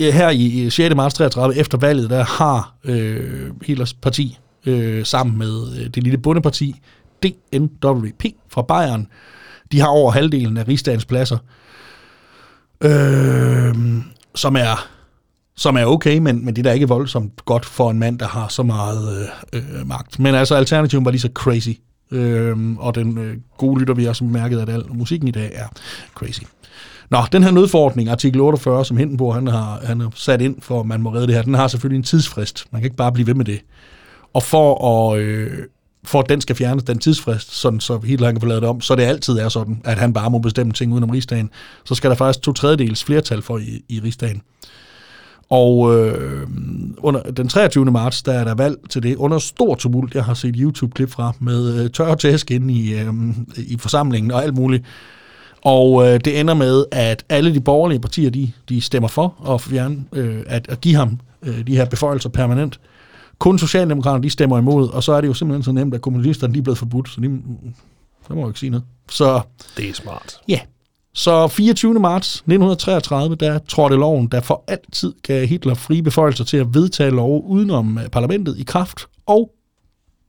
her 0.00 0.30
i 0.30 0.70
6. 0.70 0.94
marts 0.94 1.14
33, 1.14 1.56
efter 1.56 1.78
valget, 1.78 2.10
der 2.10 2.24
har 2.24 2.74
øh, 2.84 3.50
Hitlers 3.62 3.94
parti 3.94 4.38
øh, 4.66 5.04
sammen 5.04 5.38
med 5.38 5.78
øh, 5.78 5.86
det 5.86 6.02
lille 6.02 6.18
bundeparti 6.18 6.80
DNWP 7.22 8.24
fra 8.48 8.62
Bayern, 8.62 9.06
de 9.72 9.80
har 9.80 9.88
over 9.88 10.12
halvdelen 10.12 10.56
af 10.56 10.68
rigsdagens 10.68 11.04
pladser, 11.04 11.38
øh, 12.80 13.74
som 14.34 14.56
er 14.56 14.93
som 15.56 15.76
er 15.76 15.84
okay, 15.84 16.18
men, 16.18 16.44
men 16.44 16.56
det 16.56 16.66
er 16.66 16.70
da 16.70 16.72
ikke 16.72 16.88
voldsomt 16.88 17.44
godt 17.44 17.66
for 17.66 17.90
en 17.90 17.98
mand, 17.98 18.18
der 18.18 18.26
har 18.26 18.48
så 18.48 18.62
meget 18.62 19.28
øh, 19.52 19.62
øh, 19.80 19.86
magt. 19.86 20.18
Men 20.18 20.34
altså, 20.34 20.54
alternativen 20.54 21.04
var 21.04 21.10
lige 21.10 21.20
så 21.20 21.30
crazy. 21.34 21.70
Øh, 22.10 22.76
og 22.78 22.94
den 22.94 23.18
øh, 23.18 23.36
gode 23.58 23.80
lytter, 23.80 23.94
vi 23.94 24.04
har 24.04 24.12
som 24.12 24.26
mærket, 24.26 24.60
at 24.60 24.68
al 24.68 24.84
musikken 24.88 25.28
i 25.28 25.30
dag 25.30 25.50
er 25.54 25.66
crazy. 26.14 26.40
Nå, 27.10 27.18
den 27.32 27.42
her 27.42 27.50
nødforordning, 27.50 28.08
artikel 28.08 28.40
48, 28.40 28.84
som 28.84 28.96
Hindenburg 28.96 29.34
han 29.34 29.46
har, 29.46 29.80
han 29.84 30.00
har 30.00 30.12
sat 30.14 30.40
ind 30.40 30.56
for, 30.62 30.80
at 30.80 30.86
man 30.86 31.02
må 31.02 31.14
redde 31.14 31.26
det 31.26 31.34
her, 31.34 31.42
den 31.42 31.54
har 31.54 31.68
selvfølgelig 31.68 31.98
en 31.98 32.04
tidsfrist. 32.04 32.66
Man 32.70 32.80
kan 32.80 32.86
ikke 32.86 32.96
bare 32.96 33.12
blive 33.12 33.26
ved 33.26 33.34
med 33.34 33.44
det. 33.44 33.60
Og 34.32 34.42
for 34.42 34.88
at, 35.12 35.18
øh, 35.20 35.50
for 36.04 36.20
at 36.20 36.28
den 36.28 36.40
skal 36.40 36.56
fjernes, 36.56 36.84
den 36.84 36.98
tidsfrist, 36.98 37.54
sådan, 37.54 37.80
så 37.80 37.98
Hitler 37.98 38.32
kan 38.32 38.40
få 38.40 38.46
lavet 38.46 38.62
det 38.62 38.70
om, 38.70 38.80
så 38.80 38.94
det 38.94 39.02
altid 39.02 39.38
er 39.38 39.48
sådan, 39.48 39.80
at 39.84 39.98
han 39.98 40.12
bare 40.12 40.30
må 40.30 40.38
bestemme 40.38 40.72
ting 40.72 40.92
udenom 40.92 41.10
rigsdagen, 41.10 41.50
så 41.84 41.94
skal 41.94 42.10
der 42.10 42.16
faktisk 42.16 42.42
to 42.42 42.52
tredjedels 42.52 43.04
flertal 43.04 43.42
for 43.42 43.58
i, 43.58 43.84
i 43.88 44.00
rigsdagen. 44.00 44.42
Og 45.54 45.94
øh, 45.98 46.46
under 46.98 47.22
den 47.22 47.48
23. 47.48 47.84
marts, 47.84 48.22
der 48.22 48.32
er 48.32 48.44
der 48.44 48.54
valg 48.54 48.76
til 48.90 49.02
det, 49.02 49.16
under 49.16 49.38
stor 49.38 49.74
tumult. 49.74 50.14
Jeg 50.14 50.24
har 50.24 50.34
set 50.34 50.54
YouTube-klip 50.58 51.10
fra 51.10 51.32
med 51.40 51.84
øh, 51.84 51.90
tør 51.90 52.14
tæsk 52.14 52.50
inde 52.50 52.74
i, 52.74 52.94
øh, 52.94 53.14
i 53.56 53.76
forsamlingen 53.78 54.30
og 54.30 54.42
alt 54.42 54.54
muligt. 54.54 54.84
Og 55.64 56.06
øh, 56.06 56.20
det 56.24 56.40
ender 56.40 56.54
med, 56.54 56.84
at 56.92 57.24
alle 57.28 57.54
de 57.54 57.60
borgerlige 57.60 58.00
partier, 58.00 58.30
de, 58.30 58.52
de 58.68 58.80
stemmer 58.80 59.08
for 59.08 59.54
at 59.54 59.60
fjerne, 59.60 60.04
øh, 60.12 60.42
at, 60.46 60.68
at 60.68 60.80
give 60.80 60.94
ham 60.94 61.20
øh, 61.42 61.66
de 61.66 61.76
her 61.76 61.84
beføjelser 61.84 62.28
permanent. 62.28 62.80
Kun 63.38 63.58
Socialdemokraterne, 63.58 64.22
de 64.22 64.30
stemmer 64.30 64.58
imod, 64.58 64.88
og 64.88 65.02
så 65.02 65.12
er 65.12 65.20
det 65.20 65.28
jo 65.28 65.34
simpelthen 65.34 65.62
så 65.62 65.72
nemt, 65.72 65.94
at 65.94 66.00
kommunisterne 66.00 66.54
de 66.54 66.58
er 66.58 66.62
blevet 66.62 66.78
forbudt, 66.78 67.08
så 67.08 67.20
de, 67.20 67.26
der 68.28 68.34
må 68.34 68.40
jeg 68.40 68.48
ikke 68.48 68.60
sige 68.60 68.70
noget. 68.70 68.84
Så, 69.10 69.40
Det 69.76 69.88
er 69.88 69.92
smart. 69.94 70.36
ja. 70.48 70.58
Så 71.16 71.48
24. 71.48 71.94
marts 71.94 72.34
1933, 72.34 73.36
der 73.36 73.58
trådte 73.58 73.96
loven, 73.96 74.26
der 74.26 74.40
for 74.40 74.64
altid 74.68 75.12
gav 75.22 75.46
Hitler 75.46 75.74
frie 75.74 76.02
beføjelser 76.02 76.44
til 76.44 76.56
at 76.56 76.74
vedtage 76.74 77.10
lov 77.10 77.44
udenom 77.46 77.98
øh, 77.98 78.08
parlamentet 78.08 78.58
i 78.58 78.62
kraft, 78.62 79.06
og 79.26 79.50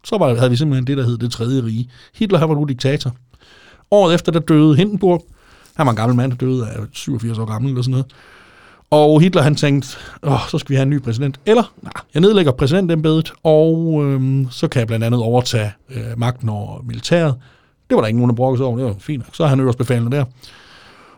så 0.04 0.18
var, 0.18 0.36
havde 0.36 0.50
vi 0.50 0.56
simpelthen 0.56 0.88
det, 0.88 0.98
der 0.98 1.04
hed 1.04 1.18
det 1.18 1.32
tredje 1.32 1.64
rige. 1.64 1.90
Hitler, 2.16 2.40
han 2.40 2.50
var 2.50 2.56
nu 2.56 2.64
diktator. 2.64 3.12
Året 3.92 4.16
efter, 4.16 4.32
der 4.32 4.40
døde 4.40 4.76
Hindenburg. 4.76 5.26
Han 5.76 5.86
var 5.86 5.92
en 5.92 5.96
gammel 5.96 6.16
mand, 6.16 6.32
der 6.32 6.38
døde 6.38 6.68
af 6.68 6.78
87 6.92 7.38
år 7.38 7.46
gammel 7.46 7.70
eller 7.70 7.82
sådan 7.82 7.92
noget. 7.92 8.06
Og 8.90 9.22
Hitler, 9.22 9.42
han 9.42 9.56
tænkte, 9.56 9.98
Åh, 10.24 10.40
så 10.50 10.58
skal 10.58 10.70
vi 10.70 10.76
have 10.76 10.84
en 10.84 10.90
ny 10.90 11.02
præsident. 11.02 11.40
Eller, 11.46 11.74
nej, 11.82 11.94
jeg 12.14 12.22
nedlægger 12.22 12.52
præsidentembedet, 12.52 13.34
og 13.44 14.02
øhm, 14.04 14.48
så 14.52 14.68
kan 14.68 14.80
jeg 14.80 14.88
blandt 14.88 15.06
andet 15.06 15.22
overtage 15.22 15.72
øh, 15.90 16.04
magten 16.18 16.50
over 16.50 16.82
militæret. 16.84 17.36
Det 17.90 17.96
var 17.96 18.02
der 18.02 18.08
ingen 18.08 18.20
nogen, 18.20 18.30
der 18.30 18.36
brokkede 18.36 18.60
sig 18.60 18.66
over. 18.66 18.78
Det 18.78 18.86
var 18.86 18.96
fint. 19.00 19.24
nok. 19.24 19.36
Så 19.36 19.44
er 19.44 19.48
han 19.48 19.60
øverst 19.60 19.78
befalende 19.78 20.18
der. 20.18 20.26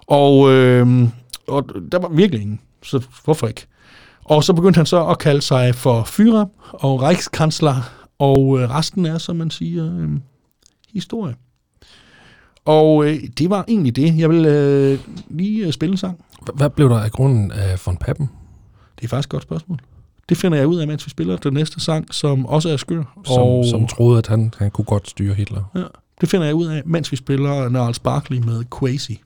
Og, 0.08 0.52
øhm, 0.52 1.10
og 1.48 1.66
der 1.92 2.00
var 2.00 2.10
virkelig 2.10 2.42
ingen. 2.42 2.60
Så 2.84 3.04
hvorfor 3.24 3.48
ikke? 3.48 3.68
Og 4.26 4.44
så 4.44 4.54
begyndte 4.54 4.78
han 4.78 4.86
så 4.86 5.08
at 5.08 5.20
kalde 5.20 5.42
sig 5.42 5.76
for 5.76 6.02
Führer 6.02 6.74
og 6.74 7.02
Reichskansler, 7.02 7.92
og 8.20 8.60
øh, 8.60 8.70
resten 8.70 9.06
er, 9.06 9.18
som 9.18 9.36
man 9.36 9.52
siger, 9.52 9.98
øh, 10.00 10.10
historie. 10.94 11.36
Og 12.66 13.06
øh, 13.06 13.20
det 13.38 13.50
var 13.50 13.66
egentlig 13.68 13.96
det. 13.96 14.18
Jeg 14.18 14.30
vil 14.30 14.46
øh, 14.46 15.00
lige 15.30 15.66
øh, 15.66 15.74
spille 15.74 15.92
en 15.92 15.98
sang. 15.98 16.26
Hvad 16.54 16.70
blev 16.70 16.90
der 16.90 17.00
af 17.00 17.12
grunden 17.12 17.52
af 17.52 17.82
von 17.86 17.98
Pappen? 17.98 18.30
Det 19.00 19.04
er 19.04 19.08
faktisk 19.08 19.28
et 19.28 19.32
godt 19.32 19.44
spørgsmål. 19.44 19.80
Det 20.30 20.38
finder 20.38 20.58
jeg 20.58 20.68
ud 20.68 20.78
af, 20.78 20.88
mens 20.88 21.06
vi 21.06 21.10
spiller 21.10 21.38
den 21.38 21.54
næste 21.54 21.80
sang, 21.80 22.14
som 22.14 22.46
også 22.46 22.70
er 22.70 22.78
skør. 22.78 23.04
Som, 23.26 23.42
og 23.42 23.66
som 23.66 23.88
troede, 23.88 24.18
at 24.18 24.28
han, 24.28 24.54
han 24.58 24.72
kunne 24.72 24.86
godt 24.86 25.10
styre 25.10 25.34
Hitler. 25.34 25.64
ja, 25.76 25.84
det 26.22 26.30
finder 26.30 26.46
jeg 26.46 26.56
ud 26.56 26.68
af, 26.68 26.82
mens 26.86 27.12
vi 27.12 27.18
spiller 27.18 27.70
Gnarls 27.70 28.00
Barkley 28.00 28.38
med 28.38 28.64
Quasi. 28.80 29.22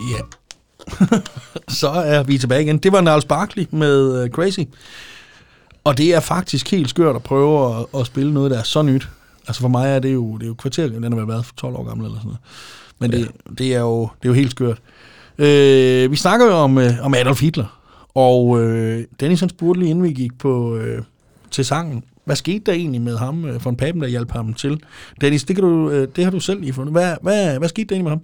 Ja. 0.00 0.20
Så 1.80 1.88
er 1.88 2.22
vi 2.22 2.38
tilbage 2.38 2.62
igen. 2.62 2.78
Det 2.78 2.92
var 2.92 3.00
Gnarls 3.00 3.24
Barkley 3.24 3.66
med 3.70 4.24
uh, 4.24 4.30
Crazy. 4.30 4.60
Og 5.84 5.98
det 5.98 6.14
er 6.14 6.20
faktisk 6.20 6.70
helt 6.70 6.90
skørt 6.90 7.16
at 7.16 7.22
prøve 7.22 7.78
at, 7.78 7.86
at 8.00 8.06
spille 8.06 8.34
noget, 8.34 8.50
der 8.50 8.58
er 8.58 8.62
så 8.62 8.82
nyt. 8.82 9.08
Altså 9.46 9.60
for 9.60 9.68
mig 9.68 9.90
er 9.90 9.98
det 9.98 10.14
jo, 10.14 10.36
det 10.36 10.42
er 10.42 10.48
jo 10.48 10.54
kvarter, 10.54 10.88
den 10.88 11.18
har 11.18 11.24
været 11.24 11.46
12 11.56 11.76
år 11.76 11.84
gammel 11.84 12.06
eller 12.06 12.18
sådan 12.18 12.28
noget. 12.28 12.40
Men 12.98 13.12
det, 13.12 13.58
det, 13.58 13.74
er, 13.74 13.80
jo, 13.80 14.00
det 14.00 14.28
er 14.28 14.28
jo 14.28 14.32
helt 14.32 14.50
skørt. 14.50 14.78
Øh, 15.38 16.10
vi 16.10 16.16
snakker 16.16 16.46
jo 16.46 16.52
om, 16.52 16.78
øh, 16.78 16.92
om 17.02 17.14
Adolf 17.14 17.40
Hitler. 17.40 17.80
Og 18.14 18.60
øh, 18.60 19.04
Dennis 19.20 19.40
han 19.40 19.48
spurgte 19.48 19.80
lige 19.80 19.90
inden 19.90 20.04
vi 20.04 20.12
gik 20.12 20.38
på, 20.38 20.76
øh, 20.76 21.02
til 21.50 21.64
sangen, 21.64 22.04
hvad 22.24 22.36
skete 22.36 22.58
der 22.66 22.72
egentlig 22.72 23.00
med 23.00 23.16
ham, 23.16 23.44
øh, 23.44 23.64
von 23.64 23.76
Papen, 23.76 24.02
der 24.02 24.08
hjalp 24.08 24.30
ham 24.30 24.54
til? 24.54 24.80
Dennis, 25.20 25.44
det, 25.44 25.56
kan 25.56 25.64
du, 25.64 25.90
øh, 25.90 26.08
det 26.16 26.24
har 26.24 26.30
du 26.30 26.40
selv 26.40 26.60
lige 26.60 26.72
fundet. 26.72 26.94
Hvad, 26.94 27.16
hvad, 27.22 27.58
hvad 27.58 27.68
skete 27.68 27.84
der 27.84 27.94
egentlig 27.94 28.04
med 28.04 28.10
ham? 28.10 28.20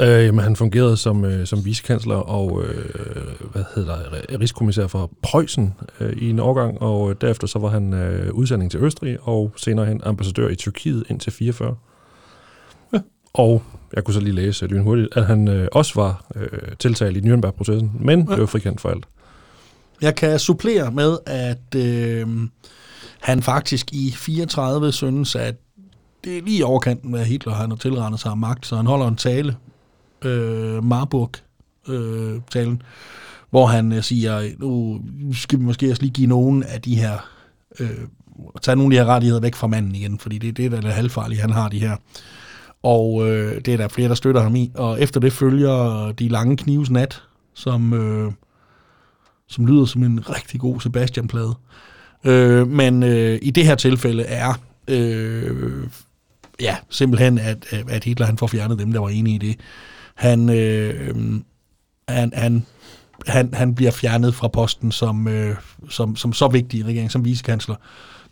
Øh, 0.00 0.24
jamen, 0.24 0.40
han 0.40 0.56
fungerede 0.56 0.96
som, 0.96 1.24
øh, 1.24 1.46
som 1.46 1.64
vicekansler 1.64 2.16
og 2.16 2.64
øh, 2.64 2.84
hvad 3.52 3.64
hedder 3.74 3.96
der, 3.96 4.40
rigskommissær 4.40 4.86
for 4.86 5.10
Preussen 5.22 5.74
øh, 6.00 6.12
i 6.12 6.30
en 6.30 6.38
årgang, 6.38 6.82
og 6.82 7.10
øh, 7.10 7.16
derefter 7.20 7.46
så 7.46 7.58
var 7.58 7.68
han 7.68 7.92
øh, 7.92 8.32
udsending 8.32 8.70
til 8.70 8.80
Østrig, 8.80 9.18
og 9.22 9.52
senere 9.56 9.86
hen 9.86 10.00
ambassadør 10.04 10.48
i 10.48 10.54
Tyrkiet 10.54 11.04
indtil 11.08 11.32
44. 11.32 11.76
Ja. 12.92 12.98
Og 13.34 13.62
jeg 13.94 14.04
kunne 14.04 14.14
så 14.14 14.20
lige 14.20 14.34
læse 14.34 14.66
lynhurtigt, 14.66 15.16
at 15.16 15.26
han 15.26 15.48
øh, 15.48 15.68
også 15.72 15.92
var 15.94 16.24
øh, 16.34 16.48
tiltalt 16.78 17.16
i 17.16 17.20
Nürnberg-processen, 17.20 17.90
men 18.00 18.26
ja. 18.28 18.34
blev 18.34 18.46
frikendt 18.46 18.80
for 18.80 18.88
alt. 18.88 19.04
Jeg 20.00 20.14
kan 20.14 20.38
supplere 20.38 20.90
med, 20.90 21.18
at 21.26 21.74
øh, 21.76 22.26
han 23.20 23.42
faktisk 23.42 23.92
i 23.92 24.12
34 24.16 24.92
synes, 24.92 25.36
at 25.36 25.54
det 26.24 26.38
er 26.38 26.42
lige 26.42 26.66
overkanten, 26.66 27.10
hvad 27.10 27.24
Hitler 27.24 27.52
han 27.52 27.70
har 27.70 27.76
tilrettet 27.76 28.20
sig 28.20 28.30
af 28.30 28.36
magt, 28.36 28.66
så 28.66 28.76
han 28.76 28.86
holder 28.86 29.08
en 29.08 29.16
tale, 29.16 29.56
øh, 30.24 30.84
Marburg-talen, 30.84 32.72
øh, 32.72 32.78
hvor 33.50 33.66
han 33.66 33.92
øh, 33.92 34.02
siger, 34.02 34.50
nu 34.58 35.32
skal 35.32 35.58
vi 35.58 35.64
måske 35.64 35.90
også 35.90 36.02
lige 36.02 36.12
give 36.12 36.26
nogen 36.26 36.62
af 36.62 36.82
de 36.82 36.96
her, 36.96 37.28
øh, 37.80 37.90
tage 38.62 38.76
nogle 38.76 38.96
af 38.96 39.00
de 39.00 39.04
her 39.04 39.14
rettigheder 39.14 39.40
væk 39.40 39.54
fra 39.54 39.66
manden 39.66 39.94
igen, 39.94 40.18
fordi 40.18 40.38
det 40.38 40.48
er 40.48 40.52
det, 40.52 40.70
der 40.70 40.76
er 40.76 40.80
det 40.80 40.92
halvfarlige, 40.92 41.40
han 41.40 41.50
har 41.50 41.68
de 41.68 41.78
her. 41.78 41.96
Og 42.82 43.28
øh, 43.28 43.60
det 43.60 43.74
er 43.74 43.76
der 43.76 43.88
flere, 43.88 44.08
der 44.08 44.14
støtter 44.14 44.40
ham 44.40 44.56
i. 44.56 44.70
Og 44.74 45.00
efter 45.00 45.20
det 45.20 45.32
følger 45.32 46.12
de 46.12 46.28
lange 46.28 46.56
knives 46.56 46.90
nat, 46.90 47.22
som, 47.54 47.92
øh, 47.92 48.32
som 49.48 49.66
lyder 49.66 49.84
som 49.84 50.02
en 50.02 50.30
rigtig 50.30 50.60
god 50.60 50.80
Sebastian-plade. 50.80 51.54
Øh, 52.24 52.68
men 52.68 53.02
øh, 53.02 53.38
i 53.42 53.50
det 53.50 53.64
her 53.64 53.74
tilfælde 53.74 54.22
er 54.22 54.54
øh, 54.88 55.86
ja, 56.60 56.76
simpelthen, 56.90 57.38
at, 57.38 57.74
at 57.88 58.04
Hitler 58.04 58.26
han 58.26 58.38
får 58.38 58.46
fjernet 58.46 58.78
dem, 58.78 58.92
der 58.92 59.00
var 59.00 59.08
enige 59.08 59.34
i 59.34 59.38
det. 59.38 59.56
Han, 60.18 60.48
øh, 60.48 61.14
han, 62.08 62.32
han, 62.34 62.66
han, 63.26 63.54
han 63.54 63.74
bliver 63.74 63.90
fjernet 63.90 64.34
fra 64.34 64.48
posten 64.48 64.92
som, 64.92 65.28
øh, 65.28 65.56
som, 65.90 66.16
som 66.16 66.32
så 66.32 66.48
vigtig 66.48 66.80
i 66.80 66.84
regeringen, 66.84 67.10
som 67.10 67.24
vicekansler. 67.24 67.74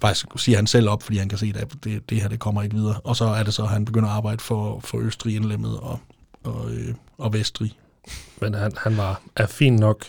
Faktisk 0.01 0.27
siger 0.37 0.59
han 0.59 0.67
selv 0.67 0.89
op, 0.89 1.03
fordi 1.03 1.19
han 1.19 1.29
kan 1.29 1.39
se, 1.39 1.53
at 1.57 1.69
det, 1.85 2.11
det 2.11 2.21
her 2.23 2.29
det 2.29 2.39
kommer 2.39 2.63
ikke 2.63 2.77
videre. 2.77 3.01
Og 3.05 3.17
så 3.17 3.25
er 3.25 3.43
det 3.43 3.55
så, 3.55 3.63
at 3.63 3.69
han 3.69 3.85
begynder 3.85 4.09
at 4.09 4.15
arbejde 4.15 4.39
for, 4.43 4.81
for 4.85 4.99
Østrig 4.99 5.37
indlemmet 5.37 5.79
og, 5.79 5.99
og, 6.45 6.71
øh, 6.71 6.95
og 7.19 7.33
Vestrig. 7.33 7.73
Men 8.41 8.55
han, 8.55 8.73
han 8.77 8.97
var 8.97 9.21
er 9.37 9.47
fin 9.47 9.77
nok 9.77 10.05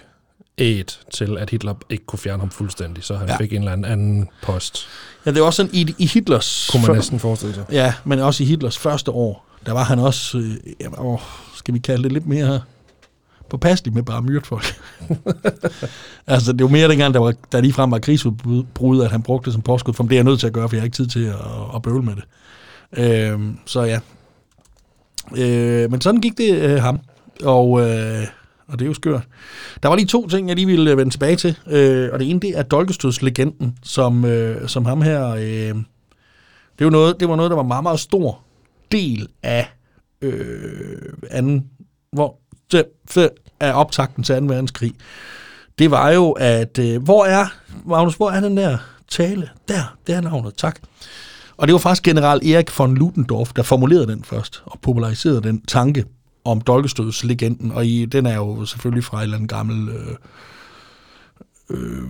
æt 0.57 0.99
til, 1.13 1.37
at 1.37 1.49
Hitler 1.49 1.73
ikke 1.89 2.05
kunne 2.05 2.19
fjerne 2.19 2.39
ham 2.39 2.49
fuldstændig, 2.49 3.03
så 3.03 3.15
han 3.17 3.27
Ja. 3.27 3.37
fik 3.37 3.53
en 3.53 3.59
eller 3.59 3.71
anden 3.71 4.29
post. 4.43 4.87
Ja, 5.25 5.31
det 5.31 5.39
var 5.39 5.45
også 5.45 5.57
sådan, 5.57 5.71
i, 5.73 5.95
i 5.97 6.05
Hitlers... 6.05 6.69
Kunne 6.71 6.87
man 6.87 6.95
næsten 6.95 7.19
forestille 7.19 7.55
sig. 7.55 7.65
Ja, 7.71 7.93
men 8.03 8.19
også 8.19 8.43
i 8.43 8.45
Hitlers 8.45 8.77
første 8.77 9.11
år, 9.11 9.47
der 9.65 9.71
var 9.71 9.83
han 9.83 9.99
også, 9.99 10.37
øh, 10.37 10.87
åh, 10.97 11.19
skal 11.67 11.73
vi 11.73 11.79
kalde 11.79 12.03
det 12.03 12.11
lidt 12.11 12.27
mere 12.27 12.61
påpasselig 13.49 13.93
med 13.93 14.03
bare 14.03 14.21
myrt 14.21 14.47
folk. 14.47 14.65
altså, 16.27 16.53
det 16.53 16.63
var 16.63 16.69
mere 16.69 16.89
dengang, 16.89 17.13
der, 17.13 17.19
var, 17.19 17.33
der 17.51 17.61
ligefrem 17.61 17.91
var 17.91 17.99
krigsudbrud, 17.99 19.01
at 19.01 19.11
han 19.11 19.21
brugte 19.21 19.45
det 19.45 19.53
som 19.53 19.61
påskud, 19.61 19.93
for 19.93 20.03
det 20.03 20.11
er 20.11 20.15
jeg 20.15 20.23
nødt 20.23 20.39
til 20.39 20.47
at 20.47 20.53
gøre, 20.53 20.69
for 20.69 20.75
jeg 20.75 20.81
har 20.81 20.85
ikke 20.85 20.95
tid 20.95 21.07
til 21.07 21.25
at, 21.25 21.35
at 21.75 21.81
bøvle 21.81 22.03
med 22.03 22.13
det. 22.15 22.23
Øh, 22.97 23.39
så 23.65 23.81
ja. 23.81 23.99
Øh, 25.37 25.91
men 25.91 26.01
sådan 26.01 26.21
gik 26.21 26.37
det 26.37 26.61
øh, 26.61 26.81
ham. 26.81 26.99
Og, 27.43 27.81
øh, 27.81 28.27
og 28.67 28.79
det 28.79 28.85
er 28.85 28.87
jo 28.87 28.93
skørt. 28.93 29.27
Der 29.83 29.89
var 29.89 29.95
lige 29.95 30.07
to 30.07 30.27
ting, 30.27 30.47
jeg 30.47 30.55
lige 30.55 30.67
ville 30.67 30.97
vende 30.97 31.13
tilbage 31.13 31.35
til. 31.35 31.57
Øh, 31.67 32.09
og 32.13 32.19
det 32.19 32.29
ene, 32.29 32.39
det 32.39 32.57
er 32.57 32.63
Dolkestødslegenden, 32.63 33.77
som, 33.83 34.25
øh, 34.25 34.67
som 34.67 34.85
ham 34.85 35.01
her... 35.01 35.29
Øh, 35.29 35.75
det, 36.79 36.85
var 36.85 36.89
noget, 36.89 37.19
det 37.19 37.29
var 37.29 37.35
noget, 37.35 37.49
der 37.49 37.55
var 37.55 37.63
meget, 37.63 37.83
meget 37.83 37.99
stor 37.99 38.39
del 38.91 39.27
af 39.43 39.76
øh, 40.21 41.13
anden, 41.31 41.65
hvor 42.11 42.39
det, 42.71 42.85
er 43.59 43.73
optakten 43.73 44.23
til 44.23 44.35
2. 44.35 44.45
verdenskrig. 44.45 44.93
Det 45.79 45.91
var 45.91 46.09
jo, 46.09 46.31
at 46.31 46.79
øh, 46.79 47.03
hvor 47.03 47.25
er, 47.25 47.45
Magnus, 47.85 48.15
hvor 48.15 48.31
er 48.31 48.39
den 48.39 48.57
der 48.57 48.77
tale? 49.07 49.49
Der, 49.67 49.97
der 50.07 50.17
er 50.17 50.21
navnet, 50.21 50.53
tak. 50.55 50.79
Og 51.57 51.67
det 51.67 51.73
var 51.73 51.79
faktisk 51.79 52.03
general 52.03 52.47
Erik 52.47 52.79
von 52.79 52.95
Ludendorff, 52.95 53.53
der 53.53 53.63
formulerede 53.63 54.07
den 54.07 54.23
først, 54.23 54.63
og 54.65 54.79
populariserede 54.81 55.41
den 55.41 55.61
tanke 55.61 56.05
om 56.45 56.61
dolkestødslegenden, 56.61 57.71
og 57.71 57.85
i, 57.85 58.05
den 58.05 58.25
er 58.25 58.35
jo 58.35 58.65
selvfølgelig 58.65 59.03
fra 59.03 59.17
en 59.17 59.23
eller 59.23 59.37
anden 59.37 59.47
gammel 59.47 59.89
øh, 59.89 60.15
øh, 61.69 62.03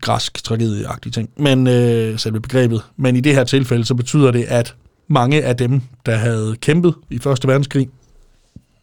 græsk 0.00 0.44
tragedieagtig 0.44 1.12
ting, 1.12 1.30
men 1.36 1.66
øh, 1.66 2.18
selve 2.18 2.40
begrebet. 2.40 2.82
Men 2.96 3.16
i 3.16 3.20
det 3.20 3.34
her 3.34 3.44
tilfælde, 3.44 3.84
så 3.84 3.94
betyder 3.94 4.30
det, 4.30 4.44
at 4.44 4.74
mange 5.08 5.42
af 5.42 5.56
dem, 5.56 5.80
der 6.06 6.16
havde 6.16 6.56
kæmpet 6.60 6.94
i 7.10 7.18
Første 7.18 7.48
Verdenskrig, 7.48 7.88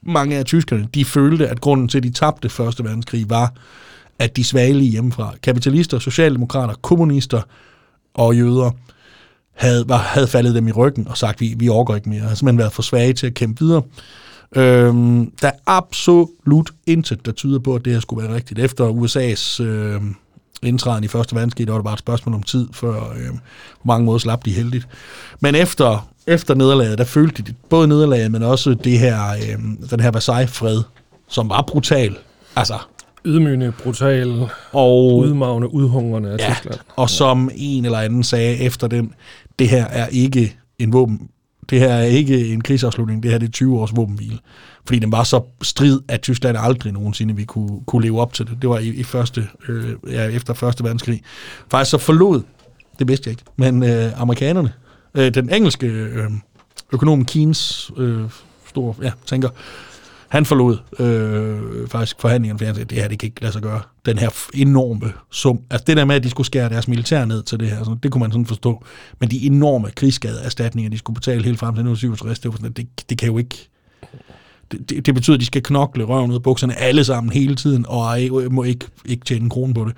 mange 0.02 0.38
af 0.38 0.46
tyskerne, 0.46 0.88
de 0.94 1.06
følte, 1.06 1.48
at 1.48 1.62
grunden 1.62 1.88
til, 1.88 1.98
at 1.98 2.04
de 2.04 2.12
tabte 2.12 2.50
Første 2.50 2.84
Verdenskrig, 2.84 3.30
var, 3.30 3.54
at 4.20 4.36
de 4.38 4.44
svagelige 4.44 4.92
hjemmefra, 4.92 5.34
kapitalister, 5.44 6.00
socialdemokrater, 6.00 6.74
kommunister 6.74 7.42
og 8.14 8.36
jøder, 8.36 8.72
havde, 9.54 9.90
var, 9.90 9.98
havde 9.98 10.28
faldet 10.28 10.56
dem 10.56 10.68
i 10.68 10.72
ryggen 10.72 11.08
og 11.08 11.18
sagt, 11.18 11.42
vi, 11.42 11.54
vi 11.58 11.70
overgår 11.70 11.96
ikke 11.96 12.10
mere. 12.10 12.22
Har 12.22 12.36
simpelthen 12.36 12.58
været 12.58 12.74
for 12.74 12.82
svage 12.82 13.14
til 13.14 13.28
at 13.28 13.34
kæmpe 13.34 13.64
videre. 13.64 13.82
Øhm, 14.56 15.32
der 15.42 15.48
er 15.48 15.60
absolut 15.66 16.72
intet, 16.88 17.26
der 17.26 17.32
tyder 17.32 17.60
på, 17.60 17.76
at 17.76 17.86
det 17.86 17.94
her 17.94 18.00
skulle 18.00 18.28
være 18.28 18.36
rigtigt. 18.36 18.60
Efter 18.60 18.90
USA's 18.90 19.64
øh, 19.64 20.02
indtræden 20.64 21.04
i 21.04 21.08
Første 21.08 21.36
Verdenskrig, 21.36 21.68
der 21.68 21.74
var 21.74 21.80
det 21.80 21.86
bare 21.86 21.94
et 21.94 22.00
spørgsmål 22.00 22.36
om 22.36 22.44
tid, 22.44 22.68
før 22.74 22.94
øh, 22.94 23.30
på 23.74 23.84
mange 23.84 24.06
måder 24.06 24.20
slap 24.20 24.46
de 24.46 24.52
heldigt. 24.52 24.88
Men 25.40 25.56
efter, 25.56 26.10
efter 26.28 26.56
nederlaget, 26.56 26.98
der 26.98 27.04
følte 27.04 27.44
de 27.44 27.54
både 27.70 27.88
nederlaget, 27.88 28.32
men 28.32 28.44
også 28.44 28.74
det 28.74 29.00
her, 29.00 29.30
øh, 29.32 29.90
den 29.90 30.00
her 30.00 30.12
Versailles-fred, 30.12 30.82
som 31.28 31.50
var 31.50 31.62
brutal. 31.62 32.16
Altså, 32.56 32.78
Ydmygende, 33.26 33.74
brutal, 33.84 34.50
og, 34.72 35.18
udmagende, 35.18 35.74
udhungrende 35.74 36.30
af 36.30 36.38
ja, 36.40 36.54
Tyskland. 36.54 36.80
og 36.96 37.10
som 37.10 37.50
en 37.56 37.86
eller 37.86 38.00
anden 38.00 38.24
sagde 38.24 38.58
efter 38.58 38.88
den, 38.88 39.14
det 39.60 39.70
her 39.70 39.86
er 39.86 40.08
ikke 40.08 40.56
en 40.80 40.94
våben, 40.94 41.30
det 41.72 41.80
her 41.80 41.90
er 41.90 42.04
ikke 42.04 42.48
en 42.48 42.62
krigsafslutning, 42.62 43.24
det 43.24 43.32
her 43.32 43.38
det 43.38 43.48
er 43.48 43.52
20 43.52 43.80
års 43.80 43.96
våbenhvile. 43.96 44.40
Fordi 44.86 45.00
den 45.00 45.12
var 45.12 45.24
så 45.24 45.42
strid, 45.62 46.02
at 46.08 46.22
Tyskland 46.22 46.58
aldrig 46.60 46.94
nogensinde 46.94 47.36
vi 47.36 47.44
kunne, 47.44 47.82
kunne 47.86 48.02
leve 48.04 48.22
op 48.22 48.34
til 48.34 48.48
det. 48.48 48.58
Det 48.62 48.70
var 48.70 48.80
i, 48.80 48.88
i 48.88 49.04
første, 49.04 49.48
øh, 49.68 49.94
ja, 50.08 50.28
efter 50.28 50.54
første 50.54 50.84
verdenskrig. 50.84 51.22
Faktisk 51.72 51.92
så 51.92 51.98
forlod, 51.98 52.42
det 53.00 53.08
vidste 53.08 53.28
jeg 53.28 53.32
ikke, 53.32 53.44
men 53.56 53.84
øh, 53.84 54.22
amerikanerne, 54.22 54.74
øh, 55.16 55.34
den 55.34 55.50
engelske 55.50 55.88
øh, 55.88 56.32
økonom 56.94 57.26
Keynes, 57.26 57.92
øh, 57.98 58.22
stor, 58.70 58.96
ja, 59.02 59.12
tænker, 59.26 59.50
han 60.32 60.46
forlod 60.46 60.78
øh, 61.00 61.88
faktisk 61.88 62.16
forhandlingerne, 62.20 62.58
fordi 62.58 62.66
han 62.66 62.76
sagde, 62.76 62.90
det 62.90 62.98
her 62.98 63.08
det 63.08 63.20
kan 63.20 63.28
ikke 63.28 63.42
lade 63.42 63.54
sig 63.54 63.62
gøre. 63.62 63.82
Den 64.06 64.18
her 64.18 64.30
enorme 64.54 65.14
sum. 65.32 65.60
Altså 65.70 65.84
det 65.88 65.98
der 65.98 66.06
med, 66.06 66.16
at 66.16 66.24
de 66.24 66.30
skulle 66.30 66.48
skære 66.48 66.70
deres 66.70 66.88
militær 66.88 67.26
ned 67.26 67.44
til 67.44 67.60
det 67.60 67.70
her, 67.70 67.78
sådan, 67.78 68.00
det 68.04 68.12
kunne 68.12 68.20
man 68.20 68.32
sådan 68.32 68.46
forstå. 68.46 68.84
Men 69.20 69.32
de 69.32 69.46
enorme 69.46 69.92
krigsskadeerstatninger, 69.96 70.90
de 70.90 70.98
skulle 70.98 71.16
betale 71.16 71.44
helt 71.44 71.60
frem 71.60 71.74
til 71.76 71.82
1967, 71.82 72.40
det, 72.40 72.52
var 72.52 72.58
sådan, 72.58 72.72
det, 72.72 73.10
det 73.10 73.18
kan 73.18 73.28
jo 73.28 73.38
ikke... 73.38 73.70
Det, 74.72 74.90
det, 74.90 75.06
det 75.06 75.16
betyder, 75.16 75.36
at 75.36 75.42
de 75.42 75.46
skal 75.46 75.64
knokle 75.64 76.04
røven 76.04 76.32
ud 76.32 76.36
af 76.36 76.44
bukserne 76.44 76.80
alle 76.80 77.04
sammen 77.04 77.34
hele 77.34 77.56
tiden, 77.56 77.86
og 77.88 78.04
ej- 78.04 78.30
øh, 78.42 78.52
må 78.52 78.64
ikke, 78.64 78.86
ikke 79.06 79.26
tjene 79.26 79.44
en 79.44 79.50
krone 79.50 79.74
på 79.74 79.86
det. 79.86 79.94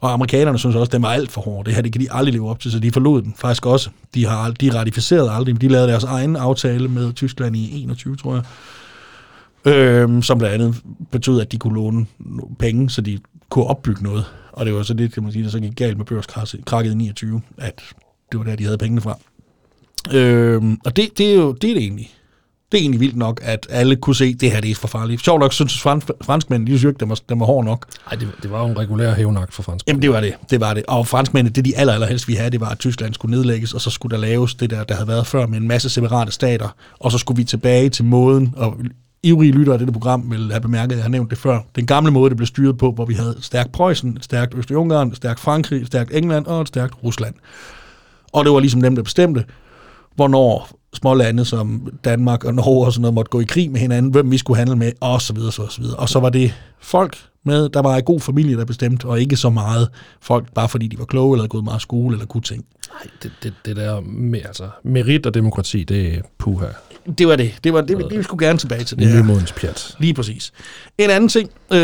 Og 0.00 0.12
amerikanerne 0.12 0.58
synes 0.58 0.76
også, 0.76 0.88
at 0.88 0.92
den 0.92 1.02
var 1.02 1.12
alt 1.12 1.30
for 1.32 1.40
hård. 1.40 1.64
Det 1.64 1.74
her 1.74 1.82
det 1.82 1.92
kan 1.92 2.00
de 2.02 2.12
aldrig 2.12 2.32
leve 2.34 2.50
op 2.50 2.60
til, 2.60 2.72
så 2.72 2.78
de 2.78 2.92
forlod 2.92 3.22
den 3.22 3.34
faktisk 3.38 3.66
også. 3.66 3.90
De 4.14 4.26
har 4.26 4.50
de 4.50 4.78
ratificeret 4.78 5.30
aldrig, 5.32 5.54
men 5.54 5.60
de 5.60 5.68
lavede 5.68 5.88
deres 5.88 6.04
egen 6.04 6.36
aftale 6.36 6.88
med 6.88 7.12
Tyskland 7.12 7.56
i 7.56 7.82
21, 7.82 8.16
tror 8.16 8.34
jeg 8.34 8.42
øhm, 9.66 10.22
som 10.22 10.38
blandt 10.38 10.54
andet 10.54 10.82
betød, 11.10 11.40
at 11.40 11.52
de 11.52 11.58
kunne 11.58 11.74
låne 11.74 12.06
penge, 12.58 12.90
så 12.90 13.00
de 13.00 13.18
kunne 13.50 13.64
opbygge 13.64 14.02
noget. 14.02 14.24
Og 14.52 14.66
det 14.66 14.74
var 14.74 14.82
så 14.82 14.94
det, 14.94 15.12
kan 15.12 15.22
man 15.22 15.32
sige, 15.32 15.44
der 15.44 15.50
så 15.50 15.60
gik 15.60 15.76
galt 15.76 15.96
med 15.96 16.04
børskrakket 16.04 16.92
i 16.92 16.94
29, 16.94 17.40
at 17.58 17.82
det 18.32 18.38
var 18.38 18.44
der, 18.44 18.56
de 18.56 18.64
havde 18.64 18.78
pengene 18.78 19.00
fra. 19.00 19.18
Øhm, 20.12 20.78
og 20.84 20.96
det, 20.96 21.18
det, 21.18 21.30
er 21.30 21.34
jo 21.34 21.52
det 21.52 21.70
er 21.70 21.74
det 21.74 21.82
egentlig. 21.82 22.10
Det 22.72 22.78
er 22.78 22.82
egentlig 22.82 23.00
vildt 23.00 23.16
nok, 23.16 23.40
at 23.42 23.66
alle 23.70 23.96
kunne 23.96 24.16
se, 24.16 24.24
at 24.24 24.40
det 24.40 24.52
her 24.52 24.60
det 24.60 24.70
er 24.70 24.74
for 24.74 24.88
farligt. 24.88 25.24
Sjovt 25.24 25.40
nok 25.40 25.52
synes 25.52 25.80
frans, 25.80 26.04
franskmændene, 26.22 26.72
de 26.72 26.78
synes 26.78 26.90
ikke, 26.90 27.00
den 27.00 27.08
var, 27.08 27.18
den 27.28 27.40
var 27.40 27.46
hård 27.46 27.64
nok. 27.64 27.86
Ej, 28.10 28.16
det, 28.16 28.28
det 28.42 28.50
var 28.50 28.60
jo 28.60 28.66
en 28.66 28.78
regulær 28.78 29.14
hævnagt 29.14 29.54
for 29.54 29.62
fransk. 29.62 29.86
Jamen 29.88 30.02
det 30.02 30.10
var 30.10 30.20
det, 30.20 30.34
det 30.50 30.60
var 30.60 30.74
det. 30.74 30.84
Og 30.88 31.06
franskmændene, 31.06 31.54
det 31.54 31.64
de 31.64 31.76
aller, 31.76 31.92
allerhelst 31.92 32.28
ville 32.28 32.38
have, 32.38 32.50
det 32.50 32.60
var, 32.60 32.68
at 32.68 32.78
Tyskland 32.78 33.14
skulle 33.14 33.36
nedlægges, 33.36 33.74
og 33.74 33.80
så 33.80 33.90
skulle 33.90 34.16
der 34.16 34.22
laves 34.22 34.54
det 34.54 34.70
der, 34.70 34.84
der 34.84 34.94
havde 34.94 35.08
været 35.08 35.26
før 35.26 35.46
med 35.46 35.58
en 35.58 35.68
masse 35.68 35.90
separate 35.90 36.32
stater, 36.32 36.68
og 37.00 37.12
så 37.12 37.18
skulle 37.18 37.36
vi 37.36 37.44
tilbage 37.44 37.88
til 37.88 38.04
måden, 38.04 38.54
og 38.56 38.76
ivrige 39.26 39.52
lyttere 39.52 39.72
af 39.72 39.78
dette 39.78 39.92
program 39.92 40.30
vil 40.30 40.50
have 40.50 40.60
bemærket, 40.60 40.92
at 40.92 40.96
jeg 40.96 41.04
har 41.04 41.10
nævnt 41.10 41.30
det 41.30 41.38
før. 41.38 41.60
Den 41.76 41.86
gamle 41.86 42.10
måde, 42.10 42.30
det 42.30 42.36
blev 42.36 42.46
styret 42.46 42.78
på, 42.78 42.92
hvor 42.92 43.04
vi 43.04 43.14
havde 43.14 43.36
stærkt 43.40 43.72
Preussen, 43.72 44.18
stærkt 44.20 44.54
Østrig-Ungarn, 44.54 45.14
stærkt 45.14 45.40
Frankrig, 45.40 45.86
stærkt 45.86 46.14
England 46.14 46.46
og 46.46 46.60
et 46.60 46.68
stærkt 46.68 46.94
Rusland. 47.04 47.34
Og 48.32 48.44
det 48.44 48.52
var 48.52 48.60
ligesom 48.60 48.82
dem, 48.82 48.94
der 48.94 49.02
bestemte, 49.02 49.44
hvornår 50.14 50.68
små 50.94 51.14
lande 51.14 51.44
som 51.44 51.92
Danmark 52.04 52.44
og 52.44 52.54
Norge 52.54 52.86
og 52.86 52.92
sådan 52.92 53.02
noget 53.02 53.14
måtte 53.14 53.30
gå 53.30 53.40
i 53.40 53.44
krig 53.44 53.70
med 53.70 53.80
hinanden, 53.80 54.12
hvem 54.12 54.30
vi 54.30 54.38
skulle 54.38 54.58
handle 54.58 54.76
med, 54.76 54.92
og 55.00 55.22
så 55.22 55.32
videre, 55.32 55.52
så, 55.52 55.66
så 55.66 55.80
videre. 55.80 55.96
Og 55.96 56.08
så 56.08 56.20
var 56.20 56.30
det 56.30 56.54
folk 56.80 57.16
med, 57.44 57.68
der 57.68 57.82
var 57.82 57.96
en 57.96 58.04
god 58.04 58.20
familie, 58.20 58.56
der 58.56 58.64
bestemte, 58.64 59.04
og 59.04 59.20
ikke 59.20 59.36
så 59.36 59.50
meget 59.50 59.88
folk, 60.20 60.54
bare 60.54 60.68
fordi 60.68 60.86
de 60.88 60.98
var 60.98 61.04
kloge, 61.04 61.34
eller 61.34 61.42
havde 61.42 61.48
gået 61.48 61.64
meget 61.64 61.82
skole, 61.82 62.14
eller 62.14 62.26
kunne 62.26 62.42
ting. 62.42 62.64
Nej, 62.90 63.12
det, 63.22 63.32
det, 63.42 63.54
det 63.64 63.76
der 63.76 64.00
med, 64.00 64.40
altså, 64.44 64.68
merit 64.84 65.26
og 65.26 65.34
demokrati, 65.34 65.84
det 65.84 66.14
er 66.14 66.20
puha. 66.38 66.66
Det 67.18 67.28
var 67.28 67.36
det. 67.36 67.54
Det 67.64 67.72
var 67.72 67.80
det, 67.80 67.98
det 68.10 68.18
vi 68.18 68.22
skulle 68.22 68.46
gerne 68.46 68.58
tilbage 68.58 68.84
til 68.84 68.98
det 68.98 69.08
her. 69.08 69.22
Nymodens 69.22 69.52
pjat. 69.52 69.96
Lige 69.98 70.14
præcis. 70.14 70.52
En 70.98 71.10
anden 71.10 71.28
ting, 71.28 71.50
øh, 71.72 71.78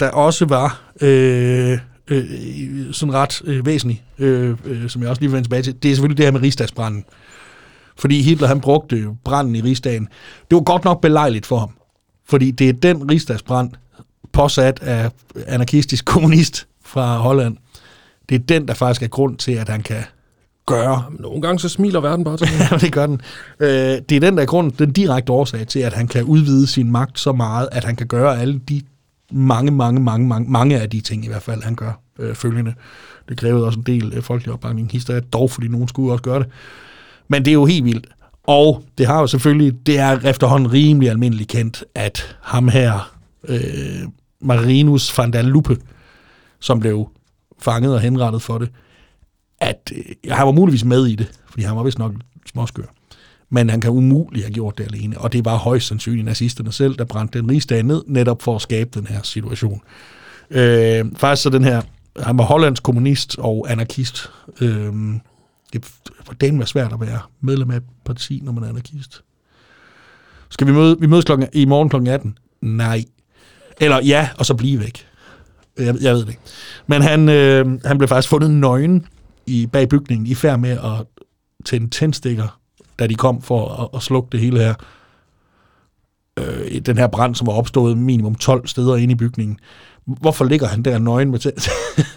der 0.00 0.10
også 0.10 0.44
var 0.44 0.82
øh, 1.00 1.78
øh, 2.08 2.24
sådan 2.92 3.14
ret 3.14 3.42
øh, 3.44 3.66
væsentlig, 3.66 4.04
øh, 4.18 4.56
øh, 4.64 4.90
som 4.90 5.02
jeg 5.02 5.10
også 5.10 5.20
lige 5.20 5.30
vil 5.30 5.36
vende 5.36 5.46
tilbage 5.46 5.62
til, 5.62 5.74
det 5.82 5.90
er 5.90 5.94
selvfølgelig 5.94 6.18
det 6.18 6.26
her 6.26 6.32
med 6.32 6.42
rigsdagsbranden. 6.42 7.04
Fordi 7.96 8.22
Hitler 8.22 8.48
han 8.48 8.60
brugte 8.60 9.08
branden 9.24 9.56
i 9.56 9.60
rigsdagen. 9.60 10.08
Det 10.50 10.56
var 10.56 10.62
godt 10.62 10.84
nok 10.84 11.00
belejligt 11.00 11.46
for 11.46 11.58
ham. 11.58 11.70
Fordi 12.28 12.50
det 12.50 12.68
er 12.68 12.72
den 12.72 13.10
rigsdagsbrand, 13.10 13.70
påsat 14.32 14.82
af 14.82 15.10
anarkistisk 15.46 16.04
kommunist 16.04 16.66
fra 16.84 17.16
Holland, 17.16 17.56
det 18.28 18.34
er 18.34 18.38
den, 18.38 18.68
der 18.68 18.74
faktisk 18.74 19.02
er 19.02 19.06
grund 19.06 19.36
til, 19.36 19.52
at 19.52 19.68
han 19.68 19.82
kan 19.82 20.04
gøre 20.68 21.04
Nogle 21.18 21.42
gange 21.42 21.58
så 21.58 21.68
smiler 21.68 22.00
verden 22.00 22.24
bare 22.24 22.36
til. 22.36 22.48
Ja, 22.70 22.76
det 22.76 22.92
gør 22.92 23.06
den. 23.06 23.20
Øh, 23.60 23.68
det 24.08 24.12
er 24.12 24.20
den 24.20 24.36
der 24.36 24.44
grund, 24.44 24.72
den 24.72 24.92
direkte 24.92 25.32
årsag 25.32 25.66
til, 25.66 25.78
at 25.78 25.92
han 25.92 26.08
kan 26.08 26.24
udvide 26.24 26.66
sin 26.66 26.90
magt 26.90 27.20
så 27.20 27.32
meget, 27.32 27.68
at 27.72 27.84
han 27.84 27.96
kan 27.96 28.06
gøre 28.06 28.40
alle 28.40 28.60
de 28.68 28.82
mange, 29.32 29.70
mange, 29.70 30.00
mange, 30.00 30.28
mange, 30.28 30.50
mange 30.50 30.80
af 30.80 30.90
de 30.90 31.00
ting 31.00 31.24
i 31.24 31.28
hvert 31.28 31.42
fald, 31.42 31.62
han 31.62 31.74
gør 31.74 32.00
øh, 32.18 32.34
følgende. 32.34 32.74
Det 33.28 33.36
krævede 33.36 33.66
også 33.66 33.78
en 33.78 33.86
del 33.86 34.12
øh, 34.16 34.22
folkelig 34.22 34.52
opbakning. 34.52 34.92
Historie 34.92 35.20
dog, 35.20 35.50
fordi 35.50 35.68
nogen 35.68 35.88
skulle 35.88 36.12
også 36.12 36.22
gøre 36.22 36.38
det. 36.38 36.48
Men 37.28 37.44
det 37.44 37.50
er 37.50 37.54
jo 37.54 37.64
helt 37.64 37.84
vildt. 37.84 38.06
Og 38.46 38.84
det 38.98 39.06
har 39.06 39.20
jo 39.20 39.26
selvfølgelig, 39.26 39.86
det 39.86 39.98
er 39.98 40.18
efterhånden 40.28 40.72
rimelig 40.72 41.10
almindeligt 41.10 41.50
kendt, 41.50 41.84
at 41.94 42.36
ham 42.42 42.68
her, 42.68 43.14
øh, 43.48 43.60
Marinus 44.40 45.18
van 45.18 45.32
der 45.32 45.42
Luppe, 45.42 45.76
som 46.60 46.80
blev 46.80 47.08
fanget 47.58 47.94
og 47.94 48.00
henrettet 48.00 48.42
for 48.42 48.58
det, 48.58 48.68
at 49.60 49.92
øh, 49.96 50.30
han 50.30 50.46
var 50.46 50.52
muligvis 50.52 50.84
med 50.84 51.06
i 51.06 51.14
det, 51.14 51.30
fordi 51.50 51.62
han 51.62 51.76
var 51.76 51.82
vist 51.82 51.98
nok 51.98 52.12
småskør. 52.46 52.84
Men 53.50 53.70
han 53.70 53.80
kan 53.80 53.90
umuligt 53.90 54.44
have 54.44 54.54
gjort 54.54 54.78
det 54.78 54.84
alene, 54.84 55.18
og 55.18 55.32
det 55.32 55.44
var 55.44 55.56
højst 55.56 55.86
sandsynligt 55.86 56.24
nazisterne 56.24 56.72
selv, 56.72 56.94
der 56.96 57.04
brændte 57.04 57.38
den 57.38 57.50
rigsdag 57.50 57.82
ned, 57.82 58.02
netop 58.06 58.42
for 58.42 58.56
at 58.56 58.62
skabe 58.62 58.90
den 58.94 59.06
her 59.06 59.22
situation. 59.22 59.80
Øh, 60.50 61.04
faktisk 61.16 61.42
så 61.42 61.50
den 61.50 61.64
her, 61.64 61.82
han 62.20 62.38
var 62.38 62.44
hollandsk 62.44 62.82
kommunist 62.82 63.38
og 63.38 63.66
anarkist. 63.70 64.30
Øh, 64.60 64.92
det 65.72 65.90
var 66.26 66.34
den 66.40 66.58
var 66.58 66.64
svært 66.64 66.92
at 66.92 67.00
være 67.00 67.20
medlem 67.40 67.70
af 67.70 67.76
et 67.76 67.82
parti, 68.04 68.40
når 68.44 68.52
man 68.52 68.64
er 68.64 68.68
anarkist. 68.68 69.22
Skal 70.48 70.66
vi 70.66 70.72
møde, 70.72 70.96
vi 71.00 71.06
mødes 71.06 71.24
klokken, 71.24 71.48
i 71.52 71.64
morgen 71.64 71.88
kl. 71.88 72.08
18? 72.08 72.38
Nej. 72.60 73.04
Eller 73.80 74.00
ja, 74.04 74.28
og 74.38 74.46
så 74.46 74.54
blive 74.54 74.80
væk. 74.80 75.06
Jeg, 75.78 75.94
jeg 76.00 76.14
ved 76.14 76.20
det 76.20 76.28
ikke. 76.28 76.40
Men 76.86 77.02
han, 77.02 77.28
øh, 77.28 77.80
han 77.84 77.98
blev 77.98 78.08
faktisk 78.08 78.28
fundet 78.28 78.50
nøgen 78.50 79.06
i, 79.48 79.66
bag 79.66 79.88
bygningen, 79.88 80.26
i 80.26 80.34
færd 80.34 80.58
med 80.58 80.70
at 80.70 81.06
tænde 81.64 81.90
tændstikker, 81.90 82.58
da 82.98 83.06
de 83.06 83.14
kom 83.14 83.42
for 83.42 83.68
at, 83.68 83.88
at 83.94 84.02
slukke 84.02 84.28
det 84.32 84.40
hele 84.40 84.58
her. 84.58 84.74
Øh, 86.38 86.80
den 86.80 86.98
her 86.98 87.06
brand, 87.06 87.34
som 87.34 87.46
var 87.46 87.52
opstået 87.52 87.98
minimum 87.98 88.34
12 88.34 88.66
steder 88.66 88.96
inde 88.96 89.12
i 89.12 89.16
bygningen. 89.16 89.58
Hvorfor 90.04 90.44
ligger 90.44 90.66
han 90.66 90.82
der 90.82 90.98
nøgen 90.98 91.30
med 91.30 91.38
tænd? 91.38 91.70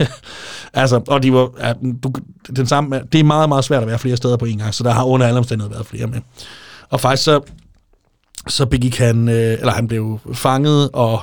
altså, 0.81 1.01
og 1.07 1.23
de 1.23 1.33
var, 1.33 1.49
ja, 1.59 1.73
du, 2.03 2.11
den 2.55 2.67
samme, 2.67 3.01
det 3.11 3.19
er 3.19 3.23
meget, 3.23 3.49
meget 3.49 3.63
svært 3.63 3.81
at 3.81 3.87
være 3.87 3.99
flere 3.99 4.17
steder 4.17 4.37
på 4.37 4.45
en 4.45 4.57
gang, 4.57 4.73
så 4.73 4.83
der 4.83 4.91
har 4.91 5.03
under 5.03 5.27
alle 5.27 5.37
omstændigheder 5.37 5.75
været 5.75 5.87
flere 5.87 6.07
med. 6.07 6.19
Og 6.89 7.01
faktisk 7.01 7.23
så, 7.23 7.41
så 8.47 8.65
begik 8.65 8.97
han, 8.97 9.29
øh, 9.29 9.35
eller 9.35 9.71
han 9.71 9.87
blev 9.87 10.19
fanget 10.33 10.89
og 10.93 11.21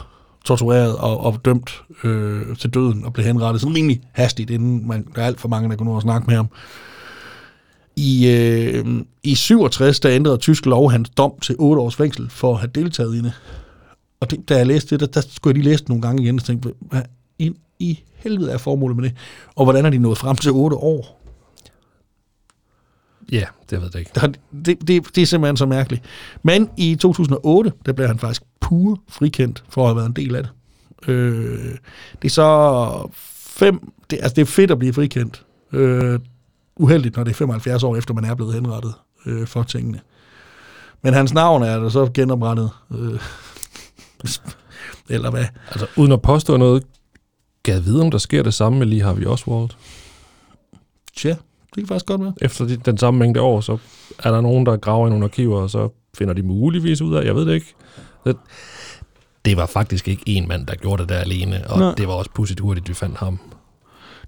tortureret 0.49 0.97
og, 0.97 1.21
og 1.21 1.45
dømt 1.45 1.83
øh, 2.05 2.57
til 2.57 2.71
døden 2.71 3.05
og 3.05 3.13
blev 3.13 3.27
henrettet 3.27 3.61
sådan 3.61 3.77
rimelig 3.77 4.01
hastigt, 4.13 4.51
inden 4.51 4.89
man, 4.89 5.07
der 5.15 5.23
er 5.23 5.27
alt 5.27 5.41
for 5.41 5.49
mange, 5.49 5.71
der 5.71 5.77
kunne 5.77 5.91
nå 5.91 5.97
at 5.97 6.03
snakke 6.03 6.27
med 6.27 6.37
ham. 6.37 6.49
I, 7.97 8.29
øh, 8.29 9.03
I 9.23 9.35
67, 9.35 10.01
der 10.01 10.11
ændrede 10.11 10.37
tysk 10.37 10.67
lov 10.67 10.91
hans 10.91 11.11
dom 11.11 11.33
til 11.43 11.57
8 11.59 11.83
års 11.83 11.97
fængsel 11.97 12.31
for 12.31 12.53
at 12.53 12.61
have 12.61 12.71
deltaget 12.75 13.15
i 13.15 13.23
det. 13.23 13.33
Og 14.21 14.31
det, 14.31 14.49
da 14.49 14.57
jeg 14.57 14.67
læste 14.67 14.99
det, 14.99 15.01
der, 15.01 15.21
der 15.21 15.29
skulle 15.31 15.53
jeg 15.53 15.63
lige 15.63 15.71
læse 15.71 15.83
det 15.83 15.89
nogle 15.89 16.03
gange 16.03 16.23
igen, 16.23 16.35
og 16.35 16.45
tænkte, 16.45 16.75
hvad 16.81 17.03
ind 17.39 17.55
i 17.79 18.01
helvede 18.15 18.53
er 18.53 18.59
formålet 18.59 18.97
med 18.97 19.05
det? 19.05 19.17
Og 19.57 19.65
hvordan 19.65 19.87
er 19.87 19.91
de 19.91 19.99
nået 19.99 20.19
frem 20.19 20.37
til 20.37 20.53
8 20.53 20.77
år? 20.77 21.21
Ja, 23.33 23.45
det 23.71 23.81
ved 23.81 23.91
jeg 23.95 24.01
ikke. 24.01 24.37
Det, 24.65 24.89
det, 24.89 25.15
det 25.15 25.23
er 25.23 25.27
simpelthen 25.27 25.57
så 25.57 25.67
mærkeligt. 25.67 26.03
Men 26.43 26.71
i 26.77 26.95
2008, 26.95 27.73
der 27.87 27.93
blev 27.93 28.07
han 28.07 28.19
faktisk 28.19 28.43
pur 28.61 29.01
frikendt 29.09 29.65
for 29.69 29.83
at 29.83 29.89
have 29.89 29.97
været 29.97 30.07
en 30.07 30.13
del 30.13 30.37
af 30.37 30.43
det. 30.43 30.53
Øh, 31.11 31.75
det 32.23 32.29
er 32.29 32.33
så 32.33 33.09
fem... 33.59 33.93
Det, 34.11 34.17
altså, 34.23 34.35
det 34.35 34.43
er 34.43 34.47
fedt 34.47 34.71
at 34.71 34.79
blive 34.79 34.93
frikendt. 34.93 35.45
Øh, 35.73 36.21
uheldigt, 36.77 37.17
når 37.17 37.25
det 37.25 37.31
er 37.31 37.35
75 37.35 37.83
år 37.83 37.97
efter, 37.97 38.15
man 38.15 38.25
er 38.25 38.35
blevet 38.35 38.55
henrettet 38.55 38.95
øh, 39.27 39.47
for 39.47 39.63
tingene. 39.63 40.01
Men 41.03 41.15
hans 41.15 41.35
navn 41.35 41.63
er 41.63 41.79
der 41.79 41.89
så 41.89 42.11
genoprettet. 42.15 42.71
Øh, 42.95 43.21
eller 45.15 45.31
hvad? 45.31 45.45
Altså, 45.71 45.87
uden 45.97 46.13
at 46.13 46.23
påstå 46.23 46.57
noget, 46.57 46.83
gad 47.63 47.81
vide, 47.81 48.01
om 48.01 48.11
der 48.11 48.19
sker 48.19 48.43
det 48.43 48.55
samme 48.55 48.79
med 48.79 48.87
Lee 48.87 49.03
Harvey 49.03 49.27
Oswald. 49.27 49.69
Tja, 51.17 51.29
det 51.29 51.75
kan 51.77 51.87
faktisk 51.87 52.07
godt 52.07 52.21
være. 52.21 52.35
Efter 52.41 52.65
de, 52.65 52.77
den 52.77 52.99
samme 52.99 53.19
mængde 53.19 53.41
år, 53.41 53.61
så 53.61 53.79
er 54.19 54.31
der 54.31 54.41
nogen, 54.41 54.67
der 54.67 54.77
graver 54.77 55.07
i 55.07 55.11
nogle 55.11 55.25
arkiver, 55.25 55.61
og 55.61 55.71
så 55.71 55.89
finder 56.19 56.35
de 56.35 56.43
muligvis 56.43 57.01
ud 57.01 57.15
af, 57.15 57.25
jeg 57.25 57.35
ved 57.35 57.47
det 57.47 57.55
ikke. 57.55 57.75
Det, 58.29 58.37
det 59.45 59.57
var 59.57 59.67
faktisk 59.67 60.09
ikke 60.09 60.23
en 60.27 60.49
mand, 60.49 60.67
der 60.67 60.75
gjorde 60.75 61.03
det 61.03 61.09
der 61.09 61.19
alene, 61.19 61.71
og 61.71 61.79
Nej. 61.79 61.95
Det 61.95 62.09
var 62.09 62.15
også 62.15 62.31
pudsigt 62.35 62.61
hurtigt, 62.61 62.89
vi 62.89 62.95
fandt 62.95 63.19
ham. 63.19 63.39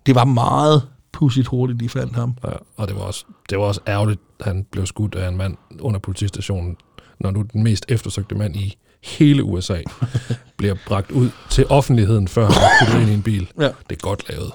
Det 0.07 0.15
var 0.15 0.25
meget 0.25 0.83
pudsigt 1.13 1.47
hurtigt, 1.47 1.81
de 1.81 1.89
fandt 1.89 2.17
ham. 2.17 2.35
Ja, 2.45 2.53
og 2.77 2.89
det 2.89 2.97
var, 2.97 3.03
også, 3.03 3.25
det 3.51 3.59
var 3.59 3.65
også 3.65 3.81
ærgerligt, 3.89 4.21
at 4.41 4.47
han 4.47 4.67
blev 4.73 4.87
skudt 4.87 5.15
af 5.15 5.29
en 5.29 5.37
mand 5.37 5.57
under 5.81 6.01
politistationen, 6.01 6.77
når 7.21 7.31
nu 7.31 7.43
den 7.43 7.63
mest 7.63 7.85
eftersøgte 7.89 8.35
mand 8.35 8.57
i 8.57 8.77
hele 9.03 9.45
USA 9.45 9.81
bliver 10.59 10.77
bragt 10.87 11.11
ud 11.11 11.31
til 11.51 11.67
offentligheden, 11.69 12.29
før 12.29 12.47
han 12.47 12.87
puttet 12.87 13.01
ind 13.01 13.11
i 13.11 13.15
en 13.15 13.23
bil. 13.23 13.49
Ja. 13.61 13.65
Det 13.65 13.97
er 13.97 14.01
godt 14.01 14.29
lavet. 14.29 14.53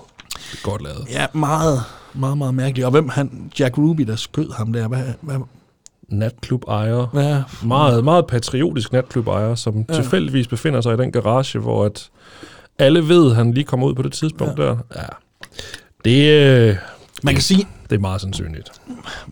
Det 0.52 0.60
er 0.60 0.70
godt 0.70 0.82
lavet. 0.82 1.08
Ja, 1.10 1.26
meget, 1.34 1.84
meget, 2.14 2.38
meget 2.38 2.54
mærkeligt. 2.54 2.86
Og 2.86 2.92
hvem 2.92 3.10
han, 3.10 3.52
Jack 3.60 3.78
Ruby, 3.78 4.02
der 4.02 4.16
skød 4.16 4.52
ham 4.52 4.74
der, 4.74 4.88
hvad, 4.88 5.04
hvad, 5.22 5.38
Natklubejer. 6.10 7.06
hvad 7.06 7.42
Meget, 7.64 8.04
meget 8.04 8.28
patriotisk 8.28 8.94
natklubejer, 8.94 9.56
som 9.56 9.76
Ja. 9.78 9.84
ja. 9.90 10.02
tilfældigvis 10.02 10.48
befinder 10.48 10.82
sig 10.82 10.94
i 10.94 10.98
den 10.98 11.12
garage, 11.12 11.60
hvor 11.60 11.86
at 11.86 12.10
alle 12.80 13.08
ved, 13.08 13.30
at 13.30 13.36
han 13.36 13.54
lige 13.54 13.64
kommer 13.64 13.88
ud 13.88 13.96
på 13.96 14.02
det 14.02 14.14
tidspunkt 14.14 14.60
Ja. 14.60 14.64
ja. 14.64 14.70
der. 14.70 14.78
Ja. 14.96 15.06
Det, 16.06 16.30
øh, 16.70 16.76
Man 17.24 17.34
kan 17.34 17.42
sige, 17.44 17.68
det 17.90 17.96
er 17.96 18.00
meget 18.00 18.22
sandsynligt. 18.22 18.70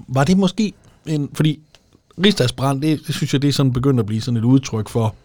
var 0.08 0.24
det 0.24 0.38
måske 0.38 0.74
en... 1.06 1.30
Fordi 1.34 1.60
rigsdagsbrand, 2.24 2.82
det, 2.82 3.00
det 3.08 3.16
synes 3.16 3.34
jeg, 3.34 3.42
det 3.42 3.48
er 3.48 3.52
sådan 3.52 3.74
begyndt 3.74 4.00
at 4.00 4.06
blive 4.06 4.22
sådan 4.22 4.38
et 4.38 4.44
udtryk 4.44 4.90
for... 4.90 5.16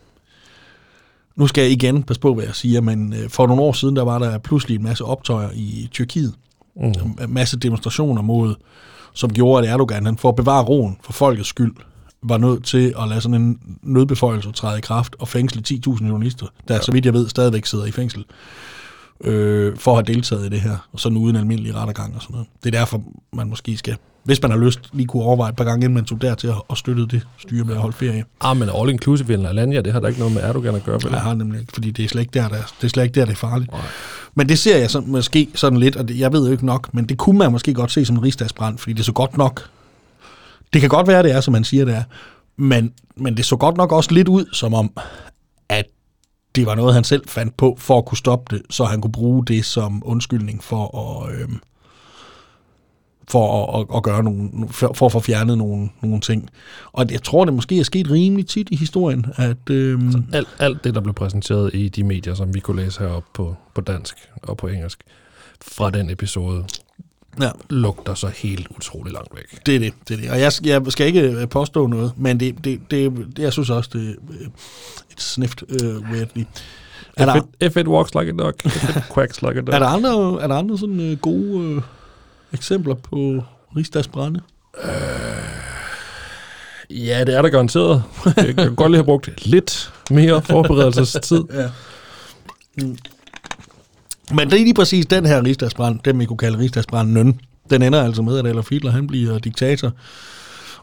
Nu 1.36 1.46
skal 1.46 1.62
jeg 1.62 1.70
igen 1.70 2.02
passe 2.02 2.20
på, 2.20 2.34
hvad 2.34 2.44
jeg 2.44 2.54
siger, 2.54 2.80
men 2.80 3.12
øh, 3.12 3.30
for 3.30 3.46
nogle 3.46 3.62
år 3.62 3.72
siden, 3.72 3.96
der 3.96 4.02
var 4.02 4.18
der 4.18 4.38
pludselig 4.38 4.74
en 4.74 4.82
masse 4.82 5.04
optøjer 5.04 5.48
i 5.54 5.88
Tyrkiet. 5.92 6.34
Mm. 6.76 6.84
En 6.86 7.14
masse 7.28 7.58
demonstrationer 7.58 8.22
mod, 8.22 8.54
som 9.18 9.32
gjorde, 9.32 9.68
at 9.68 9.74
Erdogan, 9.74 10.06
han 10.06 10.18
for 10.18 10.28
at 10.28 10.36
bevare 10.36 10.64
roen 10.64 10.96
for 11.02 11.12
folkets 11.12 11.48
skyld, 11.48 11.74
var 12.22 12.38
nødt 12.38 12.64
til 12.64 12.94
at 13.02 13.08
lade 13.08 13.20
sådan 13.20 13.42
en 13.42 13.58
nødbeføjelse 13.82 14.52
træde 14.52 14.78
i 14.78 14.80
kraft 14.80 15.16
og 15.18 15.28
fængsle 15.28 15.62
10.000 15.68 16.06
journalister, 16.06 16.46
der, 16.68 16.74
ja. 16.74 16.80
så 16.80 16.92
vidt 16.92 17.04
jeg 17.04 17.14
ved, 17.14 17.28
stadigvæk 17.28 17.66
sidder 17.66 17.84
i 17.84 17.90
fængsel, 17.90 18.24
øh, 19.24 19.76
for 19.76 19.90
at 19.90 19.96
have 19.96 20.14
deltaget 20.14 20.46
i 20.46 20.48
det 20.48 20.60
her, 20.60 20.88
og 20.92 21.00
sådan 21.00 21.18
uden 21.18 21.36
almindelig 21.36 21.74
rettergang 21.74 22.14
og 22.14 22.22
sådan 22.22 22.32
noget. 22.34 22.48
Det 22.64 22.74
er 22.74 22.78
derfor, 22.78 23.02
man 23.32 23.48
måske 23.48 23.76
skal, 23.76 23.96
hvis 24.24 24.42
man 24.42 24.50
har 24.50 24.58
lyst, 24.58 24.80
lige 24.92 25.06
kunne 25.06 25.22
overveje 25.22 25.50
et 25.50 25.56
par 25.56 25.64
gange, 25.64 25.84
inden 25.84 25.94
man 25.94 26.04
tog 26.04 26.22
dertil 26.22 26.52
og, 26.68 26.76
støttede 26.76 27.08
det 27.08 27.26
styre 27.38 27.64
med 27.64 27.74
at 27.74 27.80
holde 27.80 27.96
ferie. 27.96 28.24
Ah, 28.40 28.56
men 28.56 28.68
all 28.74 28.90
inclusive 28.90 29.32
i 29.32 29.44
Alanya, 29.44 29.80
det 29.80 29.92
har 29.92 30.00
da 30.00 30.06
ikke 30.06 30.18
noget 30.18 30.34
med 30.34 30.42
Erdogan 30.42 30.74
at 30.74 30.84
gøre, 30.84 31.00
vel? 31.02 31.12
Jeg 31.12 31.20
har 31.20 31.34
nemlig 31.34 31.60
ikke, 31.60 31.72
fordi 31.72 31.90
det 31.90 32.04
er 32.04 32.08
slet 32.08 32.20
ikke 32.20 32.32
der, 32.34 32.48
der, 32.48 32.56
det 32.56 32.84
er 32.84 32.88
slet 32.88 33.04
ikke 33.04 33.20
der, 33.20 33.24
det 33.24 33.32
er 33.32 33.36
farligt. 33.36 33.70
Men 34.34 34.48
det 34.48 34.58
ser 34.58 34.78
jeg 34.78 34.90
så, 34.90 35.00
måske 35.00 35.48
sådan 35.54 35.78
lidt, 35.78 35.96
og 35.96 36.08
det, 36.08 36.18
jeg 36.18 36.32
ved 36.32 36.46
jo 36.46 36.52
ikke 36.52 36.66
nok, 36.66 36.94
men 36.94 37.06
det 37.06 37.18
kunne 37.18 37.38
man 37.38 37.52
måske 37.52 37.74
godt 37.74 37.92
se 37.92 38.04
som 38.04 38.16
en 38.16 38.22
rigsdagsbrand, 38.22 38.78
fordi 38.78 38.92
det 38.92 39.00
er 39.00 39.04
så 39.04 39.12
godt 39.12 39.36
nok. 39.36 39.70
Det 40.72 40.80
kan 40.80 40.90
godt 40.90 41.08
være, 41.08 41.22
det 41.22 41.32
er, 41.32 41.40
som 41.40 41.52
man 41.52 41.64
siger, 41.64 41.84
det 41.84 41.94
er. 41.94 42.02
Men, 42.56 42.92
men 43.16 43.36
det 43.36 43.44
så 43.44 43.56
godt 43.56 43.76
nok 43.76 43.92
også 43.92 44.12
lidt 44.12 44.28
ud, 44.28 44.46
som 44.52 44.74
om, 44.74 44.92
at 45.68 45.84
det 46.54 46.66
var 46.66 46.74
noget, 46.74 46.94
han 46.94 47.04
selv 47.04 47.28
fandt 47.28 47.56
på 47.56 47.76
for 47.78 47.98
at 47.98 48.04
kunne 48.04 48.18
stoppe 48.18 48.56
det, 48.56 48.62
så 48.70 48.84
han 48.84 49.00
kunne 49.00 49.12
bruge 49.12 49.46
det 49.46 49.64
som 49.64 50.02
undskyldning 50.06 50.64
for 50.64 50.98
at, 50.98 51.34
øh, 51.34 51.48
for 53.30 53.74
at, 53.76 53.80
at, 53.80 53.96
at 53.96 54.02
gøre 54.02 54.22
nogle, 54.22 54.50
for, 54.70 55.06
at 55.06 55.12
få 55.12 55.20
fjernet 55.20 55.58
nogle, 55.58 55.88
nogle 56.02 56.20
ting. 56.20 56.50
Og 56.92 57.06
jeg 57.10 57.22
tror, 57.22 57.44
det 57.44 57.54
måske 57.54 57.80
er 57.80 57.84
sket 57.84 58.10
rimelig 58.10 58.46
tit 58.46 58.68
i 58.70 58.76
historien, 58.76 59.26
at... 59.36 59.70
Øh, 59.70 60.00
Alt, 60.32 60.48
alt 60.58 60.84
det, 60.84 60.94
der 60.94 61.00
blev 61.00 61.14
præsenteret 61.14 61.70
i 61.74 61.88
de 61.88 62.04
medier, 62.04 62.34
som 62.34 62.54
vi 62.54 62.60
kunne 62.60 62.82
læse 62.82 63.00
heroppe 63.00 63.28
på, 63.34 63.56
på 63.74 63.80
dansk 63.80 64.16
og 64.42 64.56
på 64.56 64.66
engelsk, 64.66 64.98
fra 65.60 65.90
den 65.90 66.10
episode, 66.10 66.64
ja. 67.40 67.50
lugter 67.70 68.14
så 68.14 68.28
helt 68.36 68.68
utrolig 68.76 69.12
langt 69.12 69.36
væk. 69.36 69.66
Det 69.66 69.74
er 69.74 69.78
det, 69.78 69.94
det 70.08 70.14
er 70.14 70.20
det. 70.20 70.30
Og 70.30 70.40
jeg, 70.40 70.52
jeg 70.64 70.92
skal 70.92 71.06
ikke 71.06 71.22
øh, 71.22 71.48
påstå 71.48 71.86
noget, 71.86 72.12
men 72.16 72.40
det, 72.40 72.64
det, 72.64 72.80
det, 72.90 73.12
det 73.36 73.42
jeg 73.42 73.52
synes 73.52 73.70
også, 73.70 73.90
det 73.92 74.08
er 74.08 74.14
øh, 74.40 74.46
et 75.10 75.20
snift 75.20 75.62
uh, 75.62 76.10
weirdly. 76.10 76.44
Er 77.16 77.36
If 77.36 77.42
it, 77.42 77.66
if 77.66 77.76
it 77.76 77.88
walks 77.88 78.14
like 78.14 78.28
a 78.28 78.44
duck, 78.44 78.66
if 78.66 78.96
it 78.96 79.02
quacks 79.14 79.42
like 79.42 79.58
a 79.58 79.60
duck. 79.60 79.74
er 79.74 79.78
der 79.78 79.86
andre, 79.86 80.42
er 80.42 80.46
der 80.46 80.54
andre 80.54 80.78
sådan 80.78 81.00
øh, 81.00 81.18
gode 81.18 81.64
øh, 81.64 81.82
eksempler 82.52 82.94
på 82.94 83.42
rigsdagsbrænde? 83.76 84.40
Ja, 86.90 87.24
det 87.24 87.34
er 87.34 87.42
der 87.42 87.48
garanteret. 87.48 88.02
Jeg 88.36 88.54
kan 88.56 88.74
godt 88.74 88.90
lige 88.90 88.98
have 88.98 89.04
brugt 89.04 89.46
lidt 89.46 89.92
mere 90.10 90.42
forberedelsestid. 90.42 91.42
Ja. 91.54 91.68
Mm. 92.82 92.98
Men 94.32 94.50
det 94.50 94.60
er 94.60 94.64
lige 94.64 94.74
præcis 94.74 95.06
den 95.06 95.26
her 95.26 95.44
rigsdagsbrand, 95.44 96.00
den 96.04 96.18
vi 96.20 96.24
kunne 96.24 96.36
kalde 96.36 96.58
rigsdagsbranden, 96.58 97.40
den 97.70 97.82
ender 97.82 98.02
altså 98.02 98.22
med, 98.22 98.38
at 98.38 98.46
Adolf 98.46 98.70
Hitler 98.70 98.90
han 98.90 99.06
bliver 99.06 99.38
diktator. 99.38 99.92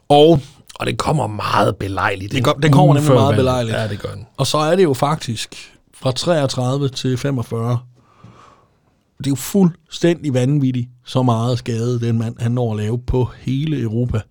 Og, 0.10 0.42
Og 0.76 0.86
det 0.86 0.98
kommer 0.98 1.28
meget 1.28 1.76
belejligt. 1.76 2.32
Det 2.32 2.44
kom- 2.44 2.62
den 2.62 2.72
kommer 2.72 2.94
nemlig 2.94 3.14
meget 3.14 3.36
belejligt. 3.36 3.76
Ja, 3.78 3.88
det 3.88 4.00
gør 4.00 4.10
den. 4.10 4.26
og 4.38 4.48
så 4.48 4.58
er 4.58 4.76
det 4.76 4.84
jo 4.84 4.94
faktisk 4.94 5.72
fra 5.94 6.12
33 6.12 6.90
til 6.90 7.18
45. 7.18 7.80
Det 9.18 9.28
er 9.28 9.32
jo 9.32 9.36
fuldstændig 9.36 10.34
vanvittigt, 10.34 10.90
så 11.06 11.24
meget 11.24 11.58
skade 11.58 12.00
den 12.00 12.18
mand, 12.18 12.36
han 12.40 12.52
når 12.52 12.72
at 12.72 12.78
lave 12.78 13.00
på 13.00 13.30
hele 13.38 13.82
Europa. 13.82 14.22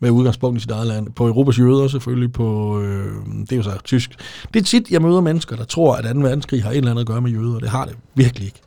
Med 0.00 0.10
udgangspunkt 0.10 0.58
i 0.58 0.60
sit 0.60 0.70
eget 0.70 0.86
land. 0.86 1.12
På 1.12 1.26
Europas 1.26 1.58
jøder 1.58 1.88
selvfølgelig, 1.88 2.32
på, 2.32 2.80
øh, 2.80 3.12
det 3.40 3.52
er 3.52 3.56
jo 3.56 3.62
så 3.62 3.78
tysk. 3.84 4.10
Det 4.54 4.60
er 4.60 4.64
tit, 4.64 4.90
jeg 4.90 5.02
møder 5.02 5.20
mennesker, 5.20 5.56
der 5.56 5.64
tror, 5.64 5.94
at 5.94 6.14
2. 6.14 6.20
verdenskrig 6.20 6.62
har 6.62 6.70
et 6.70 6.76
eller 6.76 6.90
andet 6.90 7.00
at 7.00 7.06
gøre 7.06 7.20
med 7.20 7.30
jøder. 7.30 7.58
Det 7.58 7.68
har 7.68 7.84
det 7.84 7.96
virkelig 8.14 8.46
ikke. 8.46 8.60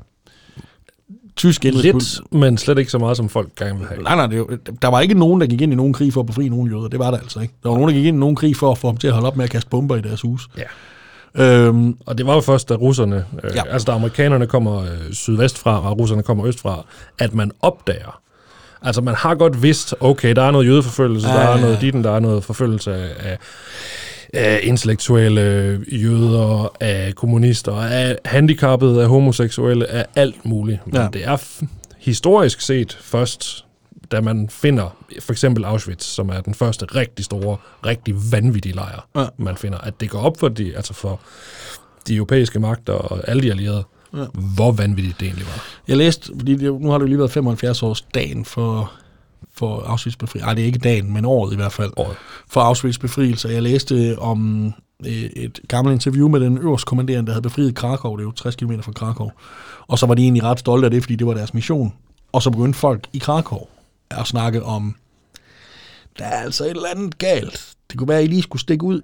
Tysk 1.36 1.64
Lidt, 1.64 2.22
men 2.32 2.58
slet 2.58 2.78
ikke 2.78 2.92
så 2.92 2.98
meget, 2.98 3.18
som 3.18 3.30
folk 3.30 3.56
gerne 3.56 3.80
vil 3.80 3.88
have. 3.88 4.04
Nej, 4.04 4.16
nej, 4.16 4.28
det 4.28 4.38
jo, 4.38 4.50
der 4.82 4.88
var 4.88 5.00
ikke 5.00 5.14
nogen, 5.14 5.42
der 5.42 5.48
gik 5.48 5.62
ind 5.62 5.74
i 5.74 5.76
nogen 5.76 5.94
krig 5.94 6.14
for 6.14 6.20
at 6.20 6.26
befri 6.28 6.50
nogen 6.50 6.72
jøder. 6.72 6.88
Det 6.88 7.00
var 7.00 7.12
der 7.12 7.18
altså 7.18 7.40
ikke. 7.40 7.54
Der 7.64 7.70
var 7.70 7.76
nogen, 7.76 7.90
der 7.90 7.96
gik 7.96 8.06
ind 8.06 8.18
i 8.18 8.20
nogen 8.20 8.36
krig 8.36 8.56
for 8.56 8.72
at 8.72 8.78
få 8.78 8.90
dem 8.90 8.98
til 8.98 9.08
at 9.08 9.14
holde 9.14 9.28
op 9.28 9.38
med 9.38 9.46
at 9.46 9.52
kaste 9.52 9.70
bomber 9.70 9.96
i 9.96 10.02
deres 10.02 10.22
hus. 10.22 10.50
Ja. 10.58 10.64
Øhm, 11.36 11.98
Og 12.06 12.18
det 12.18 12.26
var 12.26 12.34
jo 12.36 12.42
først, 12.42 12.70
da 12.70 12.74
russerne, 12.76 13.26
øh, 13.44 13.52
Ja. 13.56 13.62
altså 13.70 13.86
da 13.86 13.92
amerikanerne 13.92 14.48
kommer 14.48 14.82
øh, 14.82 14.88
sydvest 15.14 15.58
fra, 15.58 15.90
og 15.90 16.00
russerne 16.00 16.24
kommer 16.24 16.46
østfra, 16.48 16.86
at 17.20 17.34
man 17.34 17.52
opdager. 17.62 18.22
Altså 18.82 19.02
man 19.02 19.16
har 19.16 19.36
godt 19.36 19.64
vidst, 19.64 19.96
okay, 20.00 20.36
der 20.36 20.42
er 20.42 20.52
noget 20.52 20.68
jødeforfølgelse, 20.68 21.28
Ja, 21.30 21.34
der 21.34 21.40
er 21.42 21.62
noget 21.62 21.82
ditten, 21.82 22.04
der 22.04 22.12
er 22.16 22.20
noget 22.20 22.44
forfølgelse 22.44 22.94
af, 22.96 23.38
af, 24.34 24.60
intellektuelle 24.64 25.80
jøder, 25.92 26.76
af 26.80 27.14
kommunister, 27.16 27.74
af 27.76 28.18
handicappede, 28.26 29.02
af 29.02 29.08
homoseksuelle, 29.08 29.88
af 29.88 30.06
alt 30.16 30.46
muligt. 30.46 30.80
Men 30.88 30.96
Ja. 30.96 31.08
det 31.14 31.26
er 31.28 31.38
historisk 32.00 32.62
set 32.62 32.98
først, 33.02 33.66
da 34.12 34.22
man 34.22 34.50
finder 34.50 34.96
for 35.20 35.32
eksempel 35.34 35.66
Auschwitz, 35.66 36.06
som 36.06 36.30
er 36.30 36.42
den 36.42 36.54
første 36.54 36.86
rigtig 36.86 37.26
store, 37.26 37.58
rigtig 37.86 38.16
vanvittige 38.32 38.76
lejr, 38.76 39.08
Ja. 39.16 39.26
man 39.38 39.58
finder, 39.58 39.78
at 39.78 40.00
det 40.02 40.10
går 40.10 40.20
op 40.20 40.40
for 40.40 40.48
de, 40.48 40.76
altså 40.76 40.94
for 40.94 41.20
de 42.08 42.16
europæiske 42.16 42.60
magter 42.60 42.94
og 42.94 43.30
alle 43.30 43.42
de 43.44 43.52
allierede, 43.52 43.84
Ja. 44.14 44.26
hvor 44.56 44.72
vanvittigt 44.72 45.20
det 45.20 45.26
egentlig 45.26 45.46
var. 45.46 45.64
jeg 45.88 45.98
læste, 45.98 46.32
fordi 46.40 46.56
det, 46.56 46.82
nu 46.82 46.90
har 46.92 46.98
det 46.98 47.04
jo 47.04 47.08
lige 47.08 47.18
været 47.18 47.32
75 47.32 47.84
års 47.84 48.02
dagen 48.02 48.46
for, 48.46 48.92
for 49.54 49.80
Auschwitz 49.82 50.16
befrielse. 50.18 50.46
Nej, 50.46 50.54
det 50.54 50.62
er 50.62 50.66
ikke 50.66 50.80
dagen, 50.80 51.14
men 51.14 51.26
året 51.26 51.54
i 51.54 51.56
hvert 51.56 51.72
fald. 51.72 51.92
Året. 51.98 52.16
For 52.50 52.62
Auschwitz 52.62 52.98
befrielse. 52.98 53.50
Jeg 53.50 53.62
læste 53.64 54.20
om 54.20 54.66
øh, 55.06 55.12
et 55.14 55.60
gammelt 55.68 55.94
interview 55.94 56.28
med 56.30 56.40
den 56.40 56.58
øverste 56.58 56.86
kommanderende, 56.86 57.28
der 57.28 57.34
havde 57.34 57.42
befriet 57.44 57.76
Krakow. 57.76 58.16
Det 58.16 58.22
er 58.22 58.26
jo 58.28 58.32
60 58.32 58.56
km 58.56 58.72
fra 58.82 58.92
Krakow. 58.92 59.30
Og 59.88 60.00
så 60.00 60.06
var 60.06 60.14
de 60.16 60.24
egentlig 60.24 60.44
ret 60.44 60.60
stolte 60.60 60.86
af 60.86 60.92
det, 60.92 61.04
fordi 61.04 61.16
det 61.16 61.28
var 61.28 61.34
deres 61.34 61.54
mission. 61.54 61.94
Og 62.32 62.42
så 62.42 62.50
begyndte 62.50 62.80
folk 62.80 63.08
i 63.14 63.18
Krakow 63.18 63.68
at 64.20 64.28
snakke 64.28 64.64
om, 64.64 64.96
der 66.20 66.26
er 66.26 66.42
altså 66.42 66.64
et 66.64 66.70
eller 66.70 66.90
andet 66.96 67.18
galt. 67.18 67.74
Det 67.90 67.98
kunne 67.98 68.08
være, 68.08 68.18
at 68.18 68.24
I 68.24 68.28
lige 68.28 68.42
skulle 68.42 68.62
stikke 68.62 68.84
ud 68.84 69.02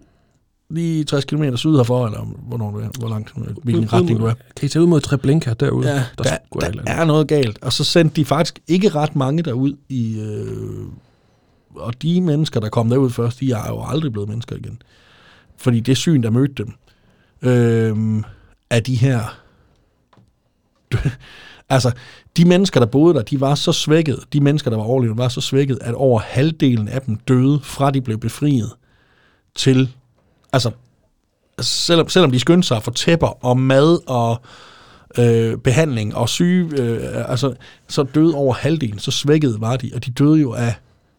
lige 0.70 1.04
60 1.04 1.26
km 1.26 1.56
syd 1.56 1.76
herfor, 1.76 2.06
eller 2.06 2.22
hvornår 2.22 2.72
du 2.72 2.80
er, 2.80 2.90
hvor 3.00 3.10
langt, 3.10 3.34
hvilken 3.64 3.94
retning 3.94 4.20
du 4.20 4.26
er. 4.26 4.34
Kan 4.56 4.66
I 4.66 4.70
tage 4.70 4.84
ud 4.84 4.88
mod 4.88 5.02
Treblinka 5.02 5.54
derude? 5.54 5.90
Ja, 5.90 5.94
der, 6.18 6.24
der, 6.24 6.38
der, 6.60 6.72
der 6.72 6.92
er 6.92 7.06
noget 7.06 7.28
galt. 7.28 7.64
Og 7.64 7.74
så 7.74 7.84
sendte 7.84 8.16
de 8.16 8.26
faktisk 8.26 8.60
ikke 8.68 8.90
ret 8.90 9.16
mange 9.16 9.44
derud 9.44 9.78
i... 9.90 10.20
Øh, 10.20 10.86
og 11.76 12.02
de 12.02 12.22
mennesker, 12.22 12.60
der 12.60 12.70
kom 12.70 12.90
derud 12.90 13.10
først, 13.10 13.40
de 13.40 13.52
er 13.52 13.68
jo 13.68 13.84
aldrig 13.86 14.12
blevet 14.12 14.30
mennesker 14.30 14.56
igen. 14.56 14.82
Fordi 15.58 15.80
det 15.80 15.98
syn, 15.98 16.24
der 16.24 16.30
mødte 16.30 16.64
dem, 16.64 16.74
øh, 17.42 18.24
af 18.70 18.84
de 18.84 18.96
her 18.96 19.40
altså, 21.70 21.92
de 22.38 22.46
mennesker, 22.46 22.80
der 22.80 22.88
boede 22.88 23.14
der, 23.14 23.22
de 23.22 23.42
var 23.42 23.56
så 23.56 23.72
svækket, 23.72 24.20
de 24.34 24.42
mennesker, 24.42 24.70
der 24.70 24.78
var 24.78 24.84
overlevende, 24.84 25.18
var 25.18 25.30
så 25.30 25.42
svækket, 25.42 25.80
at 25.82 25.94
over 25.94 26.20
halvdelen 26.20 26.88
af 26.88 27.02
dem 27.02 27.16
døde, 27.16 27.60
fra 27.64 27.92
de 27.92 28.02
blev 28.02 28.20
befriet, 28.20 28.72
til... 29.56 29.90
Altså, 30.54 30.72
selvom, 31.62 32.10
selvom 32.10 32.32
de 32.32 32.40
skyndte 32.40 32.68
sig 32.68 32.78
at 32.78 32.84
få 32.84 32.92
tæpper 32.92 33.46
og 33.46 33.58
mad 33.58 34.00
og 34.08 34.42
øh, 35.18 35.58
behandling 35.58 36.16
og 36.16 36.30
syge, 36.30 36.82
øh, 36.82 37.32
altså, 37.32 37.54
så 37.88 38.04
døde 38.04 38.36
over 38.36 38.54
halvdelen, 38.54 39.00
så 39.00 39.12
svækket 39.12 39.62
var 39.62 39.78
de, 39.78 39.92
og 39.96 40.06
de 40.06 40.12
døde 40.12 40.42
jo 40.42 40.54
af 40.54 40.76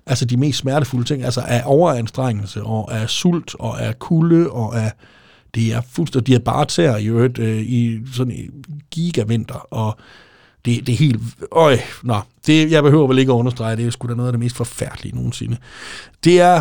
altså 0.06 0.24
de 0.24 0.36
mest 0.36 0.58
smertefulde 0.58 1.04
ting, 1.04 1.24
altså 1.24 1.40
af 1.40 1.62
overanstrengelse 1.64 2.62
og 2.62 2.92
af 2.92 3.10
sult 3.10 3.54
og 3.54 3.82
af 3.82 3.98
kulde 3.98 4.50
og 4.50 4.80
af 4.80 4.92
det 5.54 5.72
er 5.72 5.80
fuldstændig, 5.80 6.26
de 6.26 6.34
er 6.34 6.44
bare 6.44 6.64
tæer 6.64 6.96
i 6.96 7.06
øvrigt 7.06 7.38
øh, 7.38 7.60
i 7.60 8.00
sådan 8.12 8.32
en 8.32 8.64
gigavinter, 8.90 9.66
og 9.70 9.96
det, 10.68 10.86
det 10.86 10.92
er 10.92 10.96
helt, 10.96 11.20
øj, 11.52 11.78
nå, 12.02 12.20
det, 12.46 12.70
jeg 12.70 12.82
behøver 12.82 13.06
vel 13.06 13.18
ikke 13.18 13.32
at 13.32 13.36
understrege, 13.36 13.76
det 13.76 13.86
er 13.86 13.90
sgu 13.90 14.08
da 14.08 14.14
noget 14.14 14.28
af 14.28 14.32
det 14.32 14.40
mest 14.40 14.56
forfærdelige 14.56 15.14
nogensinde. 15.16 15.56
Det 16.24 16.40
er 16.40 16.60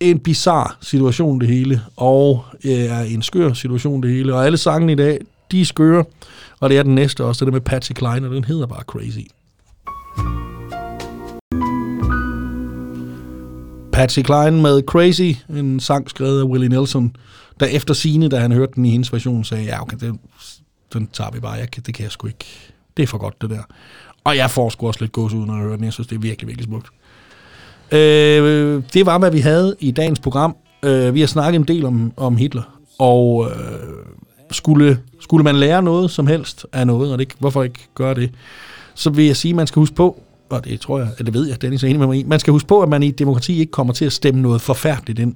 en 0.00 0.18
bizar 0.18 0.76
situation 0.80 1.40
det 1.40 1.48
hele, 1.48 1.82
og 1.96 2.44
øh, 2.64 2.72
er 2.72 3.00
en 3.00 3.22
skør 3.22 3.52
situation 3.52 4.02
det 4.02 4.10
hele, 4.10 4.34
og 4.34 4.46
alle 4.46 4.58
sangene 4.58 4.92
i 4.92 4.96
dag, 4.96 5.18
de 5.50 5.60
er 5.60 5.64
skøre, 5.64 6.04
og 6.60 6.70
det 6.70 6.78
er 6.78 6.82
den 6.82 6.94
næste 6.94 7.24
også, 7.24 7.44
det 7.44 7.52
der 7.52 7.56
med 7.56 7.60
Patsy 7.60 7.92
Cline, 7.98 8.28
og 8.28 8.34
den 8.34 8.44
hedder 8.44 8.66
bare 8.66 8.82
Crazy. 8.82 9.18
Patsy 13.92 14.18
Cline 14.24 14.62
med 14.62 14.82
Crazy, 14.86 15.32
en 15.50 15.80
sang 15.80 16.10
skrevet 16.10 16.40
af 16.40 16.44
Willie 16.44 16.68
Nelson, 16.68 17.16
der 17.60 17.66
efter 17.66 17.94
sine, 17.94 18.28
da 18.28 18.38
han 18.38 18.52
hørte 18.52 18.72
den 18.74 18.84
i 18.84 18.90
hendes 18.90 19.12
version, 19.12 19.44
sagde, 19.44 19.64
ja, 19.64 19.82
okay, 19.82 19.96
den, 20.00 20.20
den 20.92 21.08
tager 21.12 21.30
vi 21.30 21.40
bare, 21.40 21.52
jeg, 21.52 21.70
kan- 21.70 21.82
det 21.86 21.94
kan 21.94 22.02
jeg 22.02 22.12
sgu 22.12 22.26
ikke. 22.26 22.44
Det 22.96 23.02
er 23.02 23.06
for 23.06 23.18
godt, 23.18 23.42
det 23.42 23.50
der. 23.50 23.62
Og 24.24 24.36
jeg 24.36 24.50
får 24.50 24.68
sgu 24.68 24.86
også 24.86 25.00
lidt 25.00 25.12
gås 25.12 25.32
ud, 25.32 25.46
når 25.46 25.54
jeg 25.54 25.62
hører 25.62 25.76
den. 25.76 25.84
Jeg 25.84 25.92
synes, 25.92 26.06
det 26.06 26.16
er 26.16 26.20
virkelig, 26.20 26.48
virkelig 26.48 26.64
smukt. 26.64 26.86
Øh, 27.92 28.82
det 28.94 29.06
var, 29.06 29.18
hvad 29.18 29.30
vi 29.30 29.40
havde 29.40 29.76
i 29.80 29.90
dagens 29.90 30.20
program. 30.20 30.56
Øh, 30.82 31.14
vi 31.14 31.20
har 31.20 31.26
snakket 31.26 31.58
en 31.58 31.68
del 31.68 31.84
om, 31.84 32.12
om 32.16 32.36
Hitler, 32.36 32.62
og 32.98 33.50
øh, 33.50 33.56
skulle, 34.50 34.98
skulle 35.20 35.44
man 35.44 35.56
lære 35.56 35.82
noget 35.82 36.10
som 36.10 36.26
helst 36.26 36.66
af 36.72 36.86
noget, 36.86 37.12
og 37.12 37.18
det, 37.18 37.32
hvorfor 37.38 37.62
ikke 37.62 37.88
gøre 37.94 38.14
det, 38.14 38.30
så 38.94 39.10
vil 39.10 39.24
jeg 39.26 39.36
sige, 39.36 39.52
at 39.52 39.56
man 39.56 39.66
skal 39.66 39.80
huske 39.80 39.94
på, 39.94 40.22
og 40.50 40.64
det 40.64 40.80
tror 40.80 40.98
jeg, 40.98 41.08
eller 41.18 41.24
det 41.24 41.34
ved 41.34 41.48
jeg, 41.48 41.62
Dennis 41.62 41.82
er 41.82 41.88
enig 41.88 41.98
med 41.98 42.06
mig 42.06 42.18
i, 42.18 42.24
man 42.24 42.40
skal 42.40 42.52
huske 42.52 42.68
på, 42.68 42.82
at 42.82 42.88
man 42.88 43.02
i 43.02 43.08
et 43.08 43.18
demokrati 43.18 43.58
ikke 43.58 43.72
kommer 43.72 43.92
til 43.92 44.04
at 44.04 44.12
stemme 44.12 44.42
noget 44.42 44.60
forfærdeligt 44.60 45.18
ind 45.18 45.34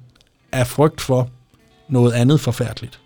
af 0.51 0.67
frygt 0.67 1.01
for 1.01 1.29
noget 1.89 2.11
andet 2.11 2.39
forfærdeligt. 2.39 2.99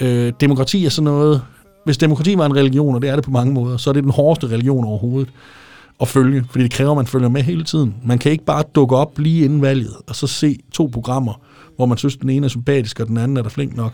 Øh, 0.00 0.32
demokrati 0.40 0.84
er 0.84 0.90
sådan 0.90 1.04
noget, 1.04 1.42
hvis 1.88 1.98
demokrati 1.98 2.38
var 2.38 2.46
en 2.46 2.56
religion, 2.56 2.94
og 2.94 3.02
det 3.02 3.10
er 3.10 3.14
det 3.14 3.24
på 3.24 3.30
mange 3.30 3.52
måder, 3.52 3.76
så 3.76 3.90
er 3.90 3.94
det 3.94 4.02
den 4.02 4.12
hårdeste 4.12 4.46
religion 4.46 4.84
overhovedet 4.84 5.28
at 6.00 6.08
følge, 6.08 6.44
fordi 6.50 6.64
det 6.64 6.72
kræver, 6.72 6.90
at 6.90 6.96
man 6.96 7.06
følger 7.06 7.28
med 7.28 7.42
hele 7.42 7.64
tiden. 7.64 7.94
Man 8.04 8.18
kan 8.18 8.32
ikke 8.32 8.44
bare 8.44 8.64
dukke 8.74 8.96
op 8.96 9.18
lige 9.18 9.44
inden 9.44 9.62
valget, 9.62 9.94
og 10.06 10.16
så 10.16 10.26
se 10.26 10.58
to 10.72 10.90
programmer, 10.92 11.40
hvor 11.76 11.86
man 11.86 11.98
synes, 11.98 12.16
den 12.16 12.30
ene 12.30 12.44
er 12.44 12.48
sympatisk, 12.48 13.00
og 13.00 13.06
den 13.06 13.16
anden 13.16 13.36
er 13.36 13.42
der 13.42 13.48
flink 13.48 13.76
nok, 13.76 13.92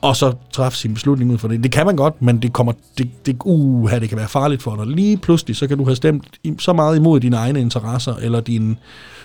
og 0.00 0.16
så 0.16 0.32
træffe 0.52 0.78
sin 0.78 0.94
beslutning 0.94 1.32
ud 1.32 1.38
fra 1.38 1.48
det. 1.48 1.62
Det 1.62 1.72
kan 1.72 1.86
man 1.86 1.96
godt, 1.96 2.22
men 2.22 2.42
det 2.42 2.52
kommer, 2.52 2.72
det, 2.98 3.26
det, 3.26 3.36
uh, 3.44 3.90
det 3.90 4.08
kan 4.08 4.18
være 4.18 4.28
farligt 4.28 4.62
for 4.62 4.76
dig. 4.76 4.86
Lige 4.86 5.16
pludselig, 5.16 5.56
så 5.56 5.66
kan 5.66 5.78
du 5.78 5.84
have 5.84 5.96
stemt 5.96 6.38
så 6.58 6.72
meget 6.72 6.96
imod 6.96 7.20
dine 7.20 7.36
egne 7.36 7.60
interesser, 7.60 8.14
eller 8.14 8.40
din, 8.40 8.78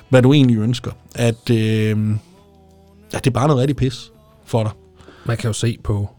hvad 0.09 0.21
du 0.21 0.33
egentlig 0.33 0.57
ønsker, 0.57 0.91
at, 1.15 1.49
øh, 1.49 2.15
at 3.13 3.23
det 3.23 3.27
er 3.27 3.33
bare 3.33 3.47
noget 3.47 3.61
rigtig 3.61 3.75
pis 3.75 4.11
for 4.45 4.63
dig. 4.63 4.71
Man 5.25 5.37
kan 5.37 5.47
jo 5.47 5.53
se 5.53 5.77
på, 5.83 6.09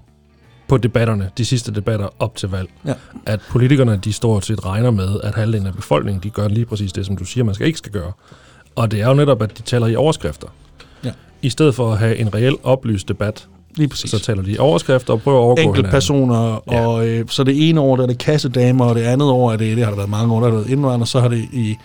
på 0.68 0.76
debatterne, 0.76 1.30
de 1.38 1.44
sidste 1.44 1.72
debatter 1.74 2.08
op 2.18 2.36
til 2.36 2.48
valg, 2.48 2.68
Ja. 2.86 2.92
at 3.26 3.40
politikerne, 3.50 4.00
de 4.04 4.12
stort 4.12 4.46
set 4.46 4.64
regner 4.66 4.90
med, 4.90 5.20
at 5.24 5.34
halvdelen 5.34 5.66
af 5.66 5.74
befolkningen, 5.74 6.22
de 6.22 6.30
gør 6.30 6.48
lige 6.48 6.66
præcis 6.66 6.92
det, 6.92 7.06
som 7.06 7.16
du 7.16 7.24
siger, 7.24 7.44
man 7.44 7.54
skal 7.54 7.66
ikke 7.66 7.78
skal 7.78 7.92
gøre. 7.92 8.12
Og 8.76 8.90
det 8.90 9.00
er 9.00 9.08
jo 9.08 9.14
netop, 9.14 9.42
at 9.42 9.58
de 9.58 9.62
taler 9.62 9.86
i 9.86 9.96
overskrifter. 9.96 10.46
Ja. 11.04 11.10
I 11.42 11.50
stedet 11.50 11.74
for 11.74 11.92
at 11.92 11.98
have 11.98 12.16
en 12.16 12.34
reel 12.34 12.56
oplyst 12.62 13.08
debat, 13.08 13.46
Lige 13.76 13.88
præcis. 13.88 14.10
så 14.10 14.18
taler 14.18 14.42
de 14.42 14.50
i 14.52 14.58
overskrifter 14.58 15.12
og 15.12 15.22
prøver 15.22 15.38
at 15.38 15.42
overgå 15.42 15.62
enkelte 15.62 15.90
personer, 15.90 16.62
Ja. 16.70 16.86
og 16.86 17.08
øh, 17.08 17.24
så 17.28 17.44
det 17.44 17.68
ene 17.68 17.80
år, 17.80 17.96
der 17.96 18.02
er 18.02 18.06
det 18.06 18.18
kassedamer, 18.18 18.84
og 18.84 18.94
det 18.94 19.02
andet 19.02 19.28
år 19.30 19.52
er 19.52 19.56
det, 19.56 19.76
det 19.76 19.84
har 19.84 19.90
der 19.90 19.96
været 19.96 20.10
mange 20.10 20.34
år, 20.34 20.40
der 20.40 20.46
har 20.48 20.54
været 20.54 20.68
indvandrere, 20.70 21.06
så 21.06 21.20
har 21.20 21.28
det 21.28 21.38
i, 21.52 21.76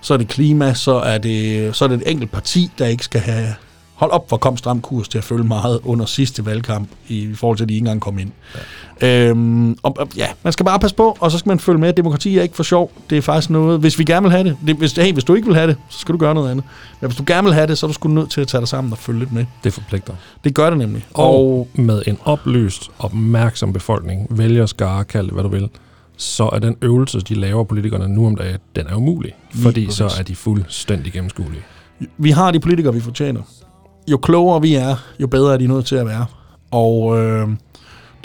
så 0.00 0.14
er 0.14 0.18
det 0.18 0.28
klima, 0.28 0.74
så 0.74 0.92
er 0.94 1.18
det, 1.18 1.76
så 1.76 1.84
er 1.84 1.88
det 1.88 1.96
et 2.02 2.10
enkelt 2.10 2.32
parti, 2.32 2.70
der 2.78 2.86
ikke 2.86 3.04
skal 3.04 3.20
have, 3.20 3.46
hold 3.98 4.10
op 4.10 4.28
for 4.28 4.36
kom 4.36 4.56
stram 4.56 4.80
kurs 4.80 5.08
til 5.08 5.18
at 5.18 5.24
følge 5.24 5.44
meget 5.44 5.80
under 5.84 6.06
sidste 6.06 6.46
valgkamp, 6.46 6.88
i 7.08 7.34
forhold 7.34 7.56
til, 7.56 7.64
at 7.64 7.68
de 7.68 7.74
ikke 7.74 7.82
engang 7.82 8.00
kom 8.00 8.18
ind. 8.18 8.30
Ja. 9.02 9.28
Øhm, 9.28 9.78
og, 9.82 9.96
og, 9.98 10.08
ja, 10.16 10.26
man 10.42 10.52
skal 10.52 10.66
bare 10.66 10.78
passe 10.78 10.96
på, 10.96 11.16
og 11.20 11.30
så 11.30 11.38
skal 11.38 11.50
man 11.50 11.58
følge 11.58 11.78
med, 11.78 11.92
demokrati 11.92 12.38
er 12.38 12.42
ikke 12.42 12.56
for 12.56 12.62
sjov, 12.62 12.92
det 13.10 13.18
er 13.18 13.22
faktisk 13.22 13.50
noget, 13.50 13.80
hvis 13.80 13.98
vi 13.98 14.04
gerne 14.04 14.22
vil 14.22 14.30
have 14.30 14.44
det, 14.44 14.56
det 14.66 14.76
hvis, 14.76 14.92
hey, 14.92 15.12
hvis 15.12 15.24
du 15.24 15.34
ikke 15.34 15.46
vil 15.46 15.56
have 15.56 15.66
det, 15.66 15.76
så 15.90 15.98
skal 15.98 16.12
du 16.12 16.18
gøre 16.18 16.34
noget 16.34 16.50
andet. 16.50 16.64
Men 17.00 17.08
hvis 17.08 17.16
du 17.16 17.24
gerne 17.26 17.44
vil 17.44 17.54
have 17.54 17.66
det, 17.66 17.78
så 17.78 17.86
er 17.86 17.88
du 17.88 17.94
sgu 17.94 18.08
nødt 18.08 18.30
til 18.30 18.40
at 18.40 18.48
tage 18.48 18.60
dig 18.60 18.68
sammen 18.68 18.92
og 18.92 18.98
følge 18.98 19.18
lidt 19.18 19.32
med. 19.32 19.44
Det 19.64 19.72
forpligter. 19.72 20.12
Det 20.44 20.54
gør 20.54 20.70
det 20.70 20.78
nemlig. 20.78 21.06
Og 21.14 21.68
med 21.74 22.02
en 22.06 22.18
oplyst, 22.24 22.90
opmærksom 22.98 23.72
befolkning, 23.72 24.26
vælgerskare, 24.30 25.04
kald 25.04 25.26
det 25.26 25.34
hvad 25.34 25.42
du 25.42 25.48
vil, 25.48 25.68
så 26.16 26.50
er 26.52 26.58
den 26.58 26.76
øvelse, 26.82 27.20
de 27.20 27.34
laver 27.34 27.64
politikerne 27.64 28.08
nu 28.08 28.26
om 28.26 28.36
dagen, 28.36 28.58
den 28.76 28.86
er 28.86 28.94
umulig. 28.94 29.34
Fordi 29.50 29.90
så 29.90 30.04
er 30.18 30.22
de 30.22 30.36
fuldstændig 30.36 31.12
gennemskuelige. 31.12 31.62
vi 32.18 32.30
har 32.30 32.50
de 32.50 32.60
politikere, 32.60 32.94
vi 32.94 33.00
fortjener. 33.00 33.42
Jo 34.10 34.16
klogere 34.16 34.62
vi 34.62 34.74
er, 34.74 34.96
jo 35.20 35.26
bedre 35.26 35.54
er 35.54 35.58
de 35.58 35.66
nødt 35.66 35.86
til 35.86 35.96
at 35.96 36.06
være. 36.06 36.26
Og 36.70 37.18
øh, 37.18 37.48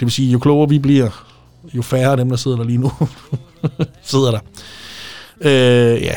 vil 0.00 0.10
sige, 0.10 0.30
jo 0.30 0.38
klogere 0.38 0.68
vi 0.68 0.78
bliver, 0.78 1.24
jo 1.74 1.82
færre 1.82 2.10
af 2.10 2.16
dem, 2.16 2.28
der 2.28 2.36
sidder 2.36 2.56
der 2.56 2.64
lige 2.64 2.78
nu, 2.78 2.92
sidder 4.02 4.30
der. 4.30 4.40
Øh, 5.40 6.02
ja. 6.02 6.14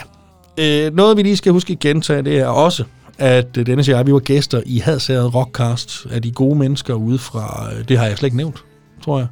Øh, 0.58 0.94
noget, 0.96 1.18
vi 1.18 1.24
lige 1.24 1.38
skal 1.38 1.52
huske 1.52 1.74
at 1.74 1.80
gentage, 1.80 2.22
det 2.22 2.40
er 2.40 2.48
også, 2.48 2.84
at 3.18 3.58
øh, 3.58 3.66
Dennis 3.66 3.90
og 3.90 3.96
jeg, 3.96 4.06
vi 4.06 4.14
var 4.14 4.20
gæster 4.20 4.62
i 4.66 4.78
Hadsæret 4.80 5.36
Rockcast 5.36 6.08
af 6.12 6.22
de 6.22 6.32
gode 6.32 6.56
mennesker 6.56 6.94
ude 6.94 7.18
fra, 7.18 7.70
øh, 7.74 7.88
det 7.88 7.98
har 7.98 8.06
jeg 8.06 8.18
slet 8.18 8.28
ikke 8.28 8.38
nævnt, 8.38 8.64
tror 9.04 9.20
jeg. 9.20 9.28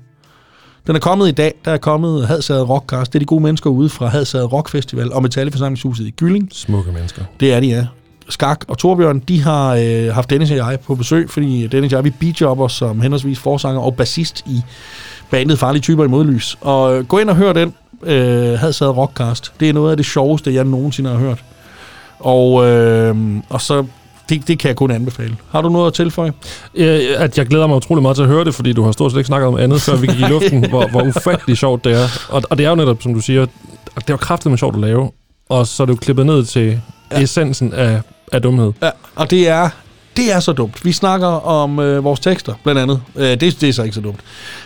Den 0.88 0.96
er 0.96 1.00
kommet 1.00 1.28
i 1.28 1.32
dag, 1.32 1.54
der 1.66 1.72
er 1.72 1.78
kommet 1.78 2.28
Hadsæret 2.28 2.70
Rockcast, 2.70 3.14
det 3.14 3.18
er 3.18 3.20
de 3.20 3.26
gode 3.26 3.44
mennesker 3.44 3.70
ude 3.70 3.90
fra 3.90 4.08
Hadsæret 4.08 4.54
Rock 4.54 4.70
Festival 4.70 5.14
og 5.14 5.22
Metalleforsamlingshuset 5.22 6.08
i 6.08 6.12
Gylling. 6.12 6.50
Smukke 6.52 6.92
mennesker. 6.92 7.24
Det 7.40 7.54
er 7.54 7.60
de, 7.60 7.68
ja. 7.68 7.88
Skak 8.30 8.66
og 8.68 8.78
Torbjørn, 8.78 9.20
de 9.20 9.42
har 9.42 9.76
øh, 9.76 10.14
haft 10.14 10.30
Dennis 10.30 10.52
og 10.52 10.58
jeg 10.58 10.80
på 10.86 10.96
besøg, 10.96 11.30
fordi 11.30 11.68
Dennis 11.68 11.94
og 11.94 11.98
jeg, 11.98 12.04
vi 12.04 12.10
beatjobber 12.10 12.68
som 12.68 13.02
henholdsvis 13.02 13.40
forsanger 13.40 13.82
og 13.82 13.96
bassist 13.96 14.44
i 14.48 14.62
bandet 15.32 15.60
Farlige 15.60 15.82
Typer 15.82 16.04
i 16.04 16.08
Modlys. 16.08 16.58
Og 16.62 16.98
øh, 16.98 17.06
gå 17.06 17.18
ind 17.18 17.30
og 17.30 17.36
hør 17.36 17.54
den, 17.54 17.74
øh, 18.04 18.60
Hadsad 18.60 18.88
Rockcast. 18.88 19.54
Det 19.60 19.70
er 19.70 19.74
noget 19.74 19.92
af 19.92 19.98
det 19.98 20.06
sjoveste, 20.06 20.54
jeg 20.54 20.64
nogensinde 20.64 21.10
har 21.10 21.18
hørt. 21.18 21.44
Og, 22.20 22.68
øh, 22.68 23.16
og 23.50 23.62
så, 23.62 23.86
det, 24.30 24.48
det 24.48 24.60
kan 24.60 24.68
jeg 24.68 24.76
kun 24.76 24.92
anbefale. 24.92 25.36
Har 25.52 25.62
du 25.62 25.70
noget 25.70 25.88
at 25.88 25.94
tilføje? 25.94 26.34
Øh, 26.76 27.00
at 27.18 27.38
jeg 27.38 27.46
glæder 27.46 27.68
mig 27.68 27.78
utrolig 27.78 28.02
meget 28.02 28.18
til 28.18 28.24
at 28.24 28.30
høre 28.30 28.46
det, 28.46 28.56
fordi 28.56 28.74
du 28.74 28.84
har 28.84 28.92
stort 28.92 29.12
set 29.12 29.18
ikke 29.18 29.28
snakket 29.28 29.48
om 29.48 29.58
andet, 29.58 29.82
før 29.82 29.96
vi 29.96 30.08
gik 30.08 30.20
i 30.20 30.24
luften, 30.30 30.66
hvor, 30.70 30.88
hvor 30.88 31.02
ufattelig 31.02 31.58
sjovt 31.58 31.84
det 31.84 31.94
er. 31.94 32.08
Og, 32.30 32.44
og 32.50 32.58
det 32.58 32.66
er 32.66 32.70
jo 32.70 32.76
netop, 32.76 33.02
som 33.02 33.14
du 33.14 33.20
siger, 33.20 33.46
det 33.96 34.10
jo 34.10 34.18
kraftigt 34.18 34.52
med 34.52 34.58
sjovt 34.58 34.76
at 34.76 34.82
lave, 34.82 35.12
og 35.50 35.68
så 35.68 35.84
er 35.84 35.86
det 35.86 35.94
jo 35.94 35.98
klippet 35.98 36.26
ned 36.26 36.46
til 36.46 36.82
ja. 37.12 37.22
essensen 37.22 37.74
af, 37.74 38.02
af 38.32 38.42
dumhed. 38.42 38.72
Ja, 38.82 38.90
og 39.16 39.30
det 39.32 39.48
er, 39.50 39.70
det 40.18 40.34
er 40.34 40.40
så 40.40 40.54
dumt. 40.54 40.86
Vi 40.86 40.92
snakker 40.92 41.28
om 41.28 41.80
øh, 41.80 42.04
vores 42.04 42.20
tekster, 42.20 42.54
blandt 42.64 42.82
andet. 42.82 43.02
Øh, 43.16 43.30
det, 43.30 43.42
det 43.62 43.64
er 43.64 43.74
så 43.74 43.84
ikke 43.84 43.96
så 43.96 44.02
dumt. 44.02 44.20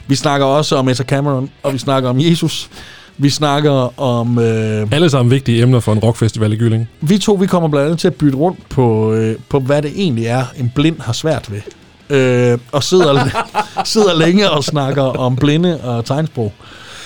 Vi 0.07 0.15
snakker 0.15 0.47
også 0.47 0.75
om 0.75 0.89
Etta 0.89 1.03
Cameron, 1.03 1.49
og 1.63 1.73
vi 1.73 1.77
snakker 1.77 2.09
om 2.09 2.19
Jesus. 2.19 2.69
Vi 3.17 3.29
snakker 3.29 3.99
om... 4.01 4.39
Øh, 4.39 4.87
Alle 4.91 5.09
sammen 5.09 5.31
vigtige 5.31 5.61
emner 5.61 5.79
for 5.79 5.91
en 5.93 5.99
rockfestival 5.99 6.53
i 6.53 6.55
Gylling. 6.55 6.89
vi 7.01 7.17
to 7.17 7.33
vi 7.33 7.47
kommer 7.47 7.69
blandt 7.69 7.85
andet 7.85 7.99
til 7.99 8.07
at 8.07 8.15
bytte 8.15 8.37
rundt 8.37 8.69
på, 8.69 9.13
øh, 9.13 9.35
på 9.49 9.59
hvad 9.59 9.81
det 9.81 9.91
egentlig 9.95 10.25
er, 10.25 10.45
en 10.57 10.71
blind 10.75 10.99
har 10.99 11.13
svært 11.13 11.51
ved. 11.51 11.61
Øh, 12.17 12.57
og 12.71 12.83
sidder, 12.83 13.25
sidder 13.85 14.15
længe 14.15 14.49
og 14.49 14.63
snakker 14.63 15.03
om 15.03 15.35
blinde 15.35 15.81
og 15.81 16.05
tegnsprog. 16.05 16.53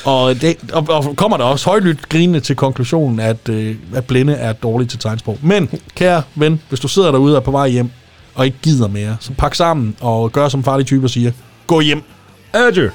Og, 0.06 0.42
det, 0.42 0.58
og, 0.74 0.86
og 0.90 1.16
kommer 1.16 1.38
der 1.38 1.44
også 1.44 1.70
højlydt 1.70 2.10
grinende 2.10 2.40
til 2.40 2.56
konklusionen, 2.56 3.20
at, 3.20 3.50
øh, 3.50 3.76
at 3.96 4.06
blinde 4.06 4.34
er 4.34 4.54
dårlige 4.54 4.88
til 4.88 5.00
tegnsprog. 5.00 5.38
Men, 5.42 5.70
kære 5.96 6.24
ven, 6.36 6.62
hvis 6.70 6.80
du 6.80 6.88
sidder 6.88 7.12
derude 7.12 7.34
og 7.36 7.38
er 7.38 7.46
på 7.46 7.52
vej 7.52 7.68
hjem, 7.70 7.90
og 8.36 8.46
ikke 8.46 8.58
gider 8.62 8.88
mere, 8.88 9.18
så 9.20 9.34
pak 9.38 9.56
sammen 9.56 9.96
og 10.02 10.32
gør 10.32 10.50
som 10.50 10.64
farlige 10.64 10.86
typer 10.86 11.08
siger. 11.08 11.32
Gå 11.68 11.80
hjem. 11.80 12.04
Adieu! 12.54 12.90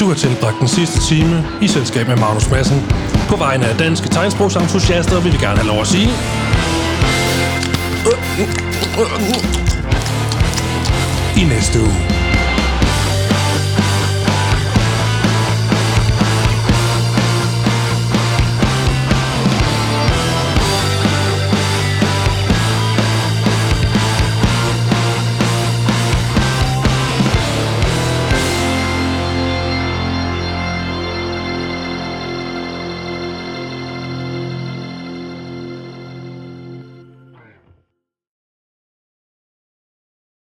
Du 0.00 0.08
har 0.08 0.14
tilbragt 0.14 0.60
den 0.60 0.68
sidste 0.68 1.00
time 1.00 1.44
i 1.62 1.68
selskab 1.68 2.08
med 2.08 2.16
Magnus 2.16 2.50
Madsen. 2.50 2.80
På 3.28 3.36
vegne 3.36 3.66
af 3.66 3.78
danske 3.78 4.08
tegnsprogsentusiaster 4.08 5.20
vil 5.20 5.32
vi 5.32 5.38
gerne 5.38 5.56
have 5.56 5.68
lov 5.68 5.80
at 5.80 5.86
sige... 5.86 6.08
I 11.36 11.44
næste 11.44 11.80
uge. 11.80 12.13